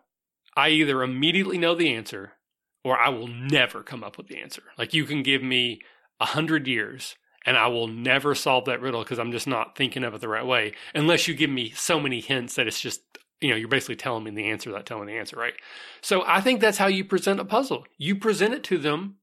I 0.56 0.68
either 0.70 1.02
immediately 1.02 1.58
know 1.58 1.74
the 1.74 1.92
answer 1.92 2.32
or 2.84 2.98
I 2.98 3.08
will 3.08 3.26
never 3.26 3.82
come 3.82 4.04
up 4.04 4.16
with 4.16 4.28
the 4.28 4.38
answer. 4.38 4.62
Like 4.78 4.94
you 4.94 5.04
can 5.04 5.22
give 5.22 5.42
me 5.42 5.80
a 6.20 6.26
hundred 6.26 6.68
years 6.68 7.16
and 7.44 7.56
I 7.56 7.66
will 7.66 7.88
never 7.88 8.34
solve 8.34 8.66
that 8.66 8.80
riddle 8.80 9.02
because 9.02 9.18
I'm 9.18 9.32
just 9.32 9.46
not 9.46 9.76
thinking 9.76 10.04
of 10.04 10.14
it 10.14 10.20
the 10.20 10.28
right 10.28 10.46
way. 10.46 10.72
Unless 10.94 11.28
you 11.28 11.34
give 11.34 11.50
me 11.50 11.70
so 11.70 11.98
many 11.98 12.20
hints 12.20 12.54
that 12.54 12.66
it's 12.66 12.80
just, 12.80 13.02
you 13.40 13.50
know, 13.50 13.56
you're 13.56 13.68
basically 13.68 13.96
telling 13.96 14.24
me 14.24 14.30
the 14.30 14.50
answer 14.50 14.70
without 14.70 14.86
telling 14.86 15.06
me 15.06 15.12
the 15.12 15.18
answer, 15.18 15.36
right? 15.36 15.54
So 16.00 16.22
I 16.26 16.40
think 16.40 16.60
that's 16.60 16.78
how 16.78 16.86
you 16.86 17.04
present 17.04 17.40
a 17.40 17.44
puzzle. 17.44 17.84
You 17.98 18.16
present 18.16 18.54
it 18.54 18.64
to 18.64 18.78
them. 18.78 19.16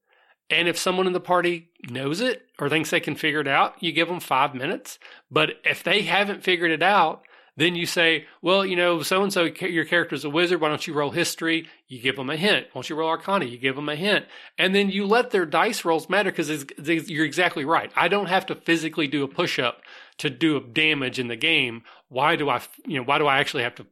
And 0.51 0.67
if 0.67 0.77
someone 0.77 1.07
in 1.07 1.13
the 1.13 1.21
party 1.21 1.69
knows 1.89 2.19
it 2.19 2.45
or 2.59 2.69
thinks 2.69 2.89
they 2.89 2.99
can 2.99 3.15
figure 3.15 3.39
it 3.39 3.47
out, 3.47 3.81
you 3.81 3.91
give 3.93 4.09
them 4.09 4.19
five 4.19 4.53
minutes. 4.53 4.99
But 5.31 5.51
if 5.63 5.81
they 5.81 6.01
haven't 6.01 6.43
figured 6.43 6.71
it 6.71 6.83
out, 6.83 7.23
then 7.55 7.75
you 7.75 7.85
say, 7.85 8.25
well, 8.41 8.65
you 8.65 8.75
know, 8.75 9.01
so 9.01 9.23
and 9.23 9.31
so, 9.31 9.43
your 9.43 9.85
character's 9.85 10.25
a 10.25 10.29
wizard. 10.29 10.61
Why 10.61 10.69
don't 10.69 10.85
you 10.85 10.93
roll 10.93 11.11
history? 11.11 11.67
You 11.87 12.01
give 12.01 12.15
them 12.15 12.29
a 12.29 12.35
hint. 12.35 12.67
Why 12.67 12.79
don't 12.79 12.89
you 12.89 12.95
roll 12.95 13.09
arcana? 13.09 13.45
You 13.45 13.57
give 13.57 13.75
them 13.75 13.89
a 13.89 13.95
hint. 13.95 14.25
And 14.57 14.73
then 14.75 14.89
you 14.89 15.05
let 15.05 15.31
their 15.31 15.45
dice 15.45 15.83
rolls 15.83 16.09
matter 16.09 16.31
because 16.31 16.65
you're 17.09 17.25
exactly 17.25 17.65
right. 17.65 17.91
I 17.95 18.07
don't 18.07 18.27
have 18.27 18.45
to 18.47 18.55
physically 18.55 19.07
do 19.07 19.23
a 19.23 19.27
push 19.27 19.59
up 19.59 19.81
to 20.17 20.29
do 20.29 20.59
damage 20.59 21.19
in 21.19 21.27
the 21.27 21.35
game. 21.35 21.83
Why 22.09 22.35
do 22.35 22.49
I, 22.49 22.61
you 22.85 22.97
know, 22.97 23.03
why 23.03 23.17
do 23.17 23.27
I 23.27 23.39
actually 23.39 23.63
have 23.63 23.75
to, 23.75 23.85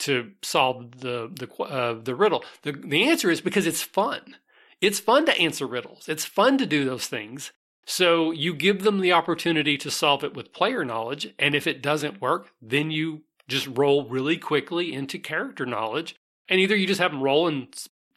to 0.00 0.30
solve 0.42 1.00
the, 1.00 1.30
the, 1.32 1.62
uh, 1.62 1.94
the 2.02 2.14
riddle? 2.14 2.44
The, 2.62 2.72
the 2.72 3.08
answer 3.08 3.30
is 3.30 3.40
because 3.40 3.66
it's 3.66 3.82
fun. 3.82 4.36
It's 4.80 5.00
fun 5.00 5.26
to 5.26 5.38
answer 5.38 5.66
riddles. 5.66 6.08
It's 6.08 6.24
fun 6.24 6.58
to 6.58 6.66
do 6.66 6.84
those 6.84 7.06
things. 7.06 7.52
So 7.86 8.32
you 8.32 8.52
give 8.52 8.82
them 8.82 9.00
the 9.00 9.12
opportunity 9.12 9.78
to 9.78 9.90
solve 9.90 10.24
it 10.24 10.34
with 10.34 10.52
player 10.52 10.84
knowledge. 10.84 11.32
And 11.38 11.54
if 11.54 11.66
it 11.66 11.82
doesn't 11.82 12.20
work, 12.20 12.50
then 12.60 12.90
you 12.90 13.22
just 13.48 13.68
roll 13.68 14.08
really 14.08 14.36
quickly 14.36 14.92
into 14.92 15.18
character 15.18 15.64
knowledge. 15.64 16.16
And 16.48 16.60
either 16.60 16.76
you 16.76 16.86
just 16.86 17.00
have 17.00 17.12
them 17.12 17.22
roll 17.22 17.46
and 17.46 17.68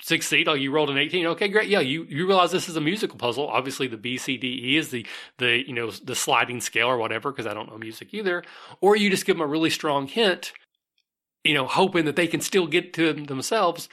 succeed. 0.02 0.48
Oh, 0.48 0.54
you 0.54 0.72
rolled 0.72 0.90
an 0.90 0.98
18. 0.98 1.26
Okay, 1.28 1.48
great. 1.50 1.70
Yeah, 1.70 1.82
you, 1.82 2.06
you 2.10 2.26
realize 2.26 2.52
this 2.52 2.68
is 2.68 2.76
a 2.76 2.82
musical 2.82 3.18
puzzle. 3.18 3.48
Obviously 3.48 3.88
the 3.88 3.98
B, 3.98 4.18
C, 4.18 4.38
D, 4.38 4.74
E 4.74 4.78
is 4.78 4.90
the, 4.90 5.06
the, 5.38 5.64
you 5.68 5.74
know, 5.74 5.92
the 5.92 6.16
sliding 6.16 6.62
scale 6.62 6.88
or 6.88 6.98
whatever, 6.98 7.32
because 7.32 7.48
I 7.48 7.54
don't 7.54 7.70
know 7.70 7.78
music 7.78 8.14
either. 8.14 8.44
Or 8.82 8.96
you 8.96 9.10
just 9.10 9.26
give 9.26 9.36
them 9.36 9.46
a 9.46 9.48
really 9.48 9.70
strong 9.70 10.08
hint, 10.08 10.54
you 11.44 11.54
know, 11.54 11.68
hoping 11.68 12.06
that 12.06 12.16
they 12.16 12.28
can 12.28 12.42
still 12.42 12.66
get 12.66 12.94
to 12.94 13.14
them 13.14 13.26
themselves. 13.26 13.88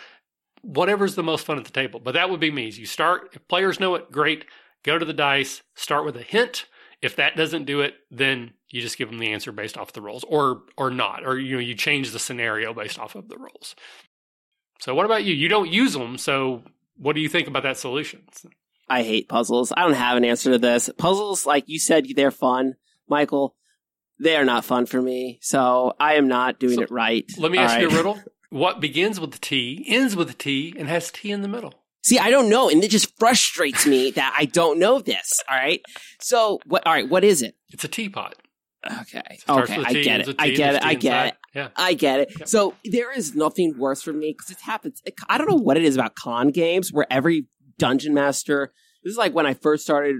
Whatever's 0.62 1.14
the 1.14 1.22
most 1.22 1.44
fun 1.44 1.58
at 1.58 1.64
the 1.64 1.70
table. 1.70 2.00
But 2.00 2.14
that 2.14 2.30
would 2.30 2.40
be 2.40 2.50
me. 2.50 2.68
You 2.70 2.86
start, 2.86 3.30
if 3.32 3.46
players 3.48 3.78
know 3.78 3.94
it, 3.94 4.10
great 4.10 4.44
go 4.86 4.98
to 4.98 5.04
the 5.04 5.12
dice, 5.12 5.62
start 5.74 6.06
with 6.06 6.16
a 6.16 6.22
hint. 6.22 6.66
If 7.02 7.16
that 7.16 7.36
doesn't 7.36 7.64
do 7.64 7.82
it, 7.82 7.96
then 8.10 8.52
you 8.70 8.80
just 8.80 8.96
give 8.96 9.10
them 9.10 9.18
the 9.18 9.32
answer 9.32 9.52
based 9.52 9.76
off 9.76 9.92
the 9.92 10.00
rolls, 10.00 10.24
or 10.24 10.62
or 10.78 10.90
not, 10.90 11.26
or 11.26 11.38
you 11.38 11.54
know 11.54 11.60
you 11.60 11.74
change 11.74 12.12
the 12.12 12.18
scenario 12.18 12.72
based 12.72 12.98
off 12.98 13.14
of 13.14 13.28
the 13.28 13.36
rolls. 13.36 13.76
So 14.80 14.94
what 14.94 15.04
about 15.04 15.24
you? 15.24 15.34
You 15.34 15.48
don't 15.48 15.70
use 15.70 15.92
them, 15.92 16.16
so 16.16 16.62
what 16.96 17.14
do 17.14 17.20
you 17.20 17.28
think 17.28 17.48
about 17.48 17.64
that 17.64 17.76
solution? 17.76 18.22
I 18.88 19.02
hate 19.02 19.28
puzzles. 19.28 19.72
I 19.76 19.82
don't 19.82 19.94
have 19.94 20.16
an 20.16 20.24
answer 20.24 20.52
to 20.52 20.58
this. 20.58 20.88
Puzzles, 20.96 21.44
like 21.44 21.64
you 21.66 21.78
said, 21.78 22.06
they're 22.14 22.30
fun, 22.30 22.76
Michael. 23.08 23.54
They 24.18 24.36
are 24.36 24.44
not 24.44 24.64
fun 24.64 24.86
for 24.86 25.02
me, 25.02 25.38
so 25.42 25.92
I 26.00 26.14
am 26.14 26.28
not 26.28 26.58
doing 26.58 26.76
So, 26.76 26.82
it 26.82 26.90
right. 26.90 27.30
Let 27.36 27.52
me 27.52 27.58
ask 27.58 27.78
you 27.78 27.90
a 27.90 27.94
riddle. 27.94 28.18
What 28.56 28.80
begins 28.80 29.20
with 29.20 29.32
the 29.32 29.38
T, 29.38 29.84
ends 29.86 30.16
with 30.16 30.28
the 30.28 30.34
T, 30.34 30.74
and 30.78 30.88
has 30.88 31.10
T 31.10 31.30
in 31.30 31.42
the 31.42 31.48
middle? 31.48 31.74
See, 32.02 32.18
I 32.18 32.30
don't 32.30 32.48
know, 32.48 32.70
and 32.70 32.82
it 32.82 32.90
just 32.90 33.14
frustrates 33.18 33.86
me 33.86 34.10
that 34.12 34.34
I 34.36 34.46
don't 34.46 34.78
know 34.78 34.98
this. 34.98 35.42
All 35.46 35.58
right. 35.58 35.82
So, 36.22 36.60
what? 36.64 36.86
All 36.86 36.94
right, 36.94 37.06
what 37.06 37.22
is 37.22 37.42
it? 37.42 37.54
It's 37.68 37.84
a 37.84 37.88
teapot. 37.88 38.34
Okay. 39.02 39.20
Okay, 39.46 39.84
I 39.84 39.92
get 39.92 40.26
it. 40.26 40.36
I 40.38 40.50
get 40.50 40.74
it. 40.76 40.84
I 40.84 40.94
get 40.94 41.26
it. 41.26 41.34
Yeah. 41.54 41.68
I 41.76 41.92
get 41.92 42.20
it. 42.20 42.48
So 42.48 42.74
there 42.84 43.12
is 43.12 43.34
nothing 43.34 43.74
worse 43.76 44.00
for 44.00 44.12
me 44.12 44.32
because 44.32 44.50
it 44.50 44.60
happens. 44.60 45.02
I 45.28 45.36
don't 45.36 45.50
know 45.50 45.56
what 45.56 45.76
it 45.76 45.82
is 45.82 45.96
about 45.96 46.14
con 46.14 46.50
games 46.50 46.92
where 46.92 47.06
every 47.10 47.48
dungeon 47.78 48.14
master. 48.14 48.72
This 49.02 49.10
is 49.10 49.18
like 49.18 49.34
when 49.34 49.44
I 49.44 49.54
first 49.54 49.82
started 49.82 50.16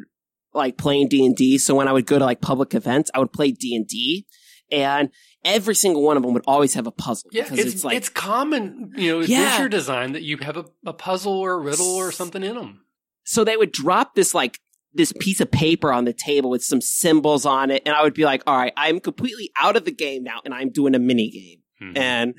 like 0.53 0.77
playing 0.77 1.09
D 1.09 1.25
and 1.25 1.37
D. 1.37 1.59
So 1.59 1.75
when 1.75 1.89
I 1.89 1.93
would 1.93 2.07
go 2.07 2.19
to 2.19 2.25
like 2.25 2.41
public 2.41 2.75
events, 2.75 3.11
I 3.15 3.21
would 3.21 3.33
play 3.33 3.53
D 3.53 3.77
and 3.77 3.87
D, 3.87 4.27
and 4.71 5.11
every 5.45 5.75
single 5.75 6.03
one 6.03 6.17
of 6.17 6.23
them 6.23 6.33
would 6.35 6.45
always 6.47 6.75
have 6.75 6.87
a 6.87 6.91
puzzle. 6.93 7.31
Yeah, 7.33 7.45
because 7.45 7.59
it's 7.59 7.75
it's, 7.75 7.85
like 7.85 7.97
it's 7.97 8.09
common, 8.09 8.93
you 8.97 9.13
know, 9.13 9.21
Yeah. 9.21 9.43
adventure 9.55 9.69
design 9.69 10.13
that 10.13 10.23
you 10.23 10.39
have 10.39 10.57
a, 10.57 10.65
a 10.85 10.93
puzzle 10.93 11.33
or 11.35 11.53
a 11.55 11.59
riddle 11.59 11.95
or 11.95 12.11
something 12.13 12.43
in 12.43 12.55
them. 12.57 12.83
so 13.25 13.45
they 13.45 13.57
would 13.57 13.73
drop 13.73 14.15
this 14.15 14.35
like 14.35 14.59
this 14.93 15.13
piece 15.21 15.41
of 15.43 15.51
paper 15.51 15.93
on 15.93 16.05
the 16.07 16.13
table 16.15 16.49
with 16.49 16.65
some 16.65 16.81
symbols 16.81 17.45
on 17.45 17.71
it, 17.71 17.83
and 17.85 17.95
I 17.95 18.03
would 18.03 18.15
be 18.15 18.25
like, 18.25 18.43
"All 18.47 18.57
right, 18.57 18.73
I'm 18.79 18.99
completely 19.01 19.51
out 19.61 19.77
of 19.77 19.85
the 19.85 19.91
game 19.93 20.23
now, 20.25 20.41
and 20.45 20.55
I'm 20.55 20.71
doing 20.71 20.95
a 20.95 20.99
mini 20.99 21.31
game." 21.31 21.59
Hmm. 21.79 21.99
And 21.99 22.35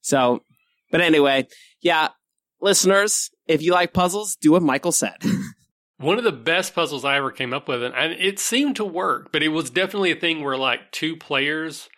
so, 0.00 0.42
but 0.90 1.00
anyway, 1.00 1.46
yeah, 1.80 2.08
listeners, 2.60 3.30
if 3.46 3.62
you 3.62 3.72
like 3.72 3.92
puzzles, 3.92 4.36
do 4.36 4.52
what 4.52 4.62
Michael 4.62 4.90
said. 4.92 5.14
One 6.00 6.16
of 6.16 6.24
the 6.24 6.32
best 6.32 6.74
puzzles 6.74 7.04
I 7.04 7.18
ever 7.18 7.30
came 7.30 7.52
up 7.52 7.68
with, 7.68 7.82
and 7.82 8.14
it 8.14 8.38
seemed 8.38 8.76
to 8.76 8.86
work, 8.86 9.30
but 9.32 9.42
it 9.42 9.48
was 9.48 9.68
definitely 9.68 10.10
a 10.10 10.16
thing 10.16 10.42
where 10.42 10.56
like 10.56 10.90
two 10.92 11.14
players 11.14 11.90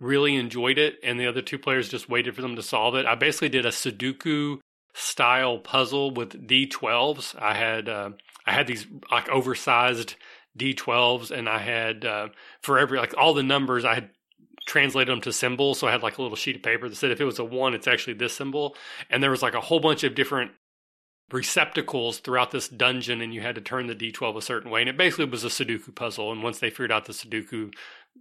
really 0.00 0.36
enjoyed 0.36 0.78
it, 0.78 0.94
and 1.04 1.20
the 1.20 1.26
other 1.26 1.42
two 1.42 1.58
players 1.58 1.90
just 1.90 2.08
waited 2.08 2.34
for 2.34 2.40
them 2.40 2.56
to 2.56 2.62
solve 2.62 2.94
it. 2.94 3.04
I 3.04 3.14
basically 3.14 3.50
did 3.50 3.66
a 3.66 3.70
Sudoku 3.70 4.60
style 4.94 5.58
puzzle 5.58 6.12
with 6.14 6.48
D12s. 6.48 7.38
I 7.38 7.52
had 7.52 7.90
uh, 7.90 8.10
I 8.46 8.52
had 8.52 8.66
these 8.66 8.86
like 9.10 9.28
oversized 9.28 10.14
D12s, 10.58 11.30
and 11.30 11.46
I 11.46 11.58
had 11.58 12.06
uh, 12.06 12.28
for 12.62 12.78
every 12.78 12.96
like 12.96 13.14
all 13.18 13.34
the 13.34 13.42
numbers 13.42 13.84
I 13.84 13.96
had 13.96 14.10
translated 14.64 15.12
them 15.12 15.20
to 15.20 15.32
symbols. 15.32 15.78
So 15.78 15.86
I 15.86 15.92
had 15.92 16.02
like 16.02 16.16
a 16.16 16.22
little 16.22 16.38
sheet 16.38 16.56
of 16.56 16.62
paper 16.62 16.88
that 16.88 16.96
said 16.96 17.10
if 17.10 17.20
it 17.20 17.26
was 17.26 17.38
a 17.38 17.44
one, 17.44 17.74
it's 17.74 17.86
actually 17.86 18.14
this 18.14 18.32
symbol, 18.32 18.76
and 19.10 19.22
there 19.22 19.30
was 19.30 19.42
like 19.42 19.54
a 19.54 19.60
whole 19.60 19.80
bunch 19.80 20.04
of 20.04 20.14
different 20.14 20.52
receptacles 21.32 22.18
throughout 22.18 22.50
this 22.50 22.68
dungeon 22.68 23.20
and 23.20 23.32
you 23.32 23.40
had 23.40 23.54
to 23.54 23.60
turn 23.60 23.86
the 23.86 23.94
d12 23.94 24.36
a 24.36 24.42
certain 24.42 24.70
way. 24.70 24.80
And 24.80 24.90
it 24.90 24.96
basically 24.96 25.24
was 25.26 25.44
a 25.44 25.48
sudoku 25.48 25.94
puzzle. 25.94 26.32
And 26.32 26.42
once 26.42 26.58
they 26.58 26.70
figured 26.70 26.92
out 26.92 27.06
the 27.06 27.12
sudoku 27.12 27.72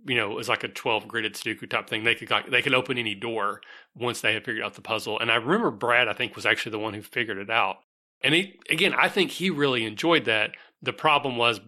you 0.06 0.16
know 0.16 0.32
it 0.32 0.36
was 0.36 0.48
like 0.48 0.64
a 0.64 0.70
12 0.70 1.06
gridded 1.06 1.34
sudoku 1.34 1.70
type 1.70 1.90
thing 1.90 2.04
they 2.04 2.16
could 2.16 2.32
they 2.50 2.62
could 2.62 2.74
open 2.74 2.98
any 2.98 3.14
door 3.14 3.62
once 3.94 4.22
they 4.22 4.34
had 4.34 4.46
figured 4.46 4.64
out 4.64 4.76
the 4.76 4.82
puzzle. 4.82 5.20
And 5.20 5.32
i 5.32 5.36
remember 5.36 5.72
brad 5.72 6.08
i 6.08 6.14
think 6.14 6.36
was 6.36 6.46
actually 6.46 6.72
the 6.72 6.80
one 6.80 6.94
who 6.94 7.02
figured 7.02 7.38
it 7.38 7.50
out. 7.50 7.78
And 8.22 8.34
he 8.34 8.60
again 8.70 8.94
i 8.94 9.10
think 9.10 9.32
he 9.32 9.50
really 9.50 9.86
enjoyed 9.86 10.26
that. 10.26 10.52
The 10.82 10.94
problem 10.94 11.38
was 11.38 11.60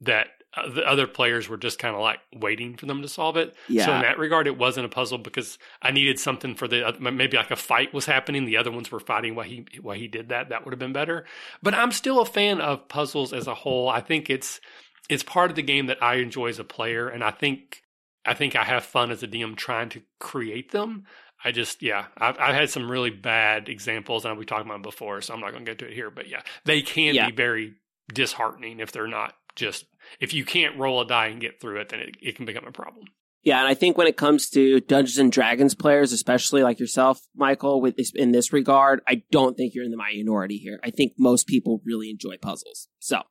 that 0.00 0.28
Uh, 0.56 0.68
the 0.68 0.82
other 0.84 1.06
players 1.06 1.48
were 1.48 1.56
just 1.56 1.78
kind 1.78 1.94
of 1.94 2.00
like 2.00 2.18
waiting 2.34 2.76
for 2.76 2.86
them 2.86 3.02
to 3.02 3.08
solve 3.08 3.36
it 3.36 3.54
Yeah. 3.68 3.86
so 3.86 3.94
in 3.94 4.02
that 4.02 4.18
regard, 4.18 4.48
it 4.48 4.58
wasn't 4.58 4.86
a 4.86 4.88
puzzle 4.88 5.18
because 5.18 5.58
I 5.80 5.92
needed 5.92 6.18
something 6.18 6.56
for 6.56 6.66
the 6.66 6.88
uh, 6.88 6.92
maybe 6.98 7.36
like 7.36 7.52
a 7.52 7.56
fight 7.56 7.94
was 7.94 8.06
happening. 8.06 8.46
The 8.46 8.56
other 8.56 8.72
ones 8.72 8.90
were 8.90 8.98
fighting 8.98 9.36
while 9.36 9.46
he 9.46 9.64
while 9.80 9.96
he 9.96 10.08
did 10.08 10.30
that. 10.30 10.48
That 10.48 10.64
would 10.64 10.72
have 10.72 10.80
been 10.80 10.92
better. 10.92 11.24
But 11.62 11.74
I'm 11.74 11.92
still 11.92 12.18
a 12.20 12.26
fan 12.26 12.60
of 12.60 12.88
puzzles 12.88 13.32
as 13.32 13.46
a 13.46 13.54
whole. 13.54 13.88
I 13.88 14.00
think 14.00 14.28
it's 14.28 14.60
it's 15.08 15.22
part 15.22 15.50
of 15.50 15.56
the 15.56 15.62
game 15.62 15.86
that 15.86 16.02
I 16.02 16.16
enjoy 16.16 16.48
as 16.48 16.58
a 16.58 16.64
player, 16.64 17.08
and 17.08 17.22
I 17.22 17.30
think 17.30 17.82
I 18.24 18.34
think 18.34 18.56
I 18.56 18.64
have 18.64 18.84
fun 18.84 19.12
as 19.12 19.22
a 19.22 19.28
DM 19.28 19.56
trying 19.56 19.88
to 19.90 20.02
create 20.18 20.72
them. 20.72 21.04
I 21.44 21.52
just 21.52 21.80
yeah, 21.80 22.06
I've, 22.18 22.38
I've 22.40 22.54
had 22.56 22.70
some 22.70 22.90
really 22.90 23.10
bad 23.10 23.68
examples, 23.68 24.24
and 24.24 24.36
we 24.36 24.44
talked 24.44 24.62
about 24.66 24.74
them 24.74 24.82
before, 24.82 25.20
so 25.20 25.32
I'm 25.32 25.40
not 25.40 25.52
going 25.52 25.64
to 25.64 25.70
get 25.70 25.78
to 25.78 25.86
it 25.86 25.94
here. 25.94 26.10
But 26.10 26.28
yeah, 26.28 26.42
they 26.64 26.82
can 26.82 27.14
Yeah. 27.14 27.30
be 27.30 27.36
very 27.36 27.74
disheartening 28.12 28.80
if 28.80 28.92
they're 28.92 29.06
not 29.06 29.34
just 29.56 29.86
if 30.20 30.32
you 30.34 30.44
can't 30.44 30.76
roll 30.78 31.00
a 31.00 31.06
die 31.06 31.26
and 31.28 31.40
get 31.40 31.60
through 31.60 31.80
it, 31.80 31.88
then 31.90 32.00
it, 32.00 32.16
it 32.20 32.36
can 32.36 32.44
become 32.46 32.66
a 32.66 32.72
problem. 32.72 33.06
Yeah, 33.42 33.58
and 33.60 33.66
I 33.68 33.72
think 33.74 33.96
when 33.96 34.06
it 34.06 34.18
comes 34.18 34.50
to 34.50 34.80
Dungeons 34.80 35.16
and 35.16 35.32
Dragons 35.32 35.74
players, 35.74 36.12
especially 36.12 36.62
like 36.62 36.78
yourself, 36.78 37.20
Michael, 37.34 37.80
with 37.80 37.96
this, 37.96 38.12
in 38.14 38.32
this 38.32 38.52
regard, 38.52 39.00
I 39.08 39.22
don't 39.30 39.56
think 39.56 39.74
you're 39.74 39.84
in 39.84 39.90
the 39.90 39.96
minority 39.96 40.58
here. 40.58 40.78
I 40.84 40.90
think 40.90 41.12
most 41.18 41.46
people 41.46 41.80
really 41.86 42.10
enjoy 42.10 42.36
puzzles. 42.36 42.88
So, 42.98 43.16
all 43.16 43.24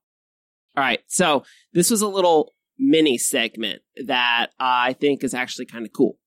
right, 0.78 1.00
so 1.08 1.44
this 1.74 1.92
was 1.92 2.02
a 2.02 2.08
little 2.08 2.54
mini 2.80 3.20
segment 3.20 3.82
that 4.08 4.48
I 4.60 4.94
think 4.94 5.24
is 5.24 5.36
actually 5.36 5.68
kind 5.68 5.86
of 5.86 5.94
cool. 5.94 6.18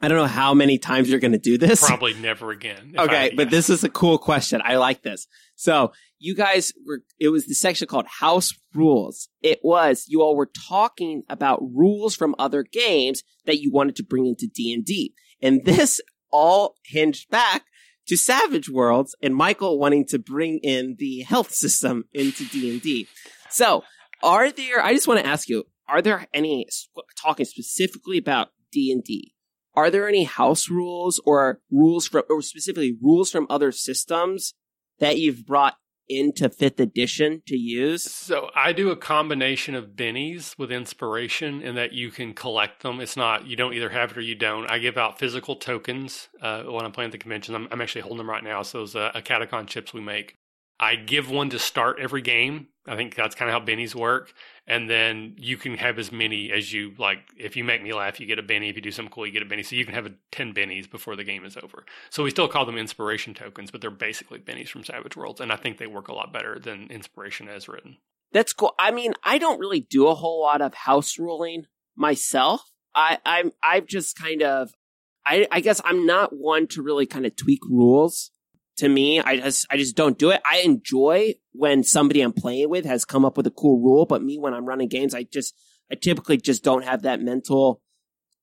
I 0.00 0.08
don't 0.08 0.18
know 0.18 0.26
how 0.26 0.52
many 0.52 0.78
times 0.78 1.08
you're 1.08 1.20
going 1.20 1.32
to 1.32 1.38
do 1.38 1.58
this. 1.58 1.84
Probably 1.84 2.14
never 2.14 2.50
again. 2.50 2.94
Okay, 2.98 3.30
I- 3.30 3.34
but 3.34 3.50
this 3.50 3.70
is 3.70 3.82
a 3.82 3.88
cool 3.88 4.18
question. 4.18 4.60
I 4.64 4.76
like 4.76 5.02
this. 5.02 5.26
So 5.56 5.92
you 6.22 6.36
guys 6.36 6.72
were, 6.86 7.00
it 7.18 7.30
was 7.30 7.46
the 7.46 7.54
section 7.54 7.88
called 7.88 8.06
House 8.20 8.52
Rules. 8.74 9.28
It 9.42 9.58
was, 9.64 10.04
you 10.06 10.22
all 10.22 10.36
were 10.36 10.50
talking 10.68 11.24
about 11.28 11.60
rules 11.60 12.14
from 12.14 12.36
other 12.38 12.62
games 12.62 13.24
that 13.44 13.60
you 13.60 13.72
wanted 13.72 13.96
to 13.96 14.04
bring 14.04 14.26
into 14.26 14.46
D&D. 14.46 15.14
And 15.42 15.64
this 15.64 16.00
all 16.30 16.76
hinged 16.84 17.28
back 17.28 17.64
to 18.06 18.16
Savage 18.16 18.70
Worlds 18.70 19.16
and 19.20 19.34
Michael 19.34 19.80
wanting 19.80 20.06
to 20.10 20.18
bring 20.20 20.60
in 20.62 20.94
the 20.98 21.22
health 21.22 21.52
system 21.52 22.04
into 22.12 22.44
D&D. 22.44 23.08
So, 23.50 23.82
are 24.22 24.52
there, 24.52 24.80
I 24.80 24.94
just 24.94 25.08
want 25.08 25.18
to 25.18 25.26
ask 25.26 25.48
you, 25.48 25.64
are 25.88 26.00
there 26.00 26.28
any, 26.32 26.68
talking 27.20 27.46
specifically 27.46 28.16
about 28.16 28.50
D&D, 28.70 29.34
are 29.74 29.90
there 29.90 30.08
any 30.08 30.22
house 30.22 30.70
rules 30.70 31.20
or 31.24 31.60
rules 31.68 32.06
from, 32.06 32.22
or 32.30 32.42
specifically 32.42 32.96
rules 33.02 33.32
from 33.32 33.48
other 33.50 33.72
systems 33.72 34.54
that 35.00 35.18
you've 35.18 35.44
brought 35.44 35.74
into 36.08 36.48
fifth 36.48 36.80
edition 36.80 37.42
to 37.46 37.56
use? 37.56 38.04
So 38.04 38.50
I 38.54 38.72
do 38.72 38.90
a 38.90 38.96
combination 38.96 39.74
of 39.74 39.90
bennies 39.90 40.56
with 40.58 40.70
inspiration 40.70 41.62
in 41.62 41.74
that 41.76 41.92
you 41.92 42.10
can 42.10 42.34
collect 42.34 42.82
them. 42.82 43.00
It's 43.00 43.16
not, 43.16 43.46
you 43.46 43.56
don't 43.56 43.74
either 43.74 43.90
have 43.90 44.12
it 44.12 44.18
or 44.18 44.22
you 44.22 44.34
don't. 44.34 44.70
I 44.70 44.78
give 44.78 44.96
out 44.96 45.18
physical 45.18 45.56
tokens 45.56 46.28
uh, 46.40 46.64
when 46.64 46.84
I'm 46.84 46.92
playing 46.92 47.08
at 47.08 47.12
the 47.12 47.18
convention. 47.18 47.54
I'm, 47.54 47.68
I'm, 47.70 47.80
actually 47.80 48.02
holding 48.02 48.18
them 48.18 48.30
right 48.30 48.44
now. 48.44 48.62
So 48.62 48.78
those 48.78 48.94
uh, 48.94 49.10
Catacon 49.16 49.66
chips 49.66 49.92
we 49.92 50.00
make. 50.00 50.36
I 50.82 50.96
give 50.96 51.30
one 51.30 51.48
to 51.50 51.60
start 51.60 52.00
every 52.00 52.22
game. 52.22 52.66
I 52.88 52.96
think 52.96 53.14
that's 53.14 53.36
kind 53.36 53.48
of 53.48 53.54
how 53.54 53.64
bennies 53.64 53.94
work. 53.94 54.32
And 54.66 54.90
then 54.90 55.36
you 55.38 55.56
can 55.56 55.76
have 55.76 55.96
as 55.96 56.10
many 56.10 56.50
as 56.50 56.72
you 56.72 56.92
like. 56.98 57.20
If 57.38 57.56
you 57.56 57.62
make 57.62 57.84
me 57.84 57.92
laugh, 57.92 58.18
you 58.18 58.26
get 58.26 58.40
a 58.40 58.42
benny. 58.42 58.68
If 58.68 58.74
you 58.74 58.82
do 58.82 58.90
something 58.90 59.12
cool, 59.12 59.24
you 59.24 59.32
get 59.32 59.42
a 59.42 59.46
benny. 59.46 59.62
So 59.62 59.76
you 59.76 59.84
can 59.84 59.94
have 59.94 60.06
a, 60.06 60.14
10 60.32 60.52
bennies 60.52 60.90
before 60.90 61.14
the 61.14 61.22
game 61.22 61.44
is 61.44 61.56
over. 61.56 61.84
So 62.10 62.24
we 62.24 62.30
still 62.30 62.48
call 62.48 62.66
them 62.66 62.76
inspiration 62.76 63.32
tokens, 63.32 63.70
but 63.70 63.80
they're 63.80 63.92
basically 63.92 64.40
bennies 64.40 64.70
from 64.70 64.82
Savage 64.82 65.16
Worlds. 65.16 65.40
And 65.40 65.52
I 65.52 65.56
think 65.56 65.78
they 65.78 65.86
work 65.86 66.08
a 66.08 66.14
lot 66.14 66.32
better 66.32 66.58
than 66.58 66.88
inspiration 66.90 67.48
as 67.48 67.68
written. 67.68 67.98
That's 68.32 68.52
cool. 68.52 68.74
I 68.76 68.90
mean, 68.90 69.12
I 69.22 69.38
don't 69.38 69.60
really 69.60 69.86
do 69.88 70.08
a 70.08 70.16
whole 70.16 70.42
lot 70.42 70.62
of 70.62 70.74
house 70.74 71.16
ruling 71.16 71.66
myself. 71.94 72.72
I, 72.92 73.18
I'm, 73.24 73.52
I've 73.62 73.86
just 73.86 74.18
kind 74.18 74.42
of, 74.42 74.72
I, 75.24 75.46
I 75.52 75.60
guess 75.60 75.80
I'm 75.84 76.06
not 76.06 76.32
one 76.32 76.66
to 76.68 76.82
really 76.82 77.06
kind 77.06 77.24
of 77.24 77.36
tweak 77.36 77.60
rules 77.70 78.32
to 78.78 78.88
me. 78.88 79.20
I 79.20 79.36
just, 79.36 79.66
I 79.70 79.76
just 79.76 79.96
don't 79.96 80.18
do 80.18 80.30
it. 80.30 80.40
I 80.50 80.58
enjoy 80.58 81.34
when 81.52 81.84
somebody 81.84 82.20
I'm 82.20 82.32
playing 82.32 82.70
with 82.70 82.84
has 82.84 83.04
come 83.04 83.24
up 83.24 83.36
with 83.36 83.46
a 83.46 83.50
cool 83.50 83.80
rule, 83.80 84.06
but 84.06 84.22
me, 84.22 84.38
when 84.38 84.54
I'm 84.54 84.66
running 84.66 84.88
games, 84.88 85.14
I 85.14 85.24
just, 85.24 85.54
I 85.90 85.94
typically 85.94 86.38
just 86.38 86.64
don't 86.64 86.84
have 86.84 87.02
that 87.02 87.20
mental 87.20 87.82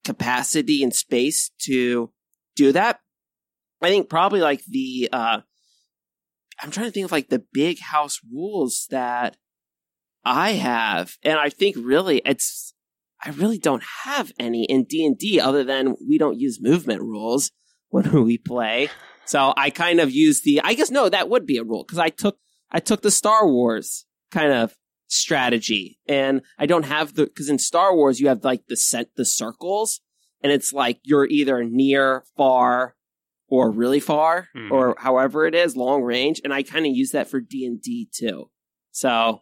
capacity 0.04 0.84
and 0.84 0.94
space 0.94 1.52
to 1.64 2.12
do 2.56 2.72
that. 2.72 3.00
I 3.82 3.90
think 3.90 4.10
probably 4.10 4.42
like 4.42 4.64
the, 4.66 5.10
uh, 5.12 5.42
I'm 6.62 6.72
trying 6.72 6.88
to 6.88 6.92
think 6.92 7.06
of 7.06 7.12
like 7.12 7.30
the 7.30 7.44
big 7.54 7.80
house 7.80 8.20
rules 8.32 8.88
that 8.92 9.38
I 10.26 10.52
have. 10.52 11.16
And 11.24 11.40
I 11.40 11.50
think 11.50 11.78
really 11.80 12.22
it's, 12.26 12.74
I 13.24 13.32
really 13.32 13.58
don't 13.58 13.84
have 14.04 14.32
any 14.40 14.64
in 14.66 14.86
D&D 14.86 15.40
other 15.40 15.64
than 15.64 15.96
we 16.08 16.18
don't 16.18 16.40
use 16.40 16.62
movement 16.62 17.02
rules 17.02 17.52
when 17.90 18.24
we 18.24 18.38
play. 18.38 18.90
So 19.30 19.54
I 19.56 19.70
kind 19.70 20.00
of 20.00 20.10
used 20.10 20.44
the, 20.44 20.60
I 20.64 20.74
guess 20.74 20.90
no, 20.90 21.08
that 21.08 21.30
would 21.30 21.46
be 21.46 21.58
a 21.58 21.64
rule 21.64 21.84
because 21.84 22.00
I 22.00 22.10
took, 22.10 22.40
I 22.72 22.80
took 22.80 23.04
the 23.04 23.12
Star 23.12 23.48
Wars 23.48 24.08
kind 24.32 24.52
of 24.52 24.76
strategy 25.06 26.00
and 26.08 26.42
I 26.58 26.66
don't 26.66 26.86
have 26.86 27.14
the, 27.14 27.26
because 27.26 27.48
in 27.48 27.60
Star 27.60 27.96
Wars 27.96 28.20
you 28.20 28.28
have 28.30 28.44
like 28.44 28.66
the 28.68 28.76
set, 28.76 29.16
the 29.18 29.26
circles 29.26 30.02
and 30.42 30.52
it's 30.52 30.74
like 30.74 31.00
you're 31.04 31.28
either 31.28 31.64
near, 31.64 32.24
far, 32.38 32.96
or 33.48 33.70
really 33.70 34.00
far 34.00 34.48
mm. 34.58 34.72
or 34.72 34.96
however 34.98 35.46
it 35.46 35.54
is, 35.54 35.78
long 35.78 36.02
range. 36.02 36.42
And 36.44 36.52
I 36.52 36.64
kind 36.64 36.88
of 36.88 36.96
use 36.96 37.12
that 37.12 37.30
for 37.30 37.40
D 37.40 37.68
and 37.68 37.80
D 37.80 38.10
too. 38.12 38.50
So 38.90 39.42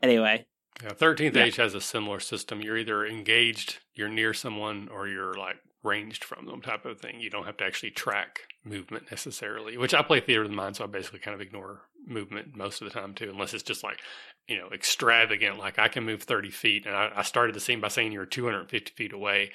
anyway. 0.00 0.46
Yeah, 0.84 0.90
13th 0.90 1.34
yeah. 1.34 1.42
Age 1.42 1.56
has 1.56 1.74
a 1.74 1.80
similar 1.80 2.20
system. 2.20 2.60
You're 2.62 2.78
either 2.78 3.04
engaged, 3.04 3.78
you're 3.92 4.08
near 4.08 4.32
someone, 4.32 4.88
or 4.88 5.08
you're 5.08 5.34
like 5.34 5.56
ranged 5.82 6.24
from 6.24 6.46
them 6.46 6.60
type 6.60 6.84
of 6.84 7.00
thing. 7.00 7.20
You 7.20 7.30
don't 7.30 7.46
have 7.46 7.56
to 7.58 7.64
actually 7.64 7.90
track 7.90 8.40
movement 8.64 9.10
necessarily, 9.10 9.76
which 9.76 9.94
I 9.94 10.02
play 10.02 10.20
theater 10.20 10.42
of 10.42 10.48
the 10.48 10.56
mind, 10.56 10.76
so 10.76 10.84
I 10.84 10.86
basically 10.88 11.20
kind 11.20 11.34
of 11.34 11.40
ignore 11.40 11.82
movement 12.06 12.56
most 12.56 12.80
of 12.80 12.86
the 12.86 12.98
time 12.98 13.14
too, 13.14 13.30
unless 13.30 13.54
it's 13.54 13.62
just 13.62 13.84
like, 13.84 14.00
you 14.48 14.58
know, 14.58 14.68
extravagant. 14.72 15.58
Like 15.58 15.78
I 15.78 15.88
can 15.88 16.04
move 16.04 16.22
30 16.22 16.50
feet 16.50 16.86
and 16.86 16.94
I, 16.94 17.12
I 17.16 17.22
started 17.22 17.54
the 17.54 17.60
scene 17.60 17.80
by 17.80 17.88
saying 17.88 18.12
you're 18.12 18.26
250 18.26 18.92
feet 18.92 19.12
away. 19.12 19.50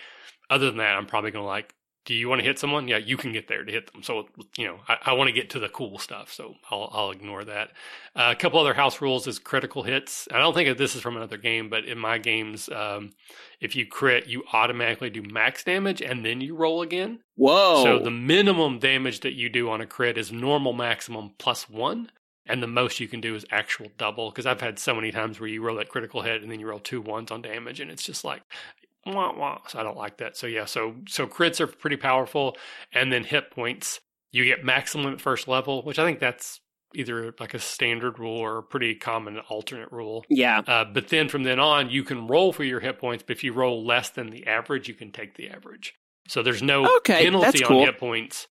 Other 0.50 0.68
than 0.68 0.78
that, 0.78 0.98
I'm 0.98 1.06
probably 1.06 1.32
going 1.32 1.44
to 1.44 1.48
like 1.48 1.74
do 2.06 2.16
you 2.16 2.28
want 2.28 2.40
to 2.40 2.48
hit 2.48 2.58
someone? 2.58 2.88
Yeah, 2.88 2.98
you 2.98 3.16
can 3.16 3.32
get 3.32 3.48
there 3.48 3.64
to 3.64 3.72
hit 3.72 3.92
them. 3.92 4.02
So, 4.02 4.28
you 4.58 4.66
know, 4.66 4.80
I, 4.88 4.98
I 5.08 5.14
want 5.14 5.28
to 5.28 5.34
get 5.34 5.52
to 5.52 5.60
the 5.60 5.70
cool 5.70 6.00
stuff. 6.00 6.34
So 6.34 6.56
I'll, 6.72 6.90
I'll 6.92 7.12
ignore 7.12 7.44
that. 7.46 7.72
Uh, 8.16 8.30
a 8.32 8.36
couple 8.36 8.60
other 8.60 8.74
house 8.74 9.02
rules 9.02 9.28
is 9.28 9.38
critical 9.38 9.84
hits. 9.84 10.28
I 10.32 10.40
don't 10.40 10.56
think 10.56 10.78
this 10.78 10.96
is 10.96 11.02
from 11.02 11.16
another 11.16 11.38
game, 11.38 11.70
but 11.70 11.86
in 11.86 12.00
my 12.00 12.18
games, 12.18 12.70
um, 12.70 13.12
if 13.60 13.76
you 13.76 13.86
crit, 13.86 14.28
you 14.28 14.44
automatically 14.52 15.12
do 15.12 15.22
max 15.22 15.64
damage 15.64 16.02
and 16.02 16.26
then 16.26 16.42
you 16.42 16.56
roll 16.56 16.82
again. 16.82 17.20
Whoa. 17.36 17.84
So 17.84 18.00
the 18.00 18.12
minimum 18.12 18.80
damage 18.80 19.20
that 19.20 19.34
you 19.34 19.50
do 19.50 19.70
on 19.70 19.82
a 19.82 19.86
crit 19.86 20.18
is 20.18 20.32
normal 20.32 20.74
maximum 20.74 21.34
plus 21.38 21.70
one. 21.70 22.12
And 22.48 22.64
the 22.64 22.68
most 22.68 23.00
you 23.00 23.08
can 23.08 23.22
do 23.22 23.36
is 23.36 23.46
actual 23.52 23.88
double. 24.00 24.32
Because 24.32 24.48
I've 24.48 24.60
had 24.60 24.80
so 24.80 24.96
many 24.96 25.12
times 25.12 25.40
where 25.40 25.48
you 25.48 25.62
roll 25.62 25.78
that 25.78 25.90
critical 25.90 26.24
hit 26.24 26.42
and 26.42 26.52
then 26.52 26.60
you 26.60 26.68
roll 26.68 26.80
two 26.80 27.00
ones 27.00 27.30
on 27.30 27.44
damage. 27.44 27.80
And 27.80 27.92
it's 27.92 28.04
just 28.04 28.26
like, 28.26 28.42
wah, 29.06 29.34
wah. 29.36 29.60
So 29.68 29.80
I 29.80 29.84
don't 29.84 29.98
like 29.98 30.18
that. 30.18 30.38
So 30.38 30.48
yeah, 30.48 30.66
so 30.66 30.96
so 31.08 31.28
crits 31.28 31.60
are 31.60 31.68
pretty 31.68 31.98
powerful, 31.98 32.58
and 32.94 33.12
then 33.12 33.24
hit 33.24 33.52
points. 33.52 34.00
You 34.32 34.46
get 34.46 34.64
maximum 34.64 35.14
at 35.14 35.22
first 35.22 35.48
level, 35.48 35.82
which 35.84 36.00
I 36.00 36.06
think 36.06 36.20
that's 36.20 36.62
either 36.94 37.34
like 37.40 37.54
a 37.54 37.60
standard 37.60 38.20
rule 38.20 38.38
or 38.38 38.58
a 38.58 38.64
pretty 38.64 38.96
common 38.96 39.40
alternate 39.50 39.92
rule. 39.92 40.26
Yeah. 40.30 40.62
Uh, 40.66 40.86
but 40.86 41.10
then 41.10 41.30
from 41.30 41.44
then 41.44 41.60
on, 41.60 41.90
you 41.90 42.04
can 42.04 42.28
roll 42.28 42.54
for 42.54 42.64
your 42.64 42.80
hit 42.80 43.00
points. 43.00 43.24
But 43.26 43.38
if 43.38 43.44
you 43.44 43.54
roll 43.54 43.86
less 43.86 44.10
than 44.10 44.30
the 44.30 44.48
average, 44.48 44.88
you 44.88 44.94
can 44.94 45.12
take 45.12 45.36
the 45.36 45.50
average. 45.50 45.94
So 46.28 46.44
there's 46.44 46.62
no 46.62 46.98
okay, 46.98 47.24
penalty 47.24 47.60
cool. 47.60 47.80
on 47.80 47.86
hit 47.86 47.98
points, 47.98 48.48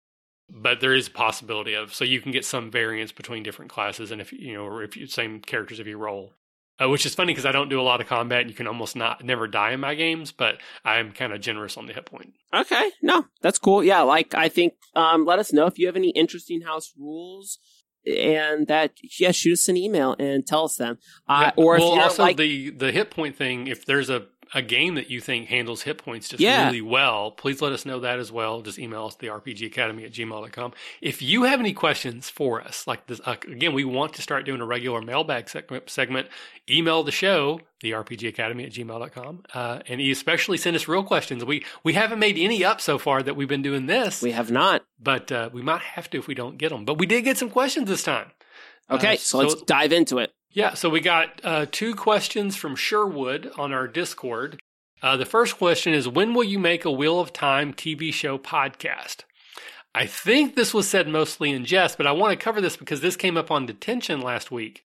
but 0.49 0.81
there 0.81 0.93
is 0.93 1.07
a 1.07 1.11
possibility 1.11 1.75
of. 1.75 1.93
So 1.93 2.03
you 2.03 2.21
can 2.21 2.31
get 2.31 2.45
some 2.45 2.71
variance 2.71 3.11
between 3.11 3.43
different 3.43 3.71
classes, 3.71 4.11
and 4.11 4.19
if 4.19 4.31
you 4.33 4.53
know, 4.53 4.63
or 4.63 4.83
if 4.83 4.97
you 4.97 5.07
same 5.07 5.39
characters 5.39 5.79
if 5.79 5.87
you 5.87 5.97
roll 5.97 6.33
uh, 6.81 6.89
which 6.89 7.05
is 7.05 7.15
funny 7.15 7.33
because 7.33 7.45
I 7.45 7.51
don't 7.51 7.69
do 7.69 7.79
a 7.79 7.83
lot 7.83 8.01
of 8.01 8.07
combat. 8.07 8.41
And 8.41 8.49
you 8.49 8.55
can 8.55 8.67
almost 8.67 8.95
not 8.95 9.23
never 9.23 9.47
die 9.47 9.71
in 9.71 9.79
my 9.79 9.95
games, 9.95 10.31
but 10.31 10.57
I'm 10.83 11.11
kind 11.11 11.33
of 11.33 11.41
generous 11.41 11.77
on 11.77 11.85
the 11.85 11.93
hit 11.93 12.05
point. 12.05 12.33
Okay, 12.53 12.91
no, 13.01 13.25
that's 13.41 13.59
cool. 13.59 13.83
Yeah, 13.83 14.01
like 14.01 14.33
I 14.33 14.49
think, 14.49 14.73
um, 14.95 15.25
let 15.25 15.39
us 15.39 15.53
know 15.53 15.65
if 15.65 15.77
you 15.77 15.87
have 15.87 15.95
any 15.95 16.09
interesting 16.09 16.61
house 16.61 16.93
rules. 16.97 17.59
And 18.05 18.67
that, 18.67 18.93
yeah, 19.19 19.31
shoot 19.31 19.53
us 19.53 19.67
an 19.67 19.75
email 19.75 20.15
and 20.17 20.47
tell 20.47 20.63
us 20.63 20.77
them. 20.77 20.97
Uh, 21.27 21.51
yeah. 21.57 21.63
Or 21.63 21.75
if 21.75 21.81
well, 21.81 21.99
also 21.99 22.23
like, 22.23 22.37
the 22.37 22.69
the 22.69 22.93
hit 22.93 23.11
point 23.11 23.35
thing. 23.35 23.67
If 23.67 23.85
there's 23.85 24.09
a 24.09 24.27
a 24.53 24.61
game 24.61 24.95
that 24.95 25.09
you 25.09 25.21
think 25.21 25.47
handles 25.47 25.83
hit 25.83 25.97
points 25.99 26.29
just 26.29 26.41
yeah. 26.41 26.65
really 26.65 26.81
well, 26.81 27.31
please 27.31 27.61
let 27.61 27.71
us 27.71 27.85
know 27.85 27.99
that 27.99 28.19
as 28.19 28.31
well. 28.31 28.61
Just 28.61 28.79
email 28.79 29.05
us 29.05 29.15
the 29.15 29.27
RPG 29.27 29.67
Academy 29.67 30.05
at 30.05 30.11
gmail.com. 30.11 30.73
If 31.01 31.21
you 31.21 31.43
have 31.43 31.59
any 31.59 31.73
questions 31.73 32.29
for 32.29 32.61
us, 32.61 32.87
like 32.87 33.05
this, 33.07 33.21
uh, 33.25 33.35
again, 33.47 33.73
we 33.73 33.83
want 33.83 34.13
to 34.15 34.21
start 34.21 34.45
doing 34.45 34.61
a 34.61 34.65
regular 34.65 35.01
mailbag 35.01 35.49
segment. 35.87 36.27
Email 36.69 37.03
the 37.03 37.11
show, 37.11 37.61
the 37.81 37.91
RPG 37.91 38.27
Academy 38.29 38.65
at 38.65 38.71
gmail.com. 38.71 39.43
Uh, 39.53 39.79
and 39.87 40.01
especially 40.01 40.57
send 40.57 40.75
us 40.75 40.87
real 40.87 41.03
questions. 41.03 41.45
We, 41.45 41.63
we 41.83 41.93
haven't 41.93 42.19
made 42.19 42.37
any 42.37 42.63
up 42.65 42.81
so 42.81 42.97
far 42.97 43.21
that 43.21 43.35
we've 43.35 43.47
been 43.47 43.61
doing 43.61 43.85
this. 43.85 44.21
We 44.21 44.31
have 44.31 44.49
not. 44.49 44.83
But 44.99 45.31
uh, 45.31 45.49
we 45.53 45.61
might 45.61 45.81
have 45.81 46.09
to 46.11 46.17
if 46.17 46.27
we 46.27 46.33
don't 46.33 46.57
get 46.57 46.69
them. 46.69 46.85
But 46.85 46.97
we 46.97 47.05
did 47.05 47.23
get 47.23 47.37
some 47.37 47.49
questions 47.49 47.87
this 47.87 48.03
time. 48.03 48.31
Okay, 48.91 49.13
uh, 49.13 49.17
so, 49.17 49.41
so 49.41 49.47
let's 49.47 49.61
dive 49.61 49.93
into 49.93 50.17
it. 50.17 50.33
Yeah, 50.51 50.73
so 50.73 50.89
we 50.89 50.99
got 50.99 51.41
uh, 51.43 51.67
two 51.71 51.93
questions 51.93 52.55
from 52.55 52.75
Sherwood 52.75 53.51
on 53.57 53.71
our 53.71 53.87
Discord. 53.87 54.59
Uh, 55.01 55.15
the 55.15 55.25
first 55.25 55.57
question 55.57 55.93
is 55.93 56.07
When 56.07 56.33
will 56.33 56.43
you 56.43 56.57
make 56.57 56.85
a 56.85 56.91
Wheel 56.91 57.19
of 57.19 57.31
Time 57.31 57.71
TV 57.71 58.11
show 58.11 58.39
podcast? 58.39 59.25
I 59.93 60.07
think 60.07 60.55
this 60.55 60.73
was 60.73 60.87
said 60.87 61.07
mostly 61.07 61.51
in 61.51 61.65
jest, 61.65 61.97
but 61.97 62.07
I 62.07 62.11
want 62.11 62.31
to 62.31 62.43
cover 62.43 62.61
this 62.61 62.77
because 62.77 63.01
this 63.01 63.15
came 63.15 63.37
up 63.37 63.51
on 63.51 63.65
detention 63.65 64.21
last 64.21 64.51
week. 64.51 64.85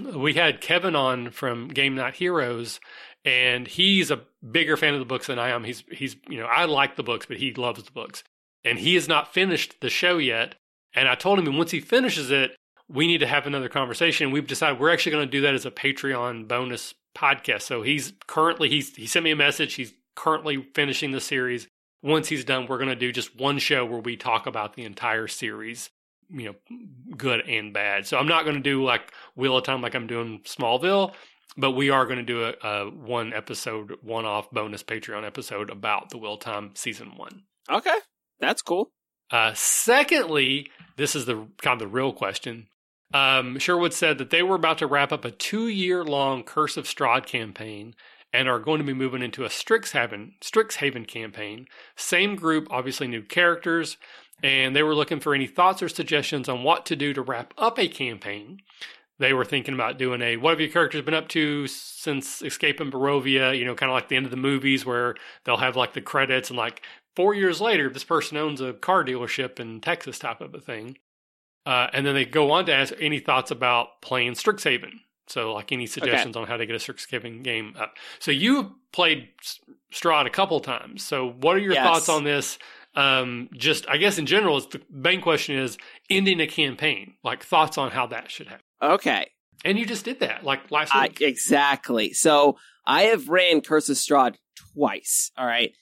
We 0.00 0.34
had 0.34 0.60
Kevin 0.60 0.96
on 0.96 1.30
from 1.30 1.68
Game 1.68 1.94
Not 1.94 2.14
Heroes, 2.16 2.80
and 3.24 3.66
he's 3.66 4.10
a 4.10 4.22
bigger 4.48 4.76
fan 4.76 4.94
of 4.94 5.00
the 5.00 5.06
books 5.06 5.28
than 5.28 5.38
I 5.38 5.50
am. 5.50 5.64
He's 5.64 5.84
he's 5.90 6.16
you 6.28 6.38
know 6.38 6.46
I 6.46 6.64
like 6.64 6.96
the 6.96 7.02
books, 7.04 7.26
but 7.26 7.38
he 7.38 7.54
loves 7.54 7.82
the 7.84 7.92
books, 7.92 8.24
and 8.64 8.78
he 8.78 8.94
has 8.94 9.08
not 9.08 9.32
finished 9.32 9.76
the 9.80 9.88
show 9.88 10.18
yet. 10.18 10.56
And 10.94 11.08
I 11.08 11.14
told 11.14 11.38
him, 11.38 11.56
once 11.56 11.70
he 11.70 11.80
finishes 11.80 12.30
it, 12.30 12.56
we 12.88 13.06
need 13.06 13.18
to 13.18 13.26
have 13.26 13.46
another 13.46 13.68
conversation. 13.68 14.30
We've 14.30 14.46
decided 14.46 14.78
we're 14.78 14.92
actually 14.92 15.12
going 15.12 15.26
to 15.26 15.30
do 15.30 15.40
that 15.42 15.54
as 15.54 15.66
a 15.66 15.70
Patreon 15.70 16.48
bonus 16.48 16.94
podcast. 17.16 17.62
So 17.62 17.82
he's 17.82 18.12
currently 18.26 18.68
he's 18.68 18.94
he 18.94 19.06
sent 19.06 19.24
me 19.24 19.30
a 19.30 19.36
message. 19.36 19.74
He's 19.74 19.92
currently 20.14 20.66
finishing 20.74 21.10
the 21.10 21.20
series. 21.20 21.68
Once 22.02 22.28
he's 22.28 22.44
done, 22.44 22.66
we're 22.66 22.78
going 22.78 22.88
to 22.88 22.96
do 22.96 23.10
just 23.10 23.38
one 23.38 23.58
show 23.58 23.84
where 23.84 23.98
we 23.98 24.16
talk 24.16 24.46
about 24.46 24.74
the 24.74 24.84
entire 24.84 25.26
series, 25.26 25.90
you 26.30 26.44
know, 26.44 26.76
good 27.16 27.40
and 27.48 27.72
bad. 27.72 28.06
So 28.06 28.18
I'm 28.18 28.28
not 28.28 28.44
going 28.44 28.56
to 28.56 28.62
do 28.62 28.84
like 28.84 29.12
Wheel 29.34 29.56
of 29.56 29.64
Time 29.64 29.82
like 29.82 29.94
I'm 29.94 30.06
doing 30.06 30.40
Smallville, 30.44 31.14
but 31.56 31.72
we 31.72 31.90
are 31.90 32.04
going 32.04 32.18
to 32.18 32.22
do 32.22 32.44
a, 32.44 32.54
a 32.62 32.90
one 32.90 33.32
episode, 33.32 33.96
one 34.02 34.24
off 34.24 34.50
bonus 34.50 34.84
Patreon 34.84 35.26
episode 35.26 35.70
about 35.70 36.10
the 36.10 36.18
Wheel 36.18 36.34
of 36.34 36.40
Time 36.40 36.70
season 36.74 37.12
one. 37.16 37.42
Okay, 37.68 37.96
that's 38.38 38.62
cool. 38.62 38.90
Uh, 39.30 39.52
secondly, 39.54 40.70
this 40.96 41.16
is 41.16 41.24
the 41.24 41.48
kind 41.60 41.80
of 41.80 41.88
the 41.88 41.92
real 41.92 42.12
question. 42.12 42.68
Um, 43.14 43.58
Sherwood 43.58 43.94
said 43.94 44.18
that 44.18 44.30
they 44.30 44.42
were 44.42 44.56
about 44.56 44.78
to 44.78 44.86
wrap 44.86 45.12
up 45.12 45.24
a 45.24 45.30
two 45.30 45.68
year 45.68 46.04
long 46.04 46.42
Curse 46.42 46.76
of 46.76 46.86
Strahd 46.86 47.26
campaign 47.26 47.94
and 48.32 48.48
are 48.48 48.58
going 48.58 48.78
to 48.78 48.84
be 48.84 48.92
moving 48.92 49.22
into 49.22 49.44
a 49.44 49.48
Strixhaven, 49.48 50.32
Strixhaven 50.40 51.06
campaign. 51.06 51.66
Same 51.96 52.36
group, 52.36 52.66
obviously 52.70 53.06
new 53.06 53.22
characters, 53.22 53.96
and 54.42 54.74
they 54.74 54.82
were 54.82 54.94
looking 54.94 55.20
for 55.20 55.34
any 55.34 55.46
thoughts 55.46 55.82
or 55.82 55.88
suggestions 55.88 56.48
on 56.48 56.62
what 56.62 56.84
to 56.86 56.96
do 56.96 57.14
to 57.14 57.22
wrap 57.22 57.54
up 57.56 57.78
a 57.78 57.88
campaign. 57.88 58.60
They 59.18 59.32
were 59.32 59.46
thinking 59.46 59.72
about 59.72 59.98
doing 59.98 60.20
a 60.20 60.36
what 60.36 60.50
have 60.50 60.60
your 60.60 60.68
characters 60.68 61.02
been 61.02 61.14
up 61.14 61.28
to 61.28 61.66
since 61.66 62.42
escaping 62.42 62.90
Barovia, 62.90 63.58
you 63.58 63.64
know, 63.64 63.74
kind 63.74 63.90
of 63.90 63.94
like 63.94 64.08
the 64.08 64.16
end 64.16 64.26
of 64.26 64.30
the 64.30 64.36
movies 64.36 64.84
where 64.84 65.14
they'll 65.44 65.56
have 65.56 65.76
like 65.76 65.94
the 65.94 66.02
credits 66.02 66.50
and 66.50 66.58
like 66.58 66.82
four 67.14 67.34
years 67.34 67.60
later, 67.60 67.88
this 67.88 68.04
person 68.04 68.36
owns 68.36 68.60
a 68.60 68.74
car 68.74 69.02
dealership 69.04 69.58
in 69.58 69.80
Texas 69.80 70.18
type 70.18 70.42
of 70.42 70.54
a 70.54 70.60
thing. 70.60 70.98
Uh, 71.66 71.88
and 71.92 72.06
then 72.06 72.14
they 72.14 72.24
go 72.24 72.52
on 72.52 72.64
to 72.66 72.72
ask 72.72 72.94
any 73.00 73.18
thoughts 73.18 73.50
about 73.50 74.00
playing 74.00 74.32
Strixhaven. 74.32 74.92
So, 75.28 75.54
like 75.54 75.72
any 75.72 75.86
suggestions 75.86 76.36
okay. 76.36 76.42
on 76.42 76.46
how 76.48 76.56
to 76.56 76.64
get 76.66 76.76
a 76.76 76.78
Strixhaven 76.78 77.42
game 77.42 77.74
up. 77.76 77.94
So, 78.20 78.30
you 78.30 78.76
played 78.92 79.28
Strahd 79.92 80.26
a 80.26 80.30
couple 80.30 80.60
times. 80.60 81.04
So, 81.04 81.28
what 81.28 81.56
are 81.56 81.58
your 81.58 81.72
yes. 81.72 81.84
thoughts 81.84 82.08
on 82.08 82.22
this? 82.22 82.58
Um, 82.94 83.48
just, 83.52 83.88
I 83.88 83.96
guess 83.96 84.18
in 84.18 84.26
general, 84.26 84.60
the 84.60 84.80
main 84.88 85.20
question 85.20 85.58
is 85.58 85.76
ending 86.08 86.40
a 86.40 86.46
campaign. 86.46 87.14
Like 87.24 87.42
thoughts 87.42 87.76
on 87.76 87.90
how 87.90 88.06
that 88.06 88.30
should 88.30 88.46
happen. 88.46 88.64
Okay. 88.80 89.30
And 89.64 89.76
you 89.76 89.84
just 89.84 90.04
did 90.04 90.20
that 90.20 90.44
like 90.44 90.70
last 90.70 90.94
week. 90.94 91.20
I, 91.20 91.24
exactly. 91.24 92.12
So, 92.12 92.56
I 92.86 93.02
have 93.04 93.28
ran 93.28 93.62
Curse 93.62 93.88
of 93.88 93.96
Strahd 93.96 94.36
twice. 94.74 95.32
All 95.36 95.46
right. 95.46 95.72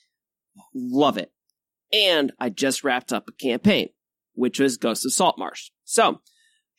Love 0.73 1.19
it. 1.19 1.31
And 1.93 2.31
I 2.39 2.49
just 2.49 2.83
wrapped 2.83 3.13
up 3.13 3.27
a 3.27 3.31
campaign, 3.31 3.89
which 4.33 4.59
was 4.59 4.77
Ghost 4.77 5.05
of 5.05 5.13
Saltmarsh. 5.13 5.69
So 5.85 6.21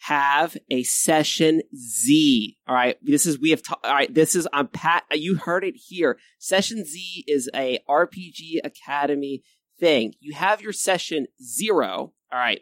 have 0.00 0.56
a 0.70 0.82
session 0.82 1.62
Z. 1.74 2.58
All 2.68 2.74
right. 2.74 2.98
This 3.02 3.24
is, 3.24 3.40
we 3.40 3.50
have, 3.50 3.62
ta- 3.62 3.80
all 3.82 3.94
right. 3.94 4.12
This 4.12 4.34
is, 4.34 4.46
I'm 4.52 4.68
Pat. 4.68 5.04
You 5.12 5.36
heard 5.36 5.64
it 5.64 5.74
here. 5.76 6.18
Session 6.38 6.84
Z 6.84 7.24
is 7.26 7.48
a 7.54 7.78
RPG 7.88 8.58
Academy 8.62 9.42
thing. 9.80 10.14
You 10.20 10.34
have 10.34 10.60
your 10.60 10.72
session 10.72 11.26
zero. 11.42 12.12
All 12.32 12.38
right. 12.38 12.60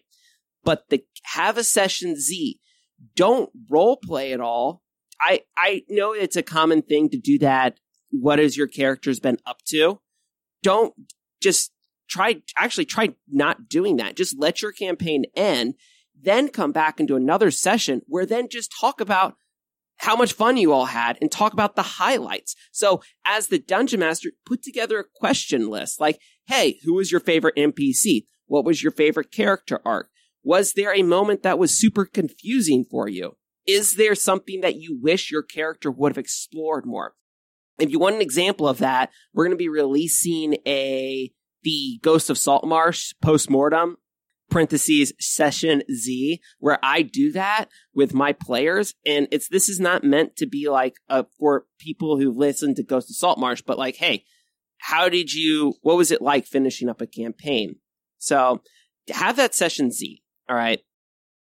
But 0.63 0.89
the, 0.91 1.05
have 1.25 1.59
a 1.59 1.65
session 1.65 2.17
Z. 2.19 2.61
Don't 3.17 3.51
role 3.69 3.99
play 4.03 4.33
at 4.33 4.41
all. 4.41 4.83
I, 5.21 5.41
I 5.57 5.83
know 5.89 6.13
it's 6.13 6.37
a 6.37 6.43
common 6.43 6.83
thing 6.83 7.09
to 7.11 7.19
do 7.19 7.39
that. 7.41 7.79
What 8.11 8.39
has 8.39 8.57
your 8.57 8.69
character's 8.69 9.21
been 9.21 9.39
up 9.45 9.59
to? 9.69 10.01
Don't 10.63 10.95
just 11.43 11.73
try, 12.09 12.43
actually 12.57 12.85
try 12.85 13.15
not 13.29 13.69
doing 13.69 13.97
that. 13.97 14.17
Just 14.17 14.39
let 14.39 14.63
your 14.63 14.73
campaign 14.73 15.25
end 15.35 15.75
then 16.25 16.49
come 16.49 16.72
back 16.72 17.01
into 17.01 17.16
another 17.16 17.51
session 17.51 18.03
where 18.07 18.27
then 18.27 18.49
just 18.49 18.72
talk 18.81 19.01
about 19.01 19.35
how 19.97 20.16
much 20.16 20.33
fun 20.33 20.57
you 20.57 20.72
all 20.72 20.87
had 20.87 21.16
and 21.20 21.31
talk 21.31 21.53
about 21.53 21.77
the 21.77 21.83
highlights. 21.83 22.55
So 22.72 23.03
as 23.25 23.49
the 23.49 23.59
dungeon 23.59 24.01
master, 24.01 24.31
put 24.45 24.62
together 24.62 24.99
a 24.99 25.05
question 25.05 25.68
list 25.68 26.01
like, 26.01 26.18
Hey, 26.47 26.79
who 26.85 26.95
was 26.95 27.11
your 27.11 27.20
favorite 27.20 27.57
NPC? 27.57 28.27
What 28.47 28.64
was 28.64 28.83
your 28.83 28.93
favorite 28.93 29.31
character 29.31 29.81
arc? 29.85 30.09
Was 30.43 30.75
there 30.75 30.95
a 30.95 31.03
moment 31.03 31.43
that 31.43 31.59
was 31.59 31.79
super 31.79 32.05
confusing 32.05 32.85
for 32.91 33.09
you? 33.09 33.37
Is 33.66 33.95
there 33.95 34.14
something 34.14 34.61
that 34.61 34.77
you 34.77 34.99
wish 35.01 35.31
your 35.31 35.43
character 35.43 35.91
would 35.91 36.11
have 36.11 36.18
explored 36.18 36.85
more? 36.85 37.14
If 37.79 37.91
you 37.91 37.99
want 37.99 38.16
an 38.16 38.20
example 38.22 38.68
of 38.68 38.79
that, 38.79 39.11
we're 39.33 39.47
going 39.47 39.57
to 39.57 39.62
be 39.62 39.70
releasing 39.70 40.57
a 40.66 41.33
the 41.62 41.99
Ghost 42.03 42.29
of 42.29 42.37
Saltmarsh 42.37 43.14
post-mortem 43.22 43.97
parentheses 44.51 45.13
session 45.19 45.83
Z 45.93 46.41
where 46.59 46.79
I 46.83 47.03
do 47.03 47.33
that 47.33 47.67
with 47.95 48.15
my 48.15 48.33
players. 48.33 48.95
And 49.05 49.29
it's, 49.31 49.49
this 49.49 49.69
is 49.69 49.81
not 49.81 50.05
meant 50.05 50.37
to 50.37 50.47
be 50.47 50.69
like, 50.69 50.95
uh, 51.09 51.25
for 51.39 51.67
people 51.79 52.19
who 52.19 52.31
listen 52.31 52.75
to 52.75 52.83
Ghost 52.83 53.11
of 53.11 53.17
Saltmarsh, 53.17 53.63
but 53.63 53.79
like, 53.79 53.97
hey, 53.97 54.25
how 54.79 55.09
did 55.09 55.33
you, 55.33 55.75
what 55.83 55.97
was 55.97 56.11
it 56.11 56.23
like 56.23 56.47
finishing 56.47 56.89
up 56.89 57.01
a 57.01 57.07
campaign? 57.07 57.77
So 58.19 58.63
have 59.11 59.37
that 59.37 59.55
session 59.55 59.91
Z. 59.91 60.23
All 60.49 60.57
right. 60.57 60.81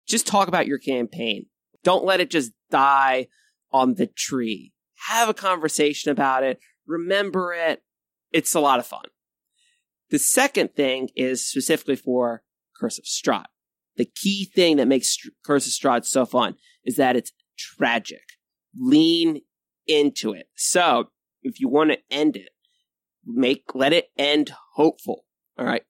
Just 0.07 0.27
talk 0.27 0.49
about 0.49 0.67
your 0.67 0.79
campaign. 0.79 1.47
Don't 1.85 2.05
let 2.05 2.21
it 2.21 2.31
just 2.31 2.53
die 2.71 3.29
on 3.73 3.95
the 3.95 4.07
tree. 4.07 4.73
Have 5.09 5.29
a 5.29 5.35
conversation 5.35 6.11
about 6.13 6.45
it. 6.45 6.61
Remember 6.87 7.53
it. 7.53 7.83
It's 8.33 8.55
a 8.55 8.61
lot 8.61 8.79
of 8.79 8.87
fun. 8.87 9.05
The 10.11 10.19
second 10.19 10.75
thing 10.75 11.09
is 11.17 11.47
specifically 11.47 11.97
for 11.97 12.43
Curse 12.83 12.99
of 12.99 13.05
Strahd. 13.05 13.47
The 13.97 14.05
key 14.05 14.51
thing 14.53 14.78
that 14.78 14.89
makes 14.89 15.16
Curse 15.45 15.66
of 15.66 15.72
Strahd 15.72 16.05
so 16.05 16.26
fun 16.26 16.57
is 16.85 16.97
that 16.97 17.16
it's 17.16 17.33
tragic. 17.57 18.22
Lean 18.76 19.43
into 19.87 20.33
it. 20.33 20.47
So, 20.57 21.11
if 21.43 21.61
you 21.61 21.68
want 21.68 21.91
to 21.91 21.99
end 22.11 22.37
it, 22.37 22.51
make 23.24 23.64
let 23.74 23.93
it 23.93 24.09
end 24.18 24.53
hopeful. 24.74 25.24
All 25.59 25.66
right. 25.66 25.83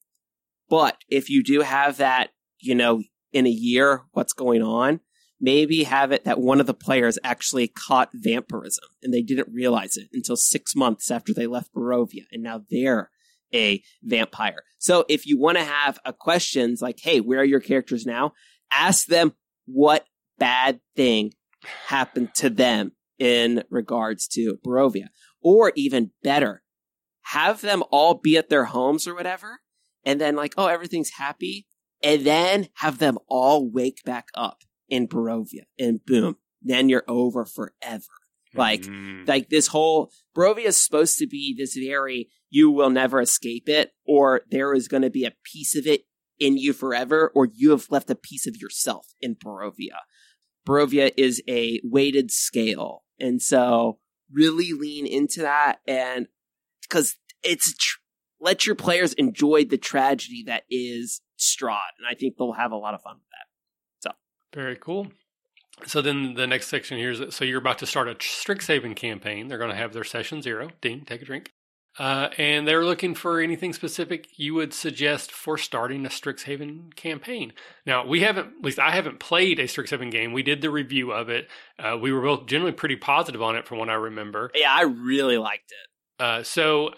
But 0.68 0.98
if 1.08 1.30
you 1.30 1.42
do 1.42 1.60
have 1.60 1.96
that, 1.98 2.30
you 2.58 2.74
know, 2.74 3.02
in 3.32 3.46
a 3.46 3.50
year, 3.50 4.02
what's 4.12 4.32
going 4.32 4.62
on, 4.62 5.00
maybe 5.40 5.84
have 5.84 6.12
it 6.12 6.24
that 6.24 6.40
one 6.40 6.60
of 6.60 6.66
the 6.66 6.74
players 6.74 7.18
actually 7.24 7.68
caught 7.68 8.10
vampirism 8.14 8.84
and 9.02 9.12
they 9.12 9.22
didn't 9.22 9.52
realize 9.52 9.96
it 9.96 10.08
until 10.12 10.36
six 10.36 10.74
months 10.76 11.10
after 11.10 11.32
they 11.32 11.46
left 11.46 11.74
Barovia. 11.74 12.24
And 12.30 12.42
now 12.42 12.62
they're 12.70 13.10
a 13.54 13.82
vampire. 14.02 14.62
So 14.78 15.04
if 15.08 15.26
you 15.26 15.38
want 15.38 15.58
to 15.58 15.64
have 15.64 15.98
a 16.04 16.12
questions 16.12 16.80
like, 16.82 16.98
hey, 17.00 17.20
where 17.20 17.40
are 17.40 17.44
your 17.44 17.60
characters 17.60 18.06
now? 18.06 18.32
Ask 18.72 19.06
them 19.06 19.32
what 19.66 20.06
bad 20.38 20.80
thing 20.96 21.32
happened 21.86 22.34
to 22.34 22.50
them 22.50 22.92
in 23.18 23.62
regards 23.70 24.26
to 24.28 24.58
Barovia. 24.66 25.06
Or 25.40 25.72
even 25.76 26.10
better, 26.22 26.62
have 27.22 27.60
them 27.60 27.82
all 27.90 28.14
be 28.14 28.36
at 28.36 28.48
their 28.48 28.64
homes 28.64 29.06
or 29.06 29.14
whatever, 29.14 29.60
and 30.04 30.20
then 30.20 30.36
like, 30.36 30.54
oh, 30.56 30.66
everything's 30.66 31.10
happy, 31.10 31.66
and 32.02 32.24
then 32.24 32.68
have 32.74 32.98
them 32.98 33.18
all 33.28 33.70
wake 33.70 34.02
back 34.04 34.28
up 34.34 34.62
in 34.88 35.08
Barovia, 35.08 35.62
and 35.78 36.04
boom, 36.04 36.36
then 36.60 36.88
you're 36.88 37.04
over 37.08 37.44
forever. 37.44 38.04
Like, 38.54 38.82
mm. 38.82 39.26
like 39.26 39.48
this 39.48 39.68
whole 39.68 40.12
Barovia 40.36 40.66
is 40.66 40.76
supposed 40.80 41.18
to 41.18 41.26
be 41.26 41.54
this 41.56 41.74
very 41.74 42.28
you 42.50 42.70
will 42.70 42.90
never 42.90 43.20
escape 43.20 43.68
it, 43.68 43.92
or 44.06 44.42
there 44.50 44.74
is 44.74 44.86
going 44.86 45.02
to 45.02 45.10
be 45.10 45.24
a 45.24 45.32
piece 45.42 45.74
of 45.74 45.86
it 45.86 46.02
in 46.38 46.58
you 46.58 46.74
forever, 46.74 47.32
or 47.34 47.48
you 47.50 47.70
have 47.70 47.86
left 47.90 48.10
a 48.10 48.14
piece 48.14 48.46
of 48.46 48.56
yourself 48.56 49.06
in 49.20 49.34
Barovia. 49.34 50.00
Barovia 50.66 51.12
is 51.16 51.42
a 51.48 51.80
weighted 51.82 52.30
scale, 52.30 53.04
and 53.18 53.40
so 53.40 53.98
really 54.30 54.72
lean 54.72 55.06
into 55.06 55.40
that, 55.40 55.78
and 55.86 56.26
because 56.82 57.16
it's 57.42 57.74
tr- 57.74 58.00
let 58.38 58.66
your 58.66 58.74
players 58.74 59.14
enjoy 59.14 59.64
the 59.64 59.78
tragedy 59.78 60.44
that 60.46 60.64
is 60.68 61.22
Strahd, 61.38 61.96
and 61.98 62.06
I 62.08 62.14
think 62.14 62.36
they'll 62.36 62.52
have 62.52 62.72
a 62.72 62.76
lot 62.76 62.92
of 62.92 63.02
fun 63.02 63.14
with 63.14 63.28
that. 63.30 64.10
So 64.10 64.16
very 64.52 64.76
cool. 64.76 65.08
So 65.86 66.02
then 66.02 66.34
the 66.34 66.46
next 66.46 66.68
section 66.68 66.98
here 66.98 67.10
is 67.10 67.34
so 67.34 67.44
you're 67.44 67.58
about 67.58 67.78
to 67.78 67.86
start 67.86 68.08
a 68.08 68.14
Strixhaven 68.14 68.94
campaign. 68.94 69.48
They're 69.48 69.58
going 69.58 69.70
to 69.70 69.76
have 69.76 69.92
their 69.92 70.04
session 70.04 70.42
zero. 70.42 70.70
Dean, 70.80 71.04
take 71.04 71.22
a 71.22 71.24
drink. 71.24 71.52
Uh, 71.98 72.30
and 72.38 72.66
they're 72.66 72.84
looking 72.84 73.14
for 73.14 73.38
anything 73.38 73.72
specific 73.74 74.26
you 74.36 74.54
would 74.54 74.72
suggest 74.72 75.30
for 75.30 75.58
starting 75.58 76.06
a 76.06 76.08
Strixhaven 76.08 76.94
campaign. 76.94 77.52
Now, 77.84 78.06
we 78.06 78.20
haven't, 78.20 78.46
at 78.46 78.64
least 78.64 78.78
I 78.78 78.92
haven't 78.92 79.20
played 79.20 79.58
a 79.58 79.64
Strixhaven 79.64 80.10
game. 80.10 80.32
We 80.32 80.42
did 80.42 80.62
the 80.62 80.70
review 80.70 81.12
of 81.12 81.28
it. 81.28 81.48
Uh, 81.78 81.98
we 82.00 82.10
were 82.10 82.22
both 82.22 82.46
generally 82.46 82.72
pretty 82.72 82.96
positive 82.96 83.42
on 83.42 83.56
it 83.56 83.66
from 83.66 83.78
what 83.78 83.90
I 83.90 83.94
remember. 83.94 84.50
Yeah, 84.54 84.72
I 84.72 84.82
really 84.82 85.36
liked 85.36 85.70
it. 85.70 86.22
Uh, 86.22 86.42
so 86.42 86.94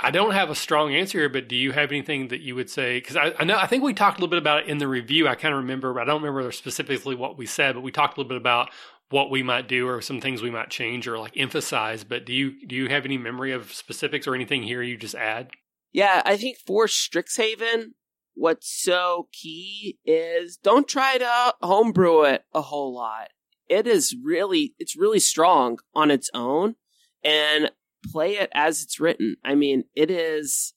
I 0.00 0.10
don't 0.10 0.32
have 0.32 0.50
a 0.50 0.54
strong 0.54 0.94
answer 0.94 1.18
here, 1.18 1.28
but 1.28 1.48
do 1.48 1.56
you 1.56 1.72
have 1.72 1.90
anything 1.90 2.28
that 2.28 2.40
you 2.40 2.54
would 2.54 2.70
say? 2.70 2.98
Because 2.98 3.16
I, 3.16 3.34
I, 3.38 3.44
know 3.44 3.56
I 3.56 3.66
think 3.66 3.82
we 3.82 3.94
talked 3.94 4.18
a 4.18 4.20
little 4.20 4.30
bit 4.30 4.38
about 4.38 4.64
it 4.64 4.68
in 4.68 4.78
the 4.78 4.88
review. 4.88 5.28
I 5.28 5.34
kind 5.34 5.54
of 5.54 5.60
remember, 5.60 5.92
but 5.92 6.02
I 6.02 6.04
don't 6.06 6.22
remember 6.22 6.50
specifically 6.50 7.14
what 7.14 7.38
we 7.38 7.46
said. 7.46 7.74
But 7.74 7.82
we 7.82 7.92
talked 7.92 8.16
a 8.16 8.20
little 8.20 8.28
bit 8.28 8.38
about 8.38 8.70
what 9.10 9.30
we 9.30 9.42
might 9.42 9.68
do 9.68 9.86
or 9.86 10.00
some 10.00 10.20
things 10.20 10.42
we 10.42 10.50
might 10.50 10.70
change 10.70 11.06
or 11.06 11.18
like 11.18 11.36
emphasize. 11.36 12.02
But 12.02 12.24
do 12.24 12.32
you 12.32 12.66
do 12.66 12.74
you 12.74 12.88
have 12.88 13.04
any 13.04 13.18
memory 13.18 13.52
of 13.52 13.72
specifics 13.72 14.26
or 14.26 14.34
anything 14.34 14.62
here 14.62 14.82
you 14.82 14.96
just 14.96 15.14
add? 15.14 15.50
Yeah, 15.92 16.22
I 16.24 16.36
think 16.36 16.56
for 16.66 16.86
Strixhaven, 16.86 17.92
what's 18.34 18.68
so 18.68 19.28
key 19.30 19.98
is 20.04 20.56
don't 20.56 20.88
try 20.88 21.18
to 21.18 21.54
homebrew 21.60 22.24
it 22.24 22.44
a 22.54 22.62
whole 22.62 22.94
lot. 22.94 23.28
It 23.68 23.86
is 23.86 24.16
really 24.22 24.74
it's 24.78 24.96
really 24.96 25.20
strong 25.20 25.78
on 25.94 26.10
its 26.10 26.30
own, 26.34 26.76
and 27.22 27.70
play 28.10 28.36
it 28.36 28.50
as 28.54 28.82
it's 28.82 29.00
written. 29.00 29.36
I 29.44 29.54
mean, 29.54 29.84
it 29.94 30.10
is, 30.10 30.74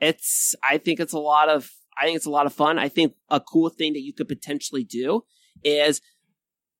it's, 0.00 0.54
I 0.68 0.78
think 0.78 1.00
it's 1.00 1.12
a 1.12 1.18
lot 1.18 1.48
of, 1.48 1.70
I 2.00 2.04
think 2.04 2.16
it's 2.16 2.26
a 2.26 2.30
lot 2.30 2.46
of 2.46 2.52
fun. 2.52 2.78
I 2.78 2.88
think 2.88 3.14
a 3.28 3.40
cool 3.40 3.68
thing 3.68 3.92
that 3.92 4.02
you 4.02 4.12
could 4.12 4.28
potentially 4.28 4.84
do 4.84 5.22
is 5.62 6.00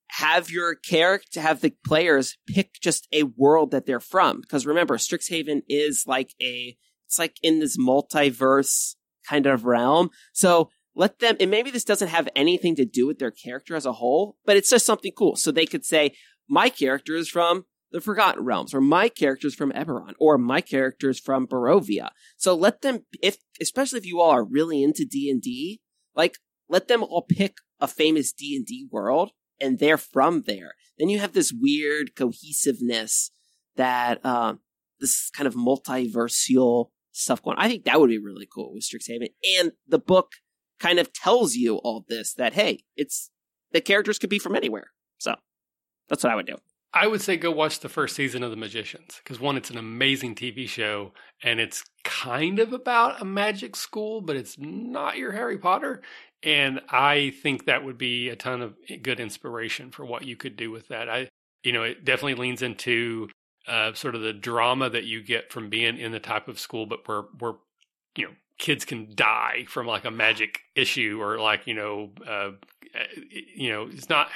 have 0.09 0.51
your 0.51 0.74
character, 0.74 1.40
have 1.40 1.61
the 1.61 1.74
players 1.86 2.36
pick 2.47 2.74
just 2.80 3.09
a 3.12 3.22
world 3.22 3.70
that 3.70 3.86
they're 3.86 4.01
from. 4.01 4.40
Because 4.40 4.66
remember, 4.66 4.97
Strixhaven 4.97 5.62
is 5.68 6.05
like 6.07 6.34
a, 6.40 6.76
it's 7.07 7.18
like 7.18 7.36
in 7.43 7.61
this 7.61 7.78
multiverse 7.78 8.95
kind 9.28 9.47
of 9.47 9.64
realm. 9.64 10.11
So 10.32 10.70
let 10.95 11.18
them, 11.18 11.36
and 11.40 11.51
maybe 11.51 11.70
this 11.70 11.84
doesn't 11.84 12.09
have 12.09 12.28
anything 12.36 12.76
to 12.76 12.84
do 12.84 13.07
with 13.07 13.18
their 13.18 13.30
character 13.30 13.74
as 13.74 13.86
a 13.86 13.93
whole, 13.93 14.36
but 14.45 14.57
it's 14.57 14.70
just 14.70 14.84
something 14.84 15.12
cool. 15.16 15.36
So 15.36 15.51
they 15.51 15.66
could 15.66 15.84
say, 15.84 16.14
my 16.49 16.68
character 16.68 17.14
is 17.14 17.28
from 17.28 17.64
the 17.93 18.01
Forgotten 18.01 18.45
Realms, 18.45 18.74
or 18.74 18.80
my 18.80 19.09
characters 19.09 19.55
from 19.55 19.70
Eberron, 19.72 20.14
or 20.18 20.38
my 20.38 20.61
characters 20.61 21.20
from 21.20 21.47
Barovia. 21.47 22.11
So 22.36 22.55
let 22.55 22.80
them, 22.80 23.05
if 23.22 23.36
especially 23.61 23.99
if 23.99 24.07
you 24.07 24.20
all 24.20 24.30
are 24.30 24.45
really 24.45 24.82
into 24.82 25.05
D 25.05 25.30
and 25.30 25.40
D, 25.40 25.80
like 26.16 26.38
let 26.68 26.88
them 26.88 27.03
all 27.03 27.22
pick 27.28 27.59
a 27.80 27.86
famous 27.86 28.32
D 28.32 28.57
and 28.57 28.66
D 28.66 28.88
world, 28.90 29.32
and 29.61 29.78
they're 29.78 29.99
from 29.99 30.43
there. 30.47 30.72
Then 30.99 31.09
you 31.09 31.18
have 31.18 31.32
this 31.32 31.53
weird 31.53 32.16
cohesiveness 32.16 33.30
that 33.76 34.20
uh, 34.24 34.55
this 34.99 35.30
kind 35.30 35.47
of 35.47 35.55
multiversal 35.55 36.86
stuff 37.12 37.43
going. 37.43 37.59
I 37.59 37.68
think 37.68 37.84
that 37.84 38.01
would 38.01 38.11
be 38.11 38.18
really 38.18 38.49
cool 38.53 38.72
with 38.72 38.84
Strixhaven, 38.84 39.32
and 39.61 39.72
the 39.86 39.99
book 39.99 40.32
kind 40.80 40.99
of 40.99 41.12
tells 41.12 41.55
you 41.55 41.76
all 41.76 42.05
this 42.09 42.34
that 42.34 42.55
hey, 42.55 42.84
it's 42.97 43.30
the 43.72 43.80
characters 43.80 44.18
could 44.18 44.30
be 44.30 44.38
from 44.38 44.57
anywhere. 44.57 44.90
So 45.18 45.34
that's 46.09 46.24
what 46.24 46.32
I 46.32 46.36
would 46.36 46.47
do. 46.47 46.57
I 46.95 47.07
would 47.07 47.22
say 47.22 47.36
go 47.36 47.51
watch 47.51 47.80
the 47.80 47.88
first 47.88 48.14
season 48.14 48.43
of 48.43 48.51
The 48.51 48.57
Magicians 48.57 49.20
because 49.22 49.40
one, 49.40 49.57
it's 49.57 49.70
an 49.70 49.78
amazing 49.78 50.34
TV 50.34 50.68
show 50.68 51.12
and 51.43 51.59
it's 51.59 51.84
kind 52.05 52.59
of 52.59 52.72
about 52.72 53.20
a 53.20 53.24
magic 53.24 53.76
school, 53.76 54.20
but 54.20 54.36
it's 54.36 54.59
not 54.59 55.16
your 55.16 55.32
Harry 55.32 55.57
Potter. 55.57 56.03
And 56.43 56.80
I 56.90 57.32
think 57.43 57.64
that 57.64 57.84
would 57.84 57.97
be 57.97 58.28
a 58.28 58.36
ton 58.36 58.61
of 58.61 58.74
good 59.03 59.20
inspiration 59.20 59.90
for 59.90 60.05
what 60.05 60.26
you 60.26 60.36
could 60.36 60.57
do 60.57 60.70
with 60.70 60.88
that. 60.88 61.09
I, 61.09 61.28
you 61.62 61.72
know, 61.72 61.82
it 61.82 62.05
definitely 62.05 62.34
leans 62.34 62.61
into 62.62 63.28
uh, 63.66 63.95
sort 63.95 64.14
of 64.14 64.20
the 64.20 64.32
drama 64.32 64.90
that 64.90 65.05
you 65.05 65.22
get 65.22 65.53
from 65.53 65.70
being 65.70 65.97
in 65.97 66.12
the 66.12 66.20
type 66.20 66.49
of 66.49 66.59
school, 66.59 66.84
but 66.84 67.07
where 67.07 67.22
where 67.38 67.55
you 68.16 68.26
know 68.26 68.32
kids 68.59 68.84
can 68.84 69.09
die 69.14 69.64
from 69.68 69.86
like 69.86 70.05
a 70.05 70.11
magic 70.11 70.61
issue 70.74 71.18
or 71.20 71.38
like 71.38 71.66
you 71.66 71.74
know 71.74 72.11
uh, 72.26 72.51
you 73.55 73.70
know 73.70 73.88
it's 73.90 74.09
not 74.09 74.28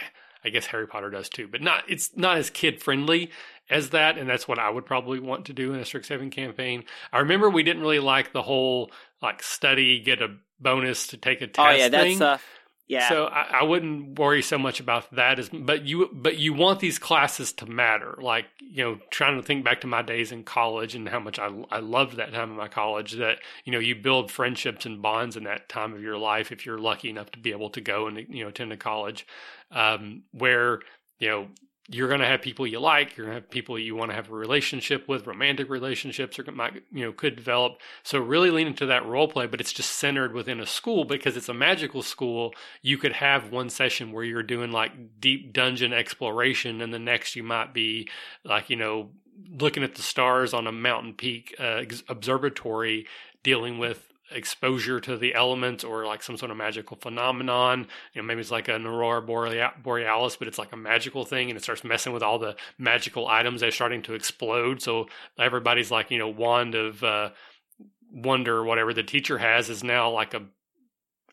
I 0.47 0.51
guess 0.51 0.66
Harry 0.66 0.86
Potter 0.86 1.11
does 1.11 1.28
too, 1.28 1.49
but 1.49 1.61
not 1.61 1.82
it's 1.88 2.16
not 2.16 2.38
as 2.38 2.51
kid 2.51 2.80
friendly 2.80 3.30
as 3.68 3.90
that, 3.90 4.16
and 4.16 4.28
that's 4.28 4.47
what 4.47 4.61
I 4.61 4.70
would 4.70 4.86
probably 4.86 5.18
want 5.18 5.47
to 5.47 5.53
do 5.53 5.74
in 5.74 5.80
a 5.80 5.82
Strixhaven 5.82 6.30
campaign. 6.30 6.84
I 7.12 7.18
remember 7.18 7.51
we 7.51 7.64
didn't 7.64 7.82
really 7.82 7.99
like 7.99 8.32
the 8.32 8.42
whole 8.42 8.92
like 9.20 9.42
study, 9.42 10.01
get 10.01 10.22
a 10.22 10.36
bonus 10.61 11.09
to 11.09 11.16
take 11.16 11.42
a 11.42 11.49
test. 11.49 11.59
Oh 11.59 11.70
yeah, 11.70 11.88
thing. 11.88 12.18
that's 12.18 12.20
uh, 12.20 12.47
yeah. 12.89 13.09
So 13.09 13.26
I, 13.26 13.61
I, 13.61 13.62
wouldn't 13.64 14.16
worry 14.18 14.43
so 14.43 14.59
much 14.59 14.78
about 14.78 15.12
that 15.14 15.41
as, 15.41 15.49
but 15.49 15.84
you, 15.84 16.09
but 16.12 16.39
you 16.39 16.55
want 16.55 16.78
these 16.78 16.99
classes 16.99 17.53
to 17.55 17.66
matter. 17.66 18.16
Like, 18.20 18.47
you 18.61 18.84
know, 18.84 18.99
trying 19.11 19.37
to 19.37 19.43
think 19.43 19.64
back 19.64 19.80
to 19.80 19.89
my 19.89 20.03
days 20.03 20.30
in 20.30 20.45
college 20.45 20.95
and 20.95 21.09
how 21.09 21.18
much 21.18 21.39
I, 21.39 21.51
I 21.70 21.80
loved 21.80 22.16
that 22.16 22.32
time 22.32 22.51
in 22.51 22.57
my 22.57 22.68
college 22.68 23.12
that, 23.12 23.39
you 23.64 23.72
know, 23.72 23.80
you 23.80 23.97
build 23.97 24.30
friendships 24.30 24.87
and 24.87 25.03
bonds 25.03 25.37
in 25.37 25.45
that 25.45 25.68
time 25.68 25.95
of 25.95 26.03
your 26.03 26.16
life. 26.16 26.53
If 26.53 26.64
you're 26.64 26.78
lucky 26.78 27.11
enough 27.11 27.30
to 27.32 27.39
be 27.41 27.51
able 27.51 27.70
to 27.70 27.80
go 27.80 28.07
and, 28.07 28.24
you 28.28 28.45
know, 28.45 28.49
attend 28.49 28.72
a 28.72 28.76
college, 28.76 29.26
um, 29.72 30.22
where, 30.30 30.80
you 31.18 31.28
know, 31.28 31.49
you're 31.89 32.09
going 32.09 32.20
to 32.20 32.26
have 32.26 32.43
people 32.43 32.66
you 32.66 32.80
like. 32.80 33.16
You're 33.16 33.26
going 33.26 33.37
to 33.37 33.43
have 33.43 33.51
people 33.51 33.78
you 33.78 33.95
want 33.95 34.11
to 34.11 34.16
have 34.16 34.30
a 34.30 34.34
relationship 34.34 35.07
with, 35.09 35.26
romantic 35.26 35.70
relationships, 35.70 36.39
or 36.39 36.51
might 36.51 36.82
you 36.93 37.05
know 37.05 37.12
could 37.12 37.37
develop. 37.37 37.80
So 38.03 38.18
really 38.18 38.51
lean 38.51 38.66
into 38.66 38.87
that 38.87 39.07
role 39.07 39.28
play, 39.28 39.47
but 39.47 39.61
it's 39.61 39.72
just 39.72 39.93
centered 39.93 40.32
within 40.32 40.61
a 40.61 40.66
school 40.66 41.05
because 41.05 41.37
it's 41.37 41.49
a 41.49 41.55
magical 41.55 42.03
school. 42.03 42.55
You 42.82 42.99
could 42.99 43.12
have 43.12 43.51
one 43.51 43.70
session 43.70 44.12
where 44.12 44.24
you're 44.24 44.43
doing 44.43 44.72
like 44.72 45.20
deep 45.20 45.53
dungeon 45.53 45.93
exploration, 45.93 46.80
and 46.80 46.93
the 46.93 46.99
next 46.99 47.37
you 47.37 47.43
might 47.43 47.72
be 47.72 48.09
like 48.45 48.68
you 48.68 48.76
know 48.76 49.11
looking 49.51 49.82
at 49.82 49.95
the 49.95 50.03
stars 50.03 50.55
on 50.55 50.66
a 50.66 50.72
mountain 50.72 51.12
peak 51.12 51.55
uh, 51.61 51.82
observatory, 52.09 53.07
dealing 53.43 53.78
with 53.78 54.12
exposure 54.31 55.01
to 55.01 55.16
the 55.16 55.35
elements 55.35 55.85
or 55.85 56.05
like 56.07 56.22
some 56.22 56.37
sort 56.37 56.51
of 56.51 56.57
magical 56.57 56.97
phenomenon. 56.97 57.87
You 58.12 58.22
know, 58.22 58.27
maybe 58.27 58.41
it's 58.41 58.51
like 58.51 58.68
an 58.68 58.87
aurora 58.87 59.22
borealis, 59.22 60.37
but 60.37 60.49
it's 60.49 60.59
like 60.59 60.72
a 60.72 60.77
magical 60.77 61.24
thing, 61.24 61.51
and 61.51 61.57
it 61.57 61.62
starts 61.62 61.85
messing 61.85 62.12
with 62.12 62.22
all 62.22 62.39
the 62.39 62.57
magical 62.79 63.29
items. 63.29 63.61
They're 63.61 63.70
starting 63.70 64.03
to 64.03 64.14
explode, 64.14 64.83
so 64.83 65.07
everybody's 65.39 65.91
like, 65.91 66.11
you 66.11 66.18
know, 66.18 66.29
wand 66.29 66.74
of 66.74 67.03
uh, 67.03 67.31
wonder, 68.12 68.64
whatever 68.64 68.93
the 68.93 69.03
teacher 69.03 69.39
has, 69.39 69.68
is 69.68 69.85
now 69.85 70.11
like 70.11 70.35
a 70.35 70.43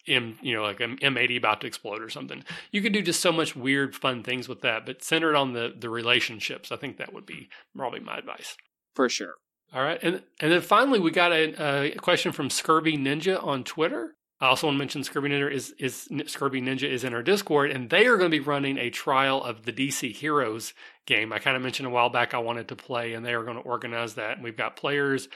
M, 0.06 0.38
you 0.42 0.54
know, 0.54 0.64
like 0.64 0.82
an 0.82 0.98
M80 0.98 1.38
about 1.38 1.62
to 1.62 1.68
explode 1.68 2.02
or 2.02 2.10
something. 2.10 2.44
You 2.72 2.82
could 2.82 2.92
do 2.92 3.02
just 3.02 3.22
so 3.22 3.32
much 3.32 3.56
weird, 3.56 3.96
fun 3.96 4.22
things 4.22 4.50
with 4.50 4.62
that, 4.62 4.86
but 4.86 5.04
centered 5.04 5.36
on 5.36 5.54
the 5.54 5.74
the 5.78 5.90
relationships. 5.90 6.72
I 6.72 6.76
think 6.76 6.98
that 6.98 7.14
would 7.14 7.26
be 7.26 7.50
probably 7.76 8.02
my 8.02 8.18
advice. 8.18 8.58
For 8.96 9.08
sure. 9.10 9.36
All 9.74 9.82
right, 9.82 10.00
and 10.04 10.22
and 10.40 10.52
then 10.52 10.62
finally 10.62 11.00
we 11.00 11.10
got 11.10 11.32
a, 11.32 11.94
a 11.94 11.96
question 11.96 12.32
from 12.32 12.50
Scurvy 12.50 12.98
Ninja 12.98 13.44
on 13.44 13.64
Twitter. 13.64 14.16
I 14.40 14.48
also 14.48 14.68
want 14.68 14.76
to 14.76 14.80
mention 14.80 15.04
Scurvy 15.04 15.30
Ninja 15.30 15.50
is 15.50 15.74
is 15.80 16.10
Scurvy 16.28 16.62
Ninja 16.62 16.84
is 16.84 17.04
in 17.04 17.14
our 17.14 17.24
Discord, 17.24 17.72
and 17.72 17.90
they 17.90 18.06
are 18.08 18.18
going 18.18 18.30
to 18.30 18.38
be 18.38 18.44
running 18.44 18.78
a 18.78 18.90
trial 18.90 19.42
of 19.42 19.64
the 19.64 19.72
DC 19.72 20.14
Heroes 20.14 20.74
game. 21.06 21.32
I 21.32 21.40
kind 21.40 21.56
of 21.56 21.64
mentioned 21.64 21.88
a 21.88 21.90
while 21.90 22.10
back 22.10 22.34
I 22.34 22.40
wanted 22.40 22.68
to 22.68 22.76
play, 22.76 23.14
and 23.14 23.26
they 23.26 23.34
are 23.34 23.44
going 23.44 23.56
to 23.56 23.64
organize 23.64 24.16
that. 24.16 24.34
And 24.34 24.44
we've 24.44 24.58
got 24.58 24.76
players. 24.76 25.30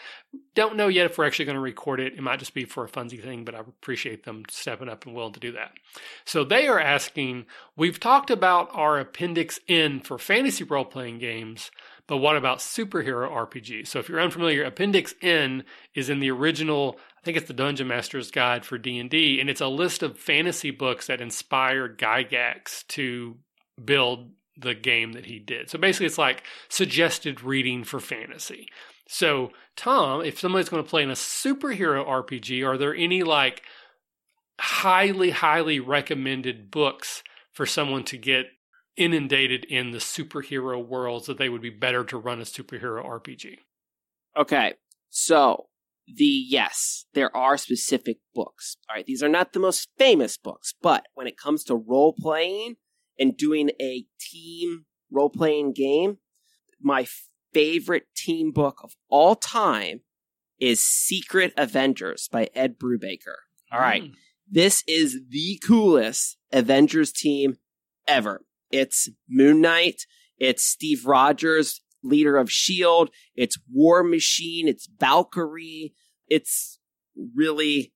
Don't 0.55 0.75
know 0.75 0.89
yet 0.89 1.05
if 1.05 1.17
we're 1.17 1.25
actually 1.25 1.45
going 1.45 1.55
to 1.55 1.61
record 1.61 1.99
it. 1.99 2.13
It 2.13 2.21
might 2.21 2.39
just 2.39 2.53
be 2.53 2.65
for 2.65 2.83
a 2.83 2.89
funsy 2.89 3.23
thing, 3.23 3.45
but 3.45 3.55
I 3.55 3.59
appreciate 3.59 4.25
them 4.25 4.43
stepping 4.49 4.89
up 4.89 5.05
and 5.05 5.15
willing 5.15 5.33
to 5.33 5.39
do 5.39 5.53
that. 5.53 5.71
So 6.25 6.43
they 6.43 6.67
are 6.67 6.79
asking. 6.79 7.45
We've 7.75 7.99
talked 7.99 8.29
about 8.29 8.69
our 8.73 8.99
Appendix 8.99 9.59
N 9.69 10.01
for 10.01 10.17
fantasy 10.17 10.65
role 10.65 10.85
playing 10.85 11.19
games. 11.19 11.71
But 12.07 12.17
what 12.17 12.37
about 12.37 12.59
superhero 12.59 13.29
RPGs? 13.29 13.87
So 13.87 13.99
if 13.99 14.07
you're 14.07 14.21
unfamiliar, 14.21 14.63
Appendix 14.63 15.13
N 15.21 15.65
is 15.93 16.09
in 16.09 16.19
the 16.19 16.31
original, 16.31 16.97
I 17.19 17.21
think 17.23 17.37
it's 17.37 17.47
the 17.47 17.53
Dungeon 17.53 17.87
Master's 17.87 18.31
Guide 18.31 18.65
for 18.65 18.77
D&D, 18.77 19.41
and 19.41 19.49
it's 19.49 19.61
a 19.61 19.67
list 19.67 20.03
of 20.03 20.17
fantasy 20.17 20.71
books 20.71 21.07
that 21.07 21.19
inspired 21.19 21.99
Gygax 21.99 22.87
to 22.87 23.35
build 23.83 24.31
the 24.57 24.73
game 24.73 25.13
that 25.13 25.25
he 25.25 25.37
did. 25.37 25.69
So 25.69 25.77
basically 25.77 26.07
it's 26.07 26.17
like 26.17 26.43
suggested 26.69 27.43
reading 27.43 27.83
for 27.83 27.99
fantasy. 27.99 28.67
So 29.07 29.51
Tom, 29.75 30.23
if 30.23 30.39
somebody's 30.39 30.69
going 30.69 30.83
to 30.83 30.89
play 30.89 31.03
in 31.03 31.09
a 31.09 31.13
superhero 31.13 32.05
RPG, 32.07 32.65
are 32.65 32.77
there 32.77 32.95
any 32.95 33.23
like 33.23 33.63
highly 34.59 35.29
highly 35.29 35.79
recommended 35.79 36.71
books 36.71 37.21
for 37.51 37.65
someone 37.65 38.03
to 38.05 38.17
get 38.17 38.47
inundated 38.97 39.65
in 39.65 39.91
the 39.91 39.99
superhero 39.99 40.85
worlds 40.85 41.27
that 41.27 41.37
they 41.37 41.49
would 41.49 41.61
be 41.61 41.69
better 41.69 42.03
to 42.05 42.17
run 42.17 42.39
a 42.39 42.43
superhero 42.43 43.03
RPG. 43.05 43.59
Okay. 44.35 44.73
So, 45.09 45.67
the 46.07 46.25
yes, 46.25 47.05
there 47.13 47.35
are 47.35 47.57
specific 47.57 48.17
books. 48.33 48.77
All 48.89 48.95
right, 48.95 49.05
these 49.05 49.23
are 49.23 49.29
not 49.29 49.53
the 49.53 49.59
most 49.59 49.89
famous 49.97 50.37
books, 50.37 50.73
but 50.81 51.05
when 51.13 51.27
it 51.27 51.37
comes 51.37 51.63
to 51.65 51.75
role 51.75 52.13
playing 52.17 52.75
and 53.19 53.35
doing 53.35 53.71
a 53.81 54.05
team 54.19 54.85
role 55.11 55.29
playing 55.29 55.73
game, 55.73 56.17
my 56.81 57.07
favorite 57.53 58.07
team 58.15 58.51
book 58.51 58.79
of 58.83 58.93
all 59.09 59.35
time 59.35 60.01
is 60.59 60.83
Secret 60.83 61.53
Avengers 61.57 62.29
by 62.31 62.49
Ed 62.55 62.77
Brubaker. 62.77 63.35
All 63.71 63.79
right. 63.79 64.03
Mm. 64.03 64.13
This 64.49 64.83
is 64.87 65.19
the 65.29 65.59
coolest 65.65 66.37
Avengers 66.51 67.11
team 67.11 67.57
ever. 68.07 68.41
It's 68.71 69.09
Moon 69.29 69.61
Knight. 69.61 70.03
It's 70.37 70.63
Steve 70.63 71.05
Rogers, 71.05 71.81
leader 72.03 72.37
of 72.37 72.47
S.H.I.E.L.D. 72.47 73.11
It's 73.35 73.57
War 73.71 74.03
Machine. 74.03 74.67
It's 74.67 74.87
Valkyrie. 74.99 75.93
It's 76.27 76.79
really 77.35 77.93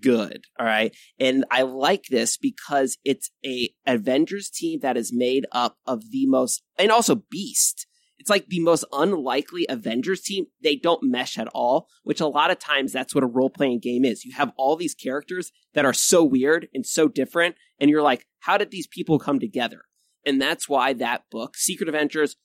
good. 0.00 0.44
All 0.58 0.66
right. 0.66 0.96
And 1.18 1.44
I 1.50 1.62
like 1.62 2.06
this 2.10 2.36
because 2.36 2.98
it's 3.04 3.30
a 3.44 3.70
Avengers 3.86 4.50
team 4.50 4.80
that 4.80 4.96
is 4.96 5.12
made 5.12 5.46
up 5.52 5.76
of 5.86 6.10
the 6.10 6.26
most, 6.26 6.62
and 6.78 6.90
also 6.90 7.22
Beast. 7.30 7.86
It's 8.22 8.30
like 8.30 8.46
the 8.46 8.60
most 8.60 8.84
unlikely 8.92 9.66
Avengers 9.68 10.20
team. 10.20 10.46
They 10.62 10.76
don't 10.76 11.02
mesh 11.02 11.36
at 11.36 11.48
all, 11.48 11.88
which 12.04 12.20
a 12.20 12.28
lot 12.28 12.52
of 12.52 12.60
times 12.60 12.92
that's 12.92 13.16
what 13.16 13.24
a 13.24 13.26
role 13.26 13.50
playing 13.50 13.80
game 13.80 14.04
is. 14.04 14.24
You 14.24 14.32
have 14.34 14.52
all 14.56 14.76
these 14.76 14.94
characters 14.94 15.50
that 15.74 15.84
are 15.84 15.92
so 15.92 16.22
weird 16.22 16.68
and 16.72 16.86
so 16.86 17.08
different. 17.08 17.56
And 17.80 17.90
you're 17.90 18.00
like, 18.00 18.28
how 18.38 18.58
did 18.58 18.70
these 18.70 18.86
people 18.86 19.18
come 19.18 19.40
together? 19.40 19.86
And 20.24 20.40
that's 20.40 20.68
why 20.68 20.92
that 20.92 21.24
book, 21.32 21.56
Secret 21.56 21.88
Avengers, 21.88 22.36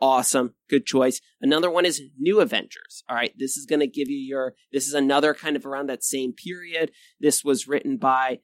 awesome. 0.00 0.54
Good 0.70 0.86
choice. 0.86 1.20
Another 1.40 1.72
one 1.72 1.86
is 1.86 2.00
New 2.16 2.38
Avengers. 2.38 3.02
All 3.08 3.16
right. 3.16 3.34
This 3.36 3.56
is 3.56 3.66
going 3.66 3.80
to 3.80 3.88
give 3.88 4.08
you 4.08 4.18
your, 4.18 4.54
this 4.72 4.86
is 4.86 4.94
another 4.94 5.34
kind 5.34 5.56
of 5.56 5.66
around 5.66 5.88
that 5.88 6.04
same 6.04 6.34
period. 6.34 6.92
This 7.18 7.42
was 7.42 7.66
written 7.66 7.96
by, 7.96 8.38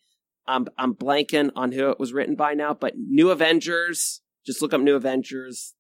um, 0.49 0.67
I'm 0.77 0.95
blanking 0.95 1.53
on 1.55 1.71
who 1.71 1.91
it 1.91 2.01
was 2.01 2.13
written 2.13 2.35
by 2.35 2.55
now, 2.55 2.75
but 2.75 2.95
New 2.97 3.31
Avengers, 3.31 4.21
just 4.45 4.61
look 4.61 4.75
up 4.75 4.81
New 4.81 4.97
Avengers 4.97 5.75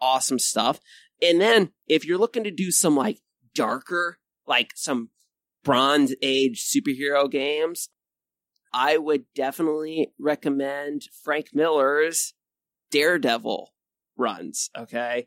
awesome 0.00 0.38
stuff. 0.38 0.80
And 1.22 1.40
then 1.40 1.70
if 1.86 2.04
you're 2.04 2.18
looking 2.18 2.44
to 2.44 2.50
do 2.50 2.70
some 2.70 2.96
like 2.96 3.18
darker, 3.54 4.18
like 4.46 4.72
some 4.74 5.10
Bronze 5.62 6.14
Age 6.22 6.62
superhero 6.64 7.30
games, 7.30 7.88
I 8.72 8.98
would 8.98 9.24
definitely 9.34 10.12
recommend 10.18 11.08
Frank 11.22 11.48
Miller's 11.54 12.34
Daredevil 12.90 13.72
runs. 14.16 14.70
Okay. 14.76 15.26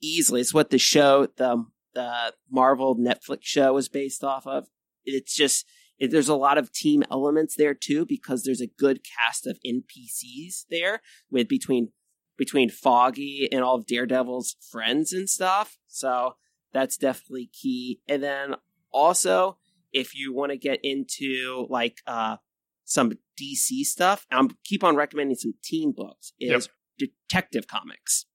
Easily. 0.00 0.40
It's 0.42 0.54
what 0.54 0.70
the 0.70 0.78
show, 0.78 1.28
the, 1.36 1.64
the 1.94 2.34
Marvel 2.50 2.96
Netflix 2.96 3.40
show 3.42 3.76
is 3.76 3.88
based 3.88 4.22
off 4.22 4.46
of. 4.46 4.68
It's 5.04 5.34
just, 5.34 5.66
it, 5.98 6.10
there's 6.10 6.28
a 6.28 6.36
lot 6.36 6.58
of 6.58 6.72
team 6.72 7.02
elements 7.10 7.56
there 7.56 7.74
too 7.74 8.06
because 8.06 8.44
there's 8.44 8.60
a 8.60 8.68
good 8.68 9.00
cast 9.02 9.46
of 9.46 9.58
NPCs 9.66 10.66
there 10.70 11.00
with 11.30 11.48
between 11.48 11.92
between 12.38 12.70
Foggy 12.70 13.48
and 13.52 13.62
all 13.62 13.74
of 13.74 13.86
Daredevil's 13.86 14.56
friends 14.70 15.12
and 15.12 15.28
stuff. 15.28 15.76
So 15.88 16.36
that's 16.72 16.96
definitely 16.96 17.50
key. 17.52 18.00
And 18.08 18.22
then 18.22 18.54
also, 18.90 19.58
if 19.92 20.16
you 20.16 20.32
want 20.32 20.52
to 20.52 20.56
get 20.56 20.80
into 20.82 21.66
like 21.68 21.98
uh 22.06 22.36
some 22.84 23.12
DC 23.38 23.82
stuff, 23.82 24.26
I'm 24.30 24.50
keep 24.64 24.82
on 24.82 24.96
recommending 24.96 25.36
some 25.36 25.54
team 25.62 25.92
books. 25.94 26.32
Is 26.40 26.68
yep. 26.98 27.10
Detective 27.28 27.66
Comics. 27.66 28.26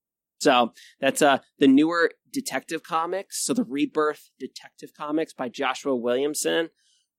So 0.42 0.74
that's 1.00 1.22
uh 1.22 1.40
the 1.58 1.68
newer 1.68 2.12
Detective 2.32 2.84
Comics. 2.84 3.44
So 3.44 3.54
the 3.54 3.64
Rebirth 3.64 4.30
Detective 4.40 4.92
Comics 4.96 5.34
by 5.34 5.48
Joshua 5.50 5.96
Williamson 5.96 6.70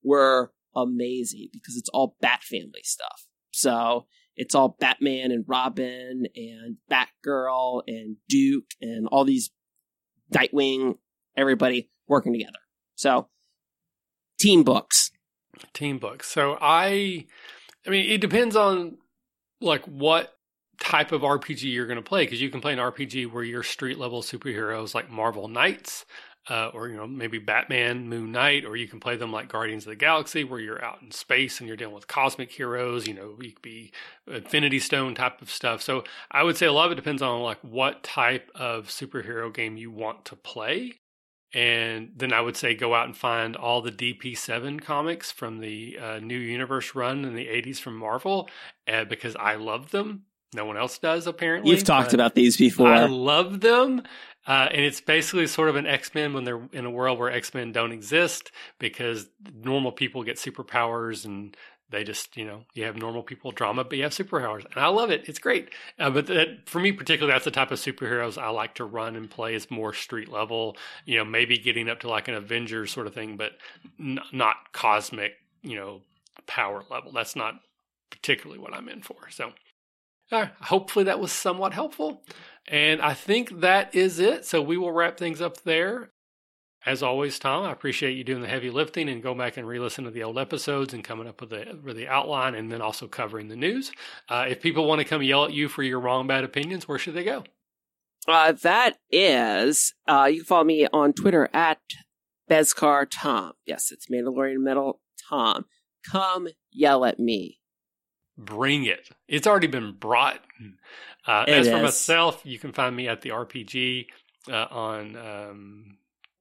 were 0.02 0.52
amazing 0.76 1.48
because 1.52 1.76
it's 1.76 1.88
all 1.90 2.16
Bat 2.20 2.42
Family 2.42 2.82
stuff. 2.82 3.26
So 3.52 4.06
it's 4.36 4.54
all 4.54 4.76
Batman 4.80 5.30
and 5.30 5.44
Robin 5.46 6.26
and 6.34 6.76
Batgirl 6.90 7.82
and 7.86 8.16
Duke 8.28 8.66
and 8.80 9.06
all 9.08 9.24
these 9.24 9.50
Nightwing, 10.32 10.96
everybody 11.36 11.90
working 12.08 12.32
together. 12.32 12.58
So 12.96 13.28
team 14.38 14.64
books. 14.64 15.10
Team 15.72 15.98
books. 15.98 16.28
So 16.28 16.58
I 16.60 17.26
I 17.86 17.90
mean 17.90 18.10
it 18.10 18.20
depends 18.20 18.56
on 18.56 18.98
like 19.60 19.84
what 19.84 20.34
type 20.80 21.12
of 21.12 21.22
RPG 21.22 21.72
you're 21.72 21.86
going 21.86 21.96
to 21.96 22.02
play 22.02 22.24
because 22.24 22.40
you 22.40 22.50
can 22.50 22.60
play 22.60 22.72
an 22.72 22.78
RPG 22.78 23.30
where 23.30 23.44
you're 23.44 23.62
street 23.62 23.98
level 23.98 24.22
superheroes 24.22 24.94
like 24.94 25.10
Marvel 25.10 25.48
Knights 25.48 26.04
uh, 26.48 26.70
or 26.74 26.88
you 26.88 26.96
know 26.96 27.06
maybe 27.06 27.38
Batman, 27.38 28.08
Moon 28.08 28.32
Knight, 28.32 28.64
or 28.64 28.76
you 28.76 28.86
can 28.86 29.00
play 29.00 29.16
them 29.16 29.32
like 29.32 29.48
Guardians 29.48 29.84
of 29.84 29.90
the 29.90 29.96
Galaxy, 29.96 30.44
where 30.44 30.60
you're 30.60 30.84
out 30.84 31.00
in 31.02 31.10
space 31.10 31.60
and 31.60 31.68
you're 31.68 31.76
dealing 31.76 31.94
with 31.94 32.06
cosmic 32.06 32.50
heroes. 32.50 33.06
You 33.06 33.14
know, 33.14 33.36
you 33.40 33.52
could 33.52 33.62
be 33.62 33.92
Infinity 34.26 34.80
Stone 34.80 35.14
type 35.14 35.40
of 35.40 35.50
stuff. 35.50 35.82
So 35.82 36.04
I 36.30 36.42
would 36.42 36.56
say 36.56 36.66
a 36.66 36.72
lot 36.72 36.86
of 36.86 36.92
it 36.92 36.96
depends 36.96 37.22
on 37.22 37.40
like 37.40 37.58
what 37.62 38.02
type 38.02 38.50
of 38.54 38.88
superhero 38.88 39.52
game 39.52 39.76
you 39.76 39.90
want 39.90 40.24
to 40.26 40.36
play. 40.36 40.94
And 41.54 42.10
then 42.16 42.32
I 42.32 42.40
would 42.40 42.56
say 42.56 42.74
go 42.74 42.94
out 42.94 43.06
and 43.06 43.16
find 43.16 43.54
all 43.54 43.80
the 43.80 43.92
DP7 43.92 44.82
comics 44.82 45.30
from 45.30 45.60
the 45.60 45.96
uh, 45.98 46.18
New 46.18 46.38
Universe 46.38 46.96
run 46.96 47.24
in 47.24 47.34
the 47.34 47.46
80s 47.46 47.78
from 47.78 47.96
Marvel 47.96 48.50
uh, 48.92 49.04
because 49.04 49.36
I 49.36 49.54
love 49.54 49.92
them. 49.92 50.24
No 50.52 50.64
one 50.64 50.76
else 50.76 50.98
does, 50.98 51.26
apparently. 51.26 51.70
You've 51.70 51.84
talked 51.84 52.12
about 52.12 52.34
these 52.34 52.56
before. 52.56 52.88
I 52.88 53.06
love 53.06 53.60
them. 53.60 54.02
Uh, 54.46 54.68
and 54.70 54.82
it's 54.82 55.00
basically 55.00 55.46
sort 55.46 55.68
of 55.68 55.76
an 55.76 55.86
X 55.86 56.14
Men 56.14 56.34
when 56.34 56.44
they're 56.44 56.60
in 56.72 56.84
a 56.84 56.90
world 56.90 57.18
where 57.18 57.30
X 57.30 57.54
Men 57.54 57.72
don't 57.72 57.92
exist 57.92 58.50
because 58.78 59.28
normal 59.54 59.92
people 59.92 60.22
get 60.22 60.36
superpowers 60.36 61.24
and 61.24 61.56
they 61.90 62.02
just, 62.02 62.36
you 62.36 62.44
know, 62.44 62.64
you 62.74 62.84
have 62.84 62.96
normal 62.96 63.22
people 63.22 63.52
drama, 63.52 63.84
but 63.84 63.96
you 63.96 64.02
have 64.02 64.12
superpowers. 64.12 64.64
And 64.64 64.84
I 64.84 64.88
love 64.88 65.10
it. 65.10 65.28
It's 65.28 65.38
great. 65.38 65.70
Uh, 65.98 66.10
but 66.10 66.26
that, 66.26 66.68
for 66.68 66.80
me, 66.80 66.92
particularly, 66.92 67.32
that's 67.32 67.44
the 67.44 67.50
type 67.50 67.70
of 67.70 67.78
superheroes 67.78 68.36
I 68.36 68.48
like 68.48 68.74
to 68.76 68.84
run 68.84 69.16
and 69.16 69.30
play 69.30 69.54
is 69.54 69.70
more 69.70 69.92
street 69.92 70.28
level, 70.28 70.76
you 71.04 71.18
know, 71.18 71.24
maybe 71.24 71.56
getting 71.56 71.88
up 71.88 72.00
to 72.00 72.08
like 72.08 72.26
an 72.26 72.34
Avengers 72.34 72.90
sort 72.90 73.06
of 73.06 73.14
thing, 73.14 73.36
but 73.36 73.52
n- 74.00 74.18
not 74.32 74.72
cosmic, 74.72 75.34
you 75.62 75.76
know, 75.76 76.00
power 76.46 76.82
level. 76.90 77.12
That's 77.12 77.36
not 77.36 77.54
particularly 78.10 78.60
what 78.60 78.74
I'm 78.74 78.88
in 78.88 79.02
for. 79.02 79.16
So, 79.30 79.52
uh, 80.32 80.46
hopefully 80.62 81.04
that 81.04 81.20
was 81.20 81.32
somewhat 81.32 81.72
helpful. 81.72 82.22
And 82.66 83.02
I 83.02 83.14
think 83.14 83.60
that 83.60 83.94
is 83.94 84.18
it. 84.18 84.44
So 84.44 84.62
we 84.62 84.76
will 84.76 84.92
wrap 84.92 85.18
things 85.18 85.40
up 85.40 85.62
there. 85.62 86.10
As 86.86 87.02
always, 87.02 87.38
Tom, 87.38 87.64
I 87.64 87.72
appreciate 87.72 88.12
you 88.12 88.24
doing 88.24 88.42
the 88.42 88.48
heavy 88.48 88.68
lifting 88.68 89.08
and 89.08 89.22
go 89.22 89.34
back 89.34 89.56
and 89.56 89.66
re-listen 89.66 90.04
to 90.04 90.10
the 90.10 90.22
old 90.22 90.38
episodes 90.38 90.92
and 90.92 91.02
coming 91.02 91.26
up 91.26 91.40
with 91.40 91.48
the 91.48 91.78
with 91.82 91.96
the 91.96 92.08
outline 92.08 92.54
and 92.54 92.70
then 92.70 92.82
also 92.82 93.06
covering 93.06 93.48
the 93.48 93.56
news. 93.56 93.90
Uh, 94.28 94.44
if 94.48 94.60
people 94.60 94.86
want 94.86 95.00
to 95.00 95.06
come 95.06 95.22
yell 95.22 95.46
at 95.46 95.54
you 95.54 95.68
for 95.68 95.82
your 95.82 95.98
wrong 95.98 96.26
bad 96.26 96.44
opinions, 96.44 96.86
where 96.86 96.98
should 96.98 97.14
they 97.14 97.24
go? 97.24 97.44
Uh, 98.28 98.52
that 98.52 98.96
is, 99.10 99.94
uh, 100.06 100.28
you 100.30 100.38
can 100.38 100.44
follow 100.44 100.64
me 100.64 100.86
on 100.92 101.12
Twitter 101.12 101.48
at 101.54 101.78
Beskar 102.50 103.06
Tom. 103.10 103.52
Yes, 103.66 103.90
it's 103.90 104.08
Mandalorian 104.08 104.62
Metal 104.62 105.00
Tom. 105.28 105.64
Come 106.10 106.48
yell 106.70 107.04
at 107.04 107.18
me. 107.18 107.60
Bring 108.36 108.84
it. 108.84 109.10
It's 109.28 109.46
already 109.46 109.66
been 109.68 109.92
brought. 109.92 110.40
Uh, 111.26 111.44
as 111.46 111.68
for 111.68 111.78
myself, 111.78 112.42
you 112.44 112.58
can 112.58 112.72
find 112.72 112.94
me 112.94 113.08
at 113.08 113.22
the 113.22 113.30
RPG 113.30 114.06
uh, 114.50 114.66
on 114.70 115.16
um, 115.16 115.96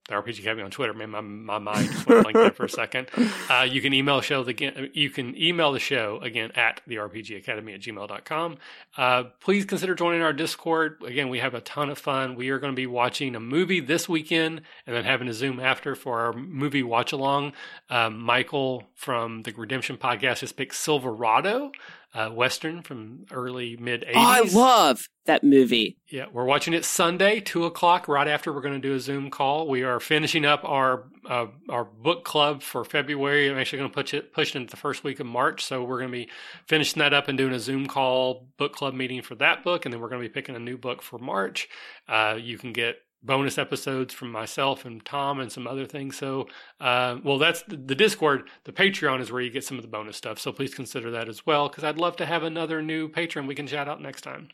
the 0.10 0.16
RPG 0.16 0.40
Academy 0.40 0.64
on 0.64 0.72
Twitter. 0.72 0.94
Man, 0.94 1.10
my 1.10 1.22
my 1.22 1.60
mind 1.60 1.90
just 1.92 2.08
went 2.08 2.24
blank 2.24 2.36
there 2.36 2.52
for 2.52 2.66
a 2.66 2.70
second. 2.70 3.08
Uh, 3.50 3.64
you 3.64 3.82
can 3.82 3.94
email 3.94 4.22
show 4.22 4.42
again. 4.42 4.90
You 4.94 5.10
can 5.10 5.36
email 5.38 5.72
the 5.72 5.80
show 5.80 6.20
again 6.22 6.52
at 6.56 6.82
the 6.88 6.96
RPG 6.96 7.38
Academy 7.38 7.74
at 7.74 7.82
gmail.com. 7.82 8.58
Uh, 8.98 9.24
please 9.42 9.66
consider 9.66 9.96
joining 9.96 10.22
our 10.22 10.34
Discord. 10.34 11.02
Again, 11.06 11.30
we 11.30 11.40
have 11.40 11.54
a 11.54 11.62
ton 11.62 11.90
of 11.90 11.98
fun. 11.98 12.36
We 12.36 12.50
are 12.50 12.60
going 12.60 12.72
to 12.72 12.76
be 12.76 12.88
watching 12.88 13.36
a 13.36 13.40
movie 13.40 13.80
this 13.80 14.08
weekend 14.08 14.62
and 14.88 14.96
then 14.96 15.04
having 15.04 15.28
a 15.28 15.34
Zoom 15.34 15.60
after 15.60 15.94
for 15.94 16.22
our 16.22 16.34
movie 16.34 16.84
watch 16.84 17.12
along. 17.12 17.54
Um, 17.90 18.20
Michael 18.20 18.84
from 18.96 19.44
the 19.44 19.52
Redemption 19.52 19.98
Podcast 19.98 20.40
has 20.40 20.52
picked 20.52 20.76
Silverado 20.76 21.72
uh, 22.14 22.30
Western 22.30 22.82
from 22.84 23.26
early 23.32 23.76
mid 23.78 24.02
80s. 24.04 24.12
Oh, 24.16 24.20
I 24.20 24.42
love 24.42 25.08
that 25.26 25.44
movie. 25.44 25.98
Yeah, 26.10 26.26
we're 26.32 26.46
watching 26.46 26.74
it 26.74 26.86
Sunday, 26.86 27.40
2 27.40 27.66
o'clock, 27.66 28.08
right 28.08 28.28
after 28.28 28.54
we're 28.54 28.62
going 28.62 28.80
to 28.80 28.88
do 28.88 28.94
a 28.94 29.00
Zoom 29.00 29.32
call. 29.32 29.68
We 29.68 29.84
are 29.84 30.00
finishing 30.00 30.46
up 30.46 30.64
our 30.64 31.06
uh, 31.28 31.48
our 31.70 31.86
book 31.86 32.24
club 32.24 32.62
for 32.62 32.84
February. 32.84 33.50
I'm 33.50 33.58
actually 33.58 33.80
going 33.80 33.90
to 33.90 33.96
push 33.96 34.14
it, 34.14 34.34
push 34.34 34.56
it 34.56 34.58
into 34.58 34.72
the 34.72 34.78
first 34.78 35.04
week 35.04 35.20
of 35.20 35.26
March. 35.26 35.66
So 35.66 35.84
we're 35.84 36.00
going 36.00 36.12
to 36.12 36.18
be 36.18 36.30
finishing 36.68 37.00
that 37.00 37.14
up 37.14 37.30
and 37.30 37.38
doing 37.38 37.54
a 37.54 37.60
Zoom 37.60 37.88
call 37.88 38.48
book 38.58 38.76
club 38.76 38.94
meeting 38.94 39.22
for 39.22 39.36
that 39.36 39.64
book. 39.64 39.86
And 39.86 39.94
then 39.94 40.02
we're 40.02 40.10
going 40.10 40.22
to 40.22 40.28
be 40.28 40.34
picking 40.34 40.56
a 40.56 40.60
new 40.60 40.78
book 40.78 41.02
for 41.02 41.18
March. 41.18 41.68
Uh, 42.08 42.38
you 42.40 42.58
can 42.58 42.74
get 42.74 42.98
bonus 43.24 43.58
episodes 43.58 44.14
from 44.14 44.32
myself 44.32 44.86
and 44.86 45.04
Tom 45.06 45.40
and 45.40 45.52
some 45.52 45.66
other 45.66 45.86
things. 45.86 46.18
So, 46.18 46.48
uh, 46.80 47.18
well, 47.24 47.38
that's 47.38 47.64
the, 47.64 47.78
the, 47.78 47.96
Discord. 47.96 48.50
The 48.66 48.74
Patreon 48.74 49.22
is 49.22 49.32
where 49.32 49.42
you 49.42 49.50
get 49.50 49.64
some 49.64 49.78
of 49.78 49.84
the 49.84 49.90
bonus 49.90 50.18
stuff. 50.18 50.40
So 50.40 50.52
please 50.52 50.76
consider 50.76 51.12
that 51.12 51.30
as 51.30 51.46
well, 51.46 51.70
because 51.70 51.84
I'd 51.84 51.98
love 51.98 52.18
to 52.18 52.26
have 52.26 52.44
another 52.44 52.82
new 52.82 53.08
patron 53.08 53.48
we 53.48 53.56
can 53.56 53.68
shout 53.68 53.88
out 53.88 54.02
next 54.02 54.22
time. 54.22 54.50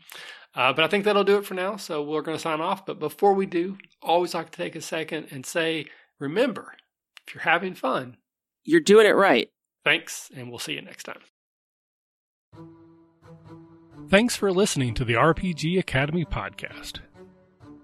Uh, 0.55 0.73
but 0.73 0.83
I 0.83 0.87
think 0.87 1.05
that'll 1.05 1.23
do 1.23 1.37
it 1.37 1.45
for 1.45 1.55
now. 1.55 1.77
So 1.77 2.03
we're 2.03 2.21
going 2.21 2.37
to 2.37 2.41
sign 2.41 2.61
off. 2.61 2.85
But 2.85 2.99
before 2.99 3.33
we 3.33 3.45
do, 3.45 3.77
always 4.01 4.33
like 4.33 4.51
to 4.51 4.57
take 4.57 4.75
a 4.75 4.81
second 4.81 5.27
and 5.31 5.45
say, 5.45 5.87
remember, 6.19 6.73
if 7.27 7.33
you're 7.33 7.43
having 7.43 7.73
fun, 7.73 8.17
you're 8.63 8.81
doing 8.81 9.05
it 9.07 9.15
right. 9.15 9.49
Thanks, 9.83 10.29
and 10.35 10.49
we'll 10.49 10.59
see 10.59 10.73
you 10.73 10.81
next 10.81 11.03
time. 11.03 11.21
Thanks 14.09 14.35
for 14.35 14.51
listening 14.51 14.93
to 14.95 15.05
the 15.05 15.13
RPG 15.13 15.77
Academy 15.79 16.25
podcast. 16.25 16.99